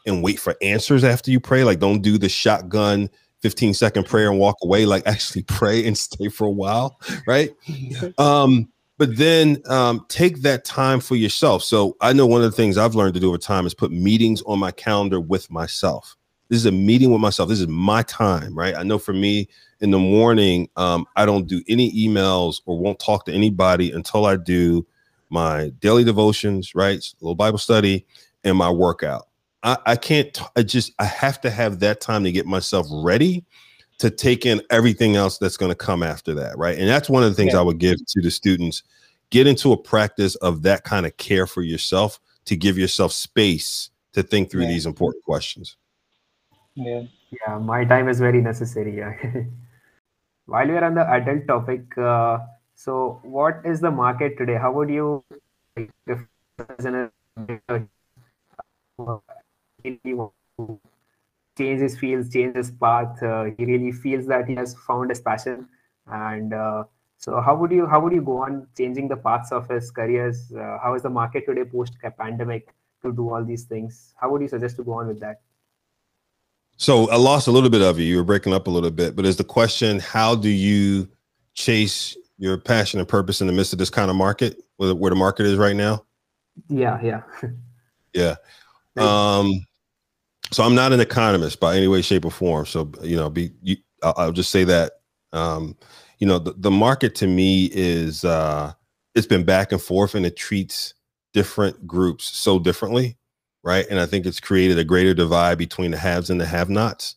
and 0.06 0.22
wait 0.22 0.40
for 0.40 0.56
answers 0.60 1.04
after 1.04 1.30
you 1.30 1.38
pray. 1.38 1.62
Like, 1.62 1.78
don't 1.78 2.02
do 2.02 2.18
the 2.18 2.28
shotgun 2.28 3.08
15 3.42 3.74
second 3.74 4.06
prayer 4.06 4.30
and 4.30 4.40
walk 4.40 4.56
away. 4.64 4.84
Like, 4.84 5.04
actually 5.06 5.44
pray 5.44 5.86
and 5.86 5.96
stay 5.96 6.28
for 6.28 6.46
a 6.46 6.50
while. 6.50 6.98
Right. 7.26 7.52
Um, 8.18 8.68
but 8.96 9.16
then 9.16 9.60
um, 9.68 10.06
take 10.08 10.42
that 10.42 10.64
time 10.64 11.00
for 11.00 11.16
yourself. 11.16 11.64
So 11.64 11.96
I 12.00 12.12
know 12.12 12.26
one 12.26 12.42
of 12.42 12.50
the 12.50 12.56
things 12.56 12.78
I've 12.78 12.94
learned 12.94 13.14
to 13.14 13.20
do 13.20 13.28
over 13.28 13.38
time 13.38 13.66
is 13.66 13.74
put 13.74 13.90
meetings 13.90 14.40
on 14.42 14.60
my 14.60 14.70
calendar 14.70 15.20
with 15.20 15.50
myself. 15.50 16.16
This 16.54 16.60
is 16.60 16.66
a 16.66 16.70
meeting 16.70 17.10
with 17.10 17.20
myself. 17.20 17.48
This 17.48 17.60
is 17.60 17.66
my 17.66 18.02
time, 18.02 18.56
right? 18.56 18.76
I 18.76 18.84
know 18.84 18.96
for 18.96 19.12
me 19.12 19.48
in 19.80 19.90
the 19.90 19.98
morning, 19.98 20.68
um, 20.76 21.04
I 21.16 21.26
don't 21.26 21.48
do 21.48 21.60
any 21.66 21.90
emails 21.90 22.60
or 22.64 22.78
won't 22.78 23.00
talk 23.00 23.24
to 23.24 23.32
anybody 23.32 23.90
until 23.90 24.24
I 24.24 24.36
do 24.36 24.86
my 25.30 25.72
daily 25.80 26.04
devotions, 26.04 26.72
right? 26.72 26.98
A 26.98 27.24
little 27.24 27.34
Bible 27.34 27.58
study 27.58 28.06
and 28.44 28.56
my 28.56 28.70
workout. 28.70 29.26
I, 29.64 29.78
I 29.84 29.96
can't, 29.96 30.40
I 30.54 30.62
just, 30.62 30.92
I 31.00 31.06
have 31.06 31.40
to 31.40 31.50
have 31.50 31.80
that 31.80 32.00
time 32.00 32.22
to 32.22 32.30
get 32.30 32.46
myself 32.46 32.86
ready 32.88 33.44
to 33.98 34.08
take 34.08 34.46
in 34.46 34.62
everything 34.70 35.16
else 35.16 35.38
that's 35.38 35.56
going 35.56 35.72
to 35.72 35.74
come 35.76 36.04
after 36.04 36.34
that, 36.34 36.56
right? 36.56 36.78
And 36.78 36.88
that's 36.88 37.10
one 37.10 37.24
of 37.24 37.30
the 37.30 37.34
things 37.34 37.54
yeah. 37.54 37.58
I 37.58 37.62
would 37.62 37.78
give 37.78 37.96
to 37.96 38.20
the 38.20 38.30
students. 38.30 38.84
Get 39.30 39.48
into 39.48 39.72
a 39.72 39.76
practice 39.76 40.36
of 40.36 40.62
that 40.62 40.84
kind 40.84 41.04
of 41.04 41.16
care 41.16 41.48
for 41.48 41.62
yourself 41.62 42.20
to 42.44 42.54
give 42.54 42.78
yourself 42.78 43.10
space 43.10 43.90
to 44.12 44.22
think 44.22 44.52
through 44.52 44.62
yeah. 44.62 44.68
these 44.68 44.86
important 44.86 45.24
questions. 45.24 45.76
Yeah. 46.74 47.02
Yeah, 47.30 47.58
my 47.58 47.84
time 47.84 48.08
is 48.08 48.18
very 48.20 48.40
necessary. 48.40 48.98
Yeah. 48.98 49.14
While 50.46 50.68
we 50.68 50.74
are 50.74 50.84
on 50.84 50.94
the 50.94 51.08
adult 51.08 51.46
topic, 51.46 51.96
uh, 51.96 52.38
so 52.74 53.20
what 53.22 53.62
is 53.64 53.80
the 53.80 53.90
market 53.90 54.36
today? 54.36 54.56
How 54.56 54.72
would 54.72 54.90
you 54.90 55.24
change 61.56 61.80
his 61.80 61.98
fields, 61.98 62.32
change 62.32 62.56
his 62.56 62.70
path. 62.70 63.22
Uh, 63.22 63.44
he 63.56 63.64
really 63.64 63.92
feels 63.92 64.26
that 64.26 64.48
he 64.48 64.54
has 64.54 64.74
found 64.86 65.10
his 65.10 65.20
passion. 65.20 65.68
And 66.06 66.52
uh, 66.52 66.84
so, 67.18 67.40
how 67.40 67.56
would 67.56 67.70
you 67.70 67.86
how 67.86 68.00
would 68.00 68.12
you 68.12 68.22
go 68.22 68.38
on 68.42 68.66
changing 68.76 69.08
the 69.08 69.16
paths 69.16 69.52
of 69.52 69.68
his 69.68 69.90
careers? 69.90 70.52
Uh, 70.52 70.78
how 70.82 70.94
is 70.94 71.02
the 71.02 71.10
market 71.10 71.46
today 71.46 71.64
post 71.64 71.96
pandemic 72.18 72.74
to 73.02 73.12
do 73.12 73.30
all 73.30 73.44
these 73.44 73.64
things? 73.64 74.14
How 74.20 74.30
would 74.30 74.42
you 74.42 74.48
suggest 74.48 74.76
to 74.76 74.84
go 74.84 74.92
on 74.94 75.08
with 75.08 75.20
that? 75.20 75.40
So 76.76 77.08
I 77.10 77.16
lost 77.16 77.46
a 77.46 77.50
little 77.52 77.70
bit 77.70 77.82
of 77.82 77.98
you. 77.98 78.04
You 78.04 78.16
were 78.16 78.24
breaking 78.24 78.52
up 78.52 78.66
a 78.66 78.70
little 78.70 78.90
bit, 78.90 79.14
but 79.14 79.24
is 79.24 79.36
the 79.36 79.44
question 79.44 80.00
how 80.00 80.34
do 80.34 80.48
you 80.48 81.08
chase 81.54 82.16
your 82.38 82.58
passion 82.58 82.98
and 82.98 83.08
purpose 83.08 83.40
in 83.40 83.46
the 83.46 83.52
midst 83.52 83.72
of 83.72 83.78
this 83.78 83.90
kind 83.90 84.10
of 84.10 84.16
market, 84.16 84.62
where, 84.76 84.94
where 84.94 85.10
the 85.10 85.16
market 85.16 85.46
is 85.46 85.56
right 85.56 85.76
now? 85.76 86.04
Yeah, 86.68 87.00
yeah, 87.02 87.22
yeah. 88.14 88.36
Um, 88.96 89.64
so 90.52 90.62
I'm 90.62 90.74
not 90.74 90.92
an 90.92 91.00
economist 91.00 91.60
by 91.60 91.76
any 91.76 91.88
way, 91.88 92.02
shape, 92.02 92.24
or 92.24 92.30
form. 92.30 92.66
So 92.66 92.90
you 93.02 93.16
know, 93.16 93.30
be 93.30 93.52
you, 93.62 93.76
I'll, 94.02 94.14
I'll, 94.16 94.32
just 94.32 94.50
say 94.50 94.64
that 94.64 94.92
um, 95.32 95.76
you 96.18 96.26
know 96.26 96.38
the, 96.38 96.54
the 96.56 96.70
market 96.70 97.14
to 97.16 97.26
me 97.26 97.70
is 97.72 98.24
uh, 98.24 98.72
it's 99.14 99.26
been 99.26 99.44
back 99.44 99.72
and 99.72 99.80
forth, 99.80 100.14
and 100.14 100.26
it 100.26 100.36
treats 100.36 100.94
different 101.32 101.86
groups 101.86 102.24
so 102.24 102.58
differently, 102.58 103.16
right? 103.64 103.86
And 103.90 103.98
I 103.98 104.06
think 104.06 104.26
it's 104.26 104.40
created 104.40 104.78
a 104.78 104.84
greater 104.84 105.14
divide 105.14 105.58
between 105.58 105.90
the 105.90 105.98
haves 105.98 106.30
and 106.30 106.40
the 106.40 106.46
have-nots. 106.46 107.16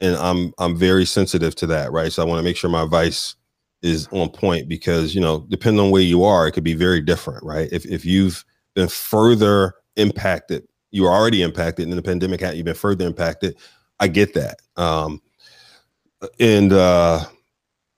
And 0.00 0.16
I'm 0.16 0.52
I'm 0.58 0.76
very 0.76 1.04
sensitive 1.04 1.54
to 1.56 1.66
that, 1.68 1.92
right? 1.92 2.12
So 2.12 2.22
I 2.22 2.26
want 2.26 2.38
to 2.38 2.44
make 2.44 2.56
sure 2.56 2.68
my 2.68 2.82
advice 2.82 3.36
is 3.82 4.08
on 4.12 4.28
point 4.28 4.68
because 4.68 5.14
you 5.14 5.20
know, 5.20 5.46
depending 5.48 5.84
on 5.84 5.90
where 5.90 6.02
you 6.02 6.24
are, 6.24 6.46
it 6.46 6.52
could 6.52 6.64
be 6.64 6.74
very 6.74 7.00
different, 7.00 7.44
right? 7.44 7.68
If 7.72 7.86
if 7.86 8.04
you've 8.04 8.44
been 8.74 8.88
further 8.88 9.74
impacted 9.96 10.66
you 10.94 11.02
were 11.02 11.10
already 11.10 11.42
impacted 11.42 11.88
and 11.88 11.98
the 11.98 12.02
pandemic 12.02 12.40
had 12.40 12.56
you 12.56 12.62
been 12.62 12.74
further 12.74 13.04
impacted 13.04 13.56
i 14.00 14.06
get 14.06 14.32
that 14.32 14.60
um, 14.76 15.20
and 16.40 16.72
uh, 16.72 17.22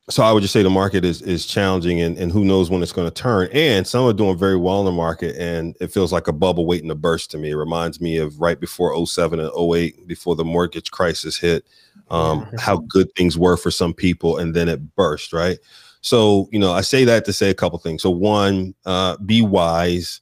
so 0.09 0.23
i 0.23 0.31
would 0.33 0.41
just 0.41 0.53
say 0.53 0.63
the 0.63 0.71
market 0.71 1.05
is 1.05 1.21
is 1.23 1.47
challenging 1.47 2.01
and, 2.01 2.17
and 2.17 2.31
who 2.31 2.45
knows 2.45 2.71
when 2.71 2.83
it's 2.83 2.93
going 2.93 3.09
to 3.09 3.15
turn. 3.15 3.49
And 3.53 3.87
some 3.87 4.05
are 4.07 4.13
doing 4.13 4.39
very 4.39 4.57
well 4.57 4.81
in 4.81 4.87
the 4.87 4.93
market 4.93 5.37
and 5.37 5.77
it 5.81 5.89
feels 5.89 6.13
like 6.13 6.29
a 6.29 6.33
bubble 6.33 6.67
waiting 6.67 6.89
to 6.89 6.95
burst 6.95 7.31
to 7.33 7.39
me. 7.39 7.51
It 7.51 7.57
reminds 7.57 8.01
me 8.01 8.19
of 8.19 8.41
right 8.41 8.59
before 8.59 9.05
07 9.05 9.41
and 9.41 9.51
08 9.59 10.07
before 10.07 10.37
the 10.37 10.45
mortgage 10.45 10.91
crisis 10.91 11.37
hit 11.37 11.67
um, 12.11 12.47
how 12.59 12.77
good 12.77 13.13
things 13.17 13.37
were 13.37 13.57
for 13.57 13.71
some 13.71 13.93
people 13.93 14.39
and 14.39 14.55
then 14.55 14.69
it 14.69 14.95
burst 14.95 15.33
right? 15.33 15.59
So 16.03 16.49
you 16.53 16.59
know 16.61 16.73
i 16.73 16.83
say 16.83 17.05
that 17.05 17.25
to 17.25 17.33
say 17.33 17.51
a 17.51 17.55
couple 17.55 17.79
things. 17.79 18.03
So 18.03 18.11
one 18.11 18.75
uh, 18.85 19.17
be 19.19 19.43
wise. 19.43 20.21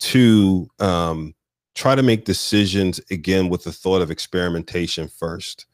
Two 0.00 0.70
um, 0.78 1.34
try 1.74 1.94
to 1.94 2.02
make 2.02 2.24
decisions 2.24 3.00
again 3.10 3.48
with 3.48 3.64
the 3.64 3.72
thought 3.72 4.02
of 4.02 4.10
experimentation 4.10 5.08
first. 5.08 5.66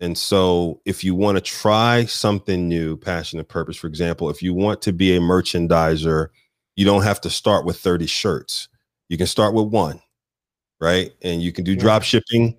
And 0.00 0.16
so, 0.16 0.80
if 0.84 1.02
you 1.02 1.14
want 1.14 1.36
to 1.36 1.40
try 1.40 2.04
something 2.04 2.68
new, 2.68 2.96
passion 2.96 3.38
and 3.38 3.48
purpose, 3.48 3.76
for 3.76 3.86
example, 3.86 4.28
if 4.28 4.42
you 4.42 4.52
want 4.52 4.82
to 4.82 4.92
be 4.92 5.16
a 5.16 5.20
merchandiser, 5.20 6.28
you 6.74 6.84
don't 6.84 7.02
have 7.02 7.20
to 7.22 7.30
start 7.30 7.64
with 7.64 7.78
30 7.78 8.06
shirts. 8.06 8.68
You 9.08 9.16
can 9.16 9.26
start 9.26 9.54
with 9.54 9.68
one, 9.68 10.00
right? 10.80 11.12
And 11.22 11.42
you 11.42 11.52
can 11.52 11.64
do 11.64 11.72
yeah. 11.72 11.80
drop 11.80 12.02
shipping 12.02 12.56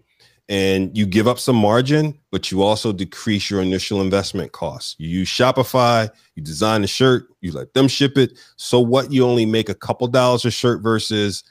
and 0.49 0.97
you 0.97 1.05
give 1.05 1.27
up 1.27 1.37
some 1.37 1.57
margin, 1.57 2.17
but 2.31 2.51
you 2.51 2.63
also 2.63 2.93
decrease 2.93 3.51
your 3.51 3.61
initial 3.61 4.01
investment 4.01 4.53
costs. 4.53 4.95
You 4.97 5.09
use 5.09 5.27
Shopify, 5.27 6.09
you 6.35 6.41
design 6.41 6.81
the 6.81 6.87
shirt, 6.87 7.27
you 7.41 7.51
let 7.51 7.73
them 7.73 7.87
ship 7.87 8.17
it. 8.17 8.39
So, 8.55 8.79
what 8.79 9.11
you 9.11 9.25
only 9.25 9.45
make 9.45 9.69
a 9.69 9.75
couple 9.75 10.07
dollars 10.07 10.45
a 10.45 10.51
shirt 10.51 10.81
versus 10.81 11.43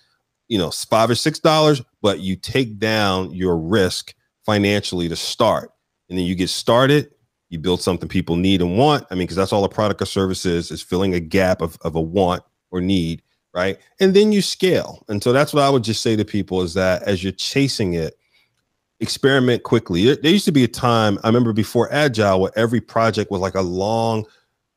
you 0.49 0.59
know, 0.59 0.70
five 0.70 1.11
or 1.11 1.14
six 1.14 1.39
dollars, 1.39 1.82
but 2.03 2.20
you 2.20 2.37
take 2.37 2.78
down 2.78 3.32
your 3.32 3.57
risk 3.57 4.14
financially 4.45 5.09
to 5.09 5.16
start. 5.16 5.72
And 6.09 6.18
then 6.18 6.24
you 6.24 6.34
get 6.34 6.50
started, 6.50 7.11
you 7.48 7.59
build 7.59 7.80
something 7.82 8.09
people 8.09 8.36
need 8.36 8.61
and 8.61 8.76
want. 8.76 9.07
I 9.11 9.14
mean, 9.14 9.24
because 9.24 9.36
that's 9.36 9.52
all 9.52 9.64
a 9.64 9.68
product 9.68 10.02
or 10.02 10.07
service 10.07 10.46
is, 10.46 10.70
is 10.70 10.82
filling 10.82 11.14
a 11.14 11.20
gap 11.20 11.62
of, 11.62 11.78
of 11.82 11.94
a 11.94 12.00
want 12.00 12.42
or 12.70 12.80
need, 12.80 13.22
right? 13.54 13.78
And 14.00 14.14
then 14.14 14.32
you 14.32 14.42
scale. 14.42 15.04
And 15.09 15.22
so 15.22 15.32
that's 15.32 15.52
what 15.52 15.62
I 15.62 15.70
would 15.70 15.84
just 15.84 16.02
say 16.02 16.16
to 16.16 16.24
people 16.24 16.62
is 16.62 16.74
that 16.74 17.02
as 17.02 17.22
you're 17.22 17.32
chasing 17.32 17.94
it, 17.94 18.16
experiment 19.00 19.62
quickly. 19.62 20.14
There 20.14 20.32
used 20.32 20.46
to 20.46 20.52
be 20.52 20.64
a 20.64 20.68
time, 20.68 21.18
I 21.22 21.28
remember 21.28 21.52
before 21.52 21.92
Agile, 21.92 22.40
where 22.40 22.52
every 22.57 22.80
project 22.80 23.30
was 23.30 23.40
like 23.40 23.54
a 23.54 23.61
long 23.62 24.24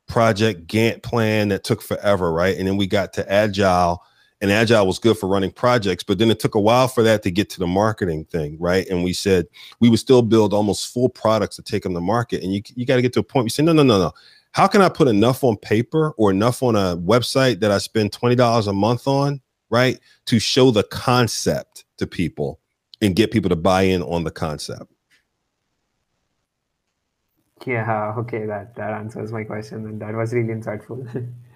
project 0.08 0.66
Gantt 0.66 1.02
plan 1.02 1.48
that 1.48 1.64
took 1.64 1.80
forever, 1.80 2.32
right? 2.32 2.56
And 2.58 2.66
then 2.68 2.76
we 2.76 2.86
got 2.86 3.12
to 3.14 3.32
Agile 3.32 4.02
and 4.40 4.50
agile 4.50 4.86
was 4.86 4.98
good 4.98 5.18
for 5.18 5.28
running 5.28 5.50
projects 5.50 6.02
but 6.02 6.18
then 6.18 6.30
it 6.30 6.40
took 6.40 6.54
a 6.54 6.60
while 6.60 6.88
for 6.88 7.02
that 7.02 7.22
to 7.22 7.30
get 7.30 7.50
to 7.50 7.58
the 7.58 7.66
marketing 7.66 8.24
thing 8.24 8.56
right? 8.58 8.86
And 8.88 9.04
we 9.04 9.12
said 9.12 9.46
we 9.80 9.88
would 9.88 9.98
still 9.98 10.22
build 10.22 10.52
almost 10.52 10.92
full 10.92 11.08
products 11.08 11.56
to 11.56 11.62
take 11.62 11.82
them 11.82 11.94
to 11.94 12.00
market 12.00 12.42
and 12.42 12.52
you, 12.52 12.62
you 12.74 12.86
got 12.86 12.96
to 12.96 13.02
get 13.02 13.12
to 13.14 13.20
a 13.20 13.22
point 13.22 13.46
you 13.46 13.50
say 13.50 13.62
no 13.62 13.72
no 13.72 13.82
no 13.82 13.98
no. 13.98 14.12
How 14.52 14.66
can 14.66 14.82
i 14.82 14.88
put 14.88 15.08
enough 15.08 15.44
on 15.44 15.56
paper 15.56 16.10
or 16.16 16.30
enough 16.30 16.62
on 16.62 16.76
a 16.76 16.96
website 16.96 17.60
that 17.60 17.70
i 17.70 17.78
spend 17.78 18.12
$20 18.12 18.66
a 18.68 18.72
month 18.72 19.06
on 19.06 19.40
right 19.70 19.98
to 20.26 20.38
show 20.38 20.70
the 20.70 20.82
concept 20.84 21.84
to 21.98 22.06
people 22.06 22.60
and 23.00 23.16
get 23.16 23.30
people 23.30 23.48
to 23.48 23.56
buy 23.56 23.82
in 23.82 24.02
on 24.02 24.24
the 24.24 24.30
concept? 24.30 24.92
Yeah 27.66 28.14
okay 28.16 28.46
that 28.46 28.74
that 28.76 28.92
answers 28.92 29.32
my 29.32 29.44
question 29.44 29.86
and 29.86 30.00
that 30.00 30.14
was 30.14 30.32
really 30.32 30.54
insightful 30.54 31.04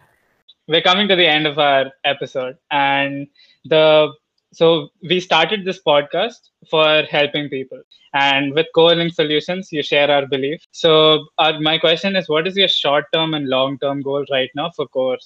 we're 0.69 0.83
coming 0.83 1.09
to 1.09 1.17
the 1.17 1.27
end 1.27 1.47
of 1.47 1.59
our 1.59 1.91
episode 2.05 2.57
and 2.71 3.27
the 3.65 4.12
so 4.53 4.89
we 5.03 5.19
started 5.19 5.65
this 5.65 5.81
podcast 5.85 6.39
for 6.71 7.03
helping 7.11 7.49
people. 7.49 7.83
And 8.15 8.55
with 8.55 8.67
co-link 8.73 9.12
solutions 9.12 9.73
you 9.73 9.83
share 9.83 10.09
our 10.09 10.27
belief. 10.27 10.62
So 10.71 11.27
uh, 11.39 11.59
my 11.61 11.77
question 11.77 12.15
is 12.15 12.29
what 12.29 12.47
is 12.47 12.57
your 12.57 12.69
short 12.69 13.07
term 13.12 13.35
and 13.35 13.49
long 13.49 13.79
term 13.81 14.01
goal 14.01 14.25
right 14.31 14.51
now 14.55 14.71
for 14.77 14.87
core 14.87 15.19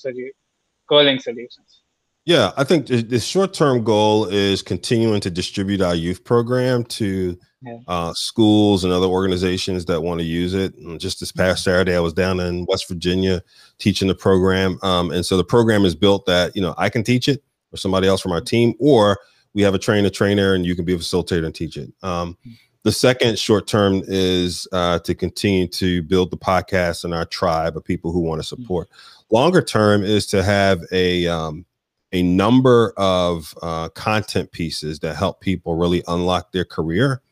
co-link 0.88 1.20
solutions 1.20 1.82
yeah 2.28 2.52
i 2.56 2.64
think 2.64 2.86
the 2.86 3.18
short 3.18 3.52
term 3.52 3.82
goal 3.82 4.26
is 4.26 4.62
continuing 4.62 5.20
to 5.20 5.30
distribute 5.30 5.80
our 5.80 5.94
youth 5.94 6.22
program 6.24 6.84
to 6.84 7.38
yeah. 7.62 7.78
uh, 7.88 8.12
schools 8.14 8.84
and 8.84 8.92
other 8.92 9.06
organizations 9.06 9.84
that 9.86 10.00
want 10.00 10.20
to 10.20 10.24
use 10.24 10.54
it. 10.54 10.74
And 10.76 11.00
just 11.00 11.20
this 11.20 11.32
past 11.32 11.64
Saturday, 11.64 11.96
I 11.96 12.00
was 12.00 12.12
down 12.12 12.40
in 12.40 12.66
West 12.66 12.88
Virginia 12.88 13.42
teaching 13.78 14.08
the 14.08 14.14
program. 14.14 14.78
Um, 14.82 15.10
and 15.10 15.24
so 15.24 15.36
the 15.36 15.44
program 15.44 15.84
is 15.84 15.94
built 15.94 16.26
that, 16.26 16.54
you 16.54 16.62
know, 16.62 16.74
I 16.78 16.88
can 16.88 17.02
teach 17.02 17.28
it 17.28 17.42
or 17.72 17.76
somebody 17.76 18.08
else 18.08 18.20
from 18.20 18.32
our 18.32 18.40
team, 18.40 18.74
or 18.78 19.18
we 19.54 19.62
have 19.62 19.74
a 19.74 19.78
trainer 19.78 20.10
trainer 20.10 20.54
and 20.54 20.64
you 20.64 20.74
can 20.74 20.84
be 20.84 20.94
a 20.94 20.98
facilitator 20.98 21.44
and 21.44 21.54
teach 21.54 21.76
it. 21.76 21.92
Um, 22.02 22.36
mm. 22.46 22.52
the 22.84 22.92
second 22.92 23.38
short 23.38 23.66
term 23.66 24.02
is 24.06 24.66
uh, 24.72 25.00
to 25.00 25.14
continue 25.14 25.66
to 25.68 26.02
build 26.02 26.30
the 26.30 26.36
podcast 26.36 27.04
and 27.04 27.12
our 27.12 27.24
tribe 27.24 27.76
of 27.76 27.84
people 27.84 28.12
who 28.12 28.20
want 28.20 28.40
to 28.40 28.46
support. 28.46 28.88
Longer 29.30 29.60
term 29.60 30.04
is 30.04 30.26
to 30.26 30.42
have 30.42 30.80
a 30.92 31.26
um, 31.26 31.66
a 32.12 32.22
number 32.22 32.92
of 32.96 33.54
uh, 33.62 33.88
content 33.90 34.50
pieces 34.52 34.98
that 35.00 35.16
help 35.16 35.40
people 35.40 35.74
really 35.74 36.02
unlock 36.08 36.52
their 36.52 36.64
career 36.64 37.22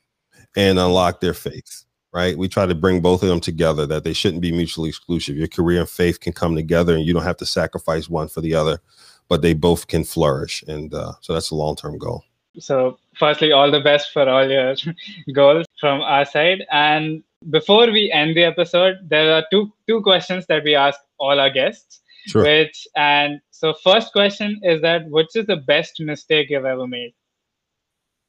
and 0.57 0.79
unlock 0.79 1.21
their 1.21 1.35
faith. 1.35 1.85
Right? 2.13 2.37
We 2.37 2.49
try 2.49 2.65
to 2.65 2.75
bring 2.75 3.03
both 3.03 3.23
of 3.23 3.29
them 3.29 3.41
together. 3.41 3.87
That 3.87 4.05
they 4.05 4.15
shouldn't 4.15 4.41
be 4.41 4.53
mutually 4.53 4.89
exclusive. 4.89 5.37
Your 5.37 5.49
career 5.49 5.81
and 5.81 5.89
faith 5.89 6.21
can 6.21 6.33
come 6.33 6.55
together, 6.55 6.95
and 6.95 7.05
you 7.05 7.13
don't 7.13 7.23
have 7.23 7.37
to 7.39 7.47
sacrifice 7.47 8.09
one 8.09 8.29
for 8.29 8.41
the 8.41 8.55
other, 8.55 8.81
but 9.29 9.43
they 9.43 9.53
both 9.53 9.87
can 9.87 10.03
flourish. 10.03 10.63
And 10.67 10.95
uh, 10.95 11.13
so 11.21 11.35
that's 11.35 11.51
a 11.51 11.55
long 11.55 11.77
term 11.77 11.99
goal. 11.99 12.25
So, 12.59 12.99
firstly, 13.19 13.53
all 13.53 13.71
the 13.71 13.81
best 13.81 14.13
for 14.13 14.27
all 14.27 14.49
your 14.49 14.75
goals 15.35 15.67
from 15.79 16.01
our 16.01 16.25
side. 16.25 16.65
And 16.71 17.23
before 17.51 17.91
we 17.91 18.11
end 18.11 18.37
the 18.37 18.45
episode, 18.45 18.99
there 19.09 19.35
are 19.35 19.45
two 19.51 19.73
two 19.87 20.01
questions 20.03 20.47
that 20.47 20.65
we 20.65 20.75
ask 20.75 20.99
all 21.19 21.39
our 21.39 21.51
guests. 21.51 22.01
Sure. 22.27 22.43
Which 22.43 22.89
and 22.97 23.41
so 23.59 23.73
first 23.73 24.13
question 24.13 24.61
is 24.63 24.83
that 24.83 25.09
which 25.09 25.35
is 25.35 25.47
the 25.47 25.57
best 25.57 25.99
mistake 25.99 26.51
you've 26.51 26.67
ever 26.67 26.87
made? 26.87 27.15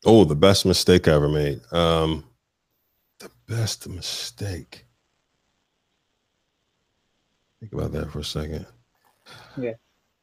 Oh, 0.06 0.24
the 0.24 0.36
best 0.36 0.66
mistake 0.66 1.10
I 1.10 1.16
ever 1.16 1.28
made. 1.28 1.60
Um, 1.74 2.24
the 3.20 3.30
best 3.46 3.90
mistake. 3.90 4.86
Think 7.60 7.74
about 7.74 7.92
that 7.92 8.10
for 8.10 8.20
a 8.20 8.24
second. 8.24 8.66
Yeah. 9.58 9.74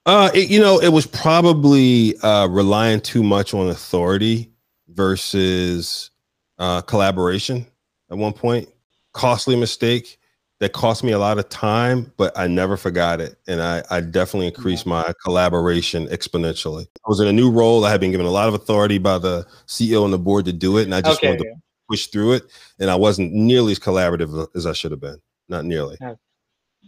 Uh, 0.07 0.31
it, 0.33 0.49
you 0.49 0.59
know, 0.59 0.81
it 0.81 0.89
was 0.89 1.07
probably 1.07 2.17
uh, 2.19 2.47
relying 2.47 3.01
too 3.01 3.23
much 3.23 3.53
on 3.53 3.69
authority 3.69 4.53
versus 4.89 6.13
uh, 6.59 6.81
collaboration 6.81 7.67
at 8.11 8.17
one 8.17 8.33
point. 8.33 8.71
Costly 9.13 9.55
mistake 9.55 10.19
that 10.65 10.73
cost 10.73 11.05
me 11.05 11.13
a 11.13 11.19
lot 11.19 11.39
of 11.39 11.47
time, 11.51 12.11
but 12.17 12.37
I 12.39 12.47
never 12.47 12.79
forgot 12.79 13.21
it. 13.21 13.37
And 13.47 13.61
I, 13.61 13.83
I 13.91 14.01
definitely 14.01 14.47
increased 14.47 14.87
my 14.87 15.13
collaboration 15.23 16.07
exponentially. 16.07 16.87
I 16.87 17.07
was 17.07 17.21
in 17.21 17.29
a 17.29 17.35
new 17.35 17.51
role. 17.51 17.85
I 17.85 17.91
had 17.91 18.01
been 18.01 18.13
given 18.13 18.25
a 18.25 18.31
lot 18.31 18.49
of 18.49 18.55
authority 18.55 18.97
by 18.97 19.19
the 19.19 19.47
CEO 19.67 20.05
and 20.05 20.13
the 20.13 20.19
board 20.19 20.47
to 20.47 20.55
do 20.55 20.79
it. 20.79 20.85
And 20.85 20.95
I 20.95 21.03
just 21.03 21.19
okay, 21.19 21.29
wanted 21.29 21.43
to 21.43 21.55
push 21.87 22.07
through 22.07 22.33
it. 22.33 22.45
And 22.79 22.89
I 22.89 22.95
wasn't 22.95 23.35
nearly 23.35 23.73
as 23.73 23.79
collaborative 23.79 24.49
as 24.57 24.65
I 24.65 24.73
should 24.73 24.91
have 24.91 25.03
been. 25.03 25.21
Not 25.51 25.67
nearly. 25.67 25.99
Yeah. 26.01 26.15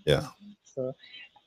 yeah. 0.07 0.27
So, 0.65 0.95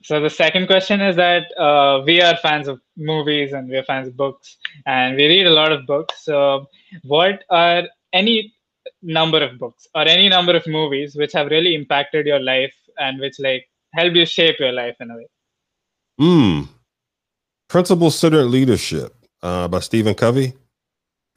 so 0.04 0.22
the 0.22 0.30
second 0.30 0.68
question 0.68 1.02
is 1.02 1.16
that 1.16 1.52
uh, 1.58 2.04
we 2.06 2.22
are 2.22 2.38
fans 2.38 2.68
of 2.68 2.80
movies 2.96 3.54
and 3.54 3.68
we 3.68 3.76
are 3.76 3.84
fans 3.84 4.08
of 4.08 4.16
books 4.16 4.56
and 4.86 5.16
we 5.16 5.26
read 5.26 5.48
a 5.48 5.50
lot 5.50 5.72
of 5.72 5.88
books. 5.88 6.24
So 6.24 6.68
what 7.02 7.44
are 7.50 7.86
any 8.14 8.54
number 9.02 9.44
of 9.44 9.58
books 9.58 9.88
or 9.96 10.04
any 10.04 10.30
number 10.30 10.56
of 10.56 10.66
movies 10.68 11.16
which 11.16 11.34
have 11.34 11.48
really 11.48 11.76
impacted 11.76 12.26
your 12.26 12.40
life 12.40 12.76
and 12.98 13.20
which 13.20 13.40
like 13.40 13.68
help 13.94 14.14
you 14.14 14.26
shape 14.26 14.60
your 14.60 14.72
life 14.72 14.96
in 15.00 15.12
a 15.12 15.16
way? 15.16 15.28
Hmm. 16.18 16.62
Principle 17.68 18.12
Centered 18.12 18.46
Leadership 18.46 19.16
uh, 19.44 19.68
by 19.68 19.80
Stephen 19.80 20.16
Covey 20.16 20.54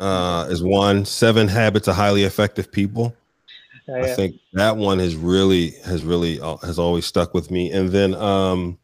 uh, 0.01 0.47
is 0.51 0.63
one. 0.63 1.05
Seven 1.05 1.49
Habits 1.49 1.89
of 1.89 1.95
Highly 1.95 2.25
Effective 2.25 2.73
People. 2.73 3.15
Yeah. 3.87 4.03
I 4.03 4.15
think 4.15 4.37
that 4.53 4.77
one 4.77 4.99
has 4.99 5.17
really 5.17 5.71
has 5.85 6.05
really 6.05 6.41
uh, 6.41 6.57
has 6.59 6.79
always 6.79 7.05
stuck 7.05 7.35
with 7.35 7.51
me. 7.51 7.71
And 7.71 7.91
then 7.91 8.15
um, 8.15 8.79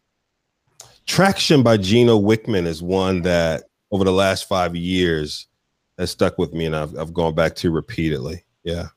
Traction 1.09 1.63
by 1.63 1.79
Gino 1.79 2.21
Wickman 2.21 2.67
is 2.67 2.83
one 2.83 3.23
that 3.23 3.65
over 3.91 4.05
the 4.05 4.13
last 4.13 4.47
five 4.47 4.77
years 4.77 5.47
has 5.97 6.11
stuck 6.11 6.37
with 6.37 6.53
me, 6.53 6.67
and 6.67 6.77
I've 6.77 6.97
I've 6.99 7.15
gone 7.15 7.35
back 7.35 7.57
to 7.57 7.71
repeatedly. 7.71 8.45
Yeah. 8.65 8.89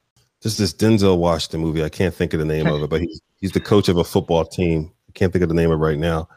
This 0.41 0.59
is 0.59 0.74
Denzel 0.74 1.18
Washington 1.18 1.62
movie. 1.62 1.84
I 1.84 1.89
can't 1.89 2.14
think 2.14 2.34
of 2.34 2.39
the 2.39 2.45
name 2.45 2.68
of 2.68 2.82
it, 2.82 2.89
but 2.89 3.01
he's 3.01 3.22
he's 3.39 3.51
the 3.51 3.59
coach 3.59 3.89
of 3.89 3.97
a 3.97 4.03
football 4.03 4.43
team. 4.43 4.91
I 5.07 5.12
can't 5.12 5.32
think 5.32 5.43
of 5.43 5.49
the 5.49 5.55
name 5.55 5.70
of 5.70 5.80
it 5.80 5.84
right 5.84 5.99
now, 5.99 6.28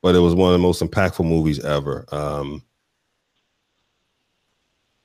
but 0.00 0.14
it 0.14 0.20
was 0.20 0.34
one 0.34 0.48
of 0.48 0.58
the 0.58 0.62
most 0.62 0.82
impactful 0.82 1.26
movies 1.26 1.62
ever. 1.62 2.06
Um, 2.10 2.62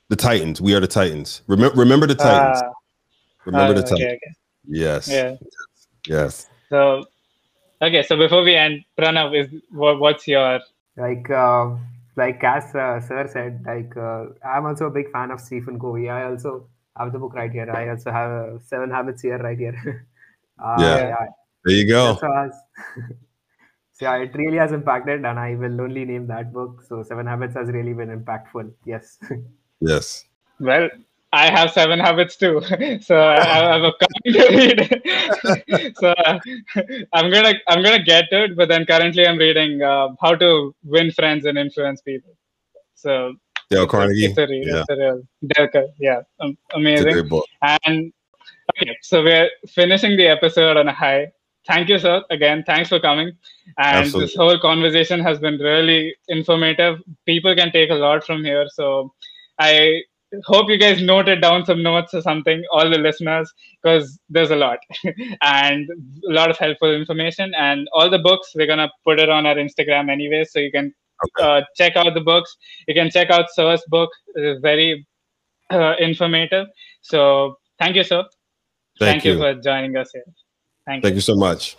the 0.08 0.16
Titans. 0.16 0.60
We 0.60 0.74
are 0.74 0.80
the 0.80 0.86
Titans. 0.86 1.42
Remember, 1.48 1.76
remember 1.76 2.06
the 2.06 2.14
Titans. 2.14 2.62
Uh, 2.62 2.70
remember 3.44 3.72
uh, 3.72 3.76
the 3.76 3.82
Titans. 3.82 4.00
Okay, 4.00 4.14
okay. 4.14 4.34
Yes. 4.68 5.08
Yeah. 5.08 5.36
Yes. 6.06 6.48
So, 6.70 7.04
okay. 7.82 8.02
So 8.02 8.16
before 8.16 8.42
we 8.42 8.54
end, 8.54 8.84
Pranav, 8.98 9.38
is 9.38 9.62
what, 9.70 10.00
what's 10.00 10.26
your 10.26 10.60
like? 10.96 11.28
Uh, 11.28 11.76
like 12.16 12.42
as 12.42 12.74
uh, 12.74 13.00
sir 13.00 13.28
said, 13.30 13.62
like 13.66 13.94
uh, 13.96 14.26
I'm 14.42 14.64
also 14.64 14.86
a 14.86 14.90
big 14.90 15.12
fan 15.12 15.30
of 15.30 15.40
Stephen 15.40 15.78
Covey. 15.78 16.08
I 16.08 16.30
also 16.30 16.66
have 16.98 17.12
the 17.12 17.18
book 17.18 17.34
right 17.34 17.50
here. 17.50 17.70
I 17.70 17.88
also 17.90 18.10
have 18.10 18.30
uh, 18.30 18.58
Seven 18.58 18.90
Habits 18.90 19.22
here 19.22 19.38
right 19.38 19.58
here. 19.58 20.06
uh, 20.62 20.76
yeah. 20.78 21.08
yeah. 21.08 21.26
There 21.64 21.74
you 21.74 21.88
go. 21.88 22.16
So, 22.20 22.28
so 23.92 24.04
yeah, 24.04 24.16
it 24.16 24.34
really 24.34 24.58
has 24.58 24.72
impacted, 24.72 25.24
and 25.24 25.38
I 25.38 25.54
will 25.54 25.80
only 25.80 26.04
name 26.04 26.26
that 26.28 26.52
book. 26.52 26.84
So 26.88 27.02
Seven 27.02 27.26
Habits 27.26 27.54
has 27.54 27.68
really 27.68 27.92
been 27.92 28.08
impactful. 28.08 28.72
Yes. 28.84 29.18
yes. 29.80 30.24
Well, 30.60 30.88
I 31.32 31.50
have 31.50 31.72
seven 31.72 31.98
habits 31.98 32.36
too, 32.36 32.62
so 33.02 33.20
I 33.20 33.44
have 33.44 33.82
a 33.82 33.92
copy 33.92 34.32
to 34.32 34.46
read. 34.56 35.96
so 35.98 36.14
I'm 37.12 37.30
gonna 37.30 37.54
I'm 37.68 37.82
gonna 37.82 38.02
get 38.02 38.30
to 38.30 38.44
it, 38.44 38.56
but 38.56 38.68
then 38.68 38.86
currently 38.86 39.26
I'm 39.26 39.36
reading 39.36 39.82
uh, 39.82 40.08
How 40.20 40.34
to 40.36 40.74
Win 40.84 41.10
Friends 41.10 41.44
and 41.44 41.58
Influence 41.58 42.00
People. 42.00 42.34
So 42.94 43.34
Dale 43.70 43.86
Carnegie. 43.86 44.26
It's 44.26 44.38
a 44.38 44.46
read. 44.46 44.66
Yeah. 44.66 44.80
It's 44.80 44.90
a 44.90 44.96
real, 44.96 45.22
Dale, 45.48 45.94
yeah, 45.98 46.20
um, 46.40 46.56
amazing. 46.74 47.28
And 47.62 48.12
okay, 48.70 48.96
so 49.02 49.22
we're 49.22 49.50
finishing 49.68 50.16
the 50.16 50.28
episode 50.28 50.76
on 50.76 50.88
a 50.88 50.92
high. 50.92 51.32
Thank 51.66 51.88
you, 51.88 51.98
sir. 51.98 52.22
Again, 52.30 52.62
thanks 52.64 52.88
for 52.88 53.00
coming. 53.00 53.28
And 53.78 54.04
Absolutely. 54.04 54.26
this 54.26 54.36
whole 54.36 54.58
conversation 54.60 55.18
has 55.20 55.40
been 55.40 55.58
really 55.58 56.14
informative. 56.28 57.00
People 57.26 57.56
can 57.56 57.72
take 57.72 57.90
a 57.90 57.94
lot 57.94 58.24
from 58.24 58.44
here. 58.44 58.66
So 58.72 59.12
I 59.58 60.02
hope 60.44 60.68
you 60.68 60.78
guys 60.78 61.02
noted 61.02 61.40
down 61.40 61.64
some 61.64 61.82
notes 61.82 62.14
or 62.14 62.22
something, 62.22 62.62
all 62.70 62.88
the 62.88 62.98
listeners, 62.98 63.52
because 63.82 64.20
there's 64.28 64.52
a 64.52 64.56
lot 64.56 64.78
and 65.42 65.88
a 66.28 66.32
lot 66.32 66.50
of 66.50 66.58
helpful 66.58 66.94
information. 66.94 67.52
And 67.54 67.88
all 67.92 68.08
the 68.08 68.20
books, 68.20 68.52
we're 68.54 68.66
going 68.66 68.78
to 68.78 68.90
put 69.02 69.18
it 69.18 69.28
on 69.28 69.44
our 69.44 69.56
Instagram 69.56 70.08
anyway. 70.08 70.44
So 70.44 70.60
you 70.60 70.70
can 70.70 70.94
Okay. 71.24 71.58
Uh, 71.58 71.62
check 71.76 71.96
out 71.96 72.12
the 72.14 72.20
books. 72.20 72.56
You 72.86 72.94
can 72.94 73.10
check 73.10 73.30
out 73.30 73.46
Sir's 73.50 73.82
book. 73.88 74.10
It's 74.34 74.60
very 74.60 75.06
uh, 75.70 75.94
informative. 75.98 76.66
So 77.02 77.56
thank 77.78 77.96
you, 77.96 78.04
sir. 78.04 78.24
Thank, 78.98 79.22
thank 79.22 79.24
you. 79.24 79.32
you. 79.32 79.38
for 79.38 79.54
joining 79.60 79.96
us 79.96 80.10
here. 80.12 80.24
Thank, 80.86 81.02
you. 81.02 81.02
thank 81.02 81.12
you. 81.12 81.16
you 81.16 81.20
so 81.20 81.36
much. 81.36 81.76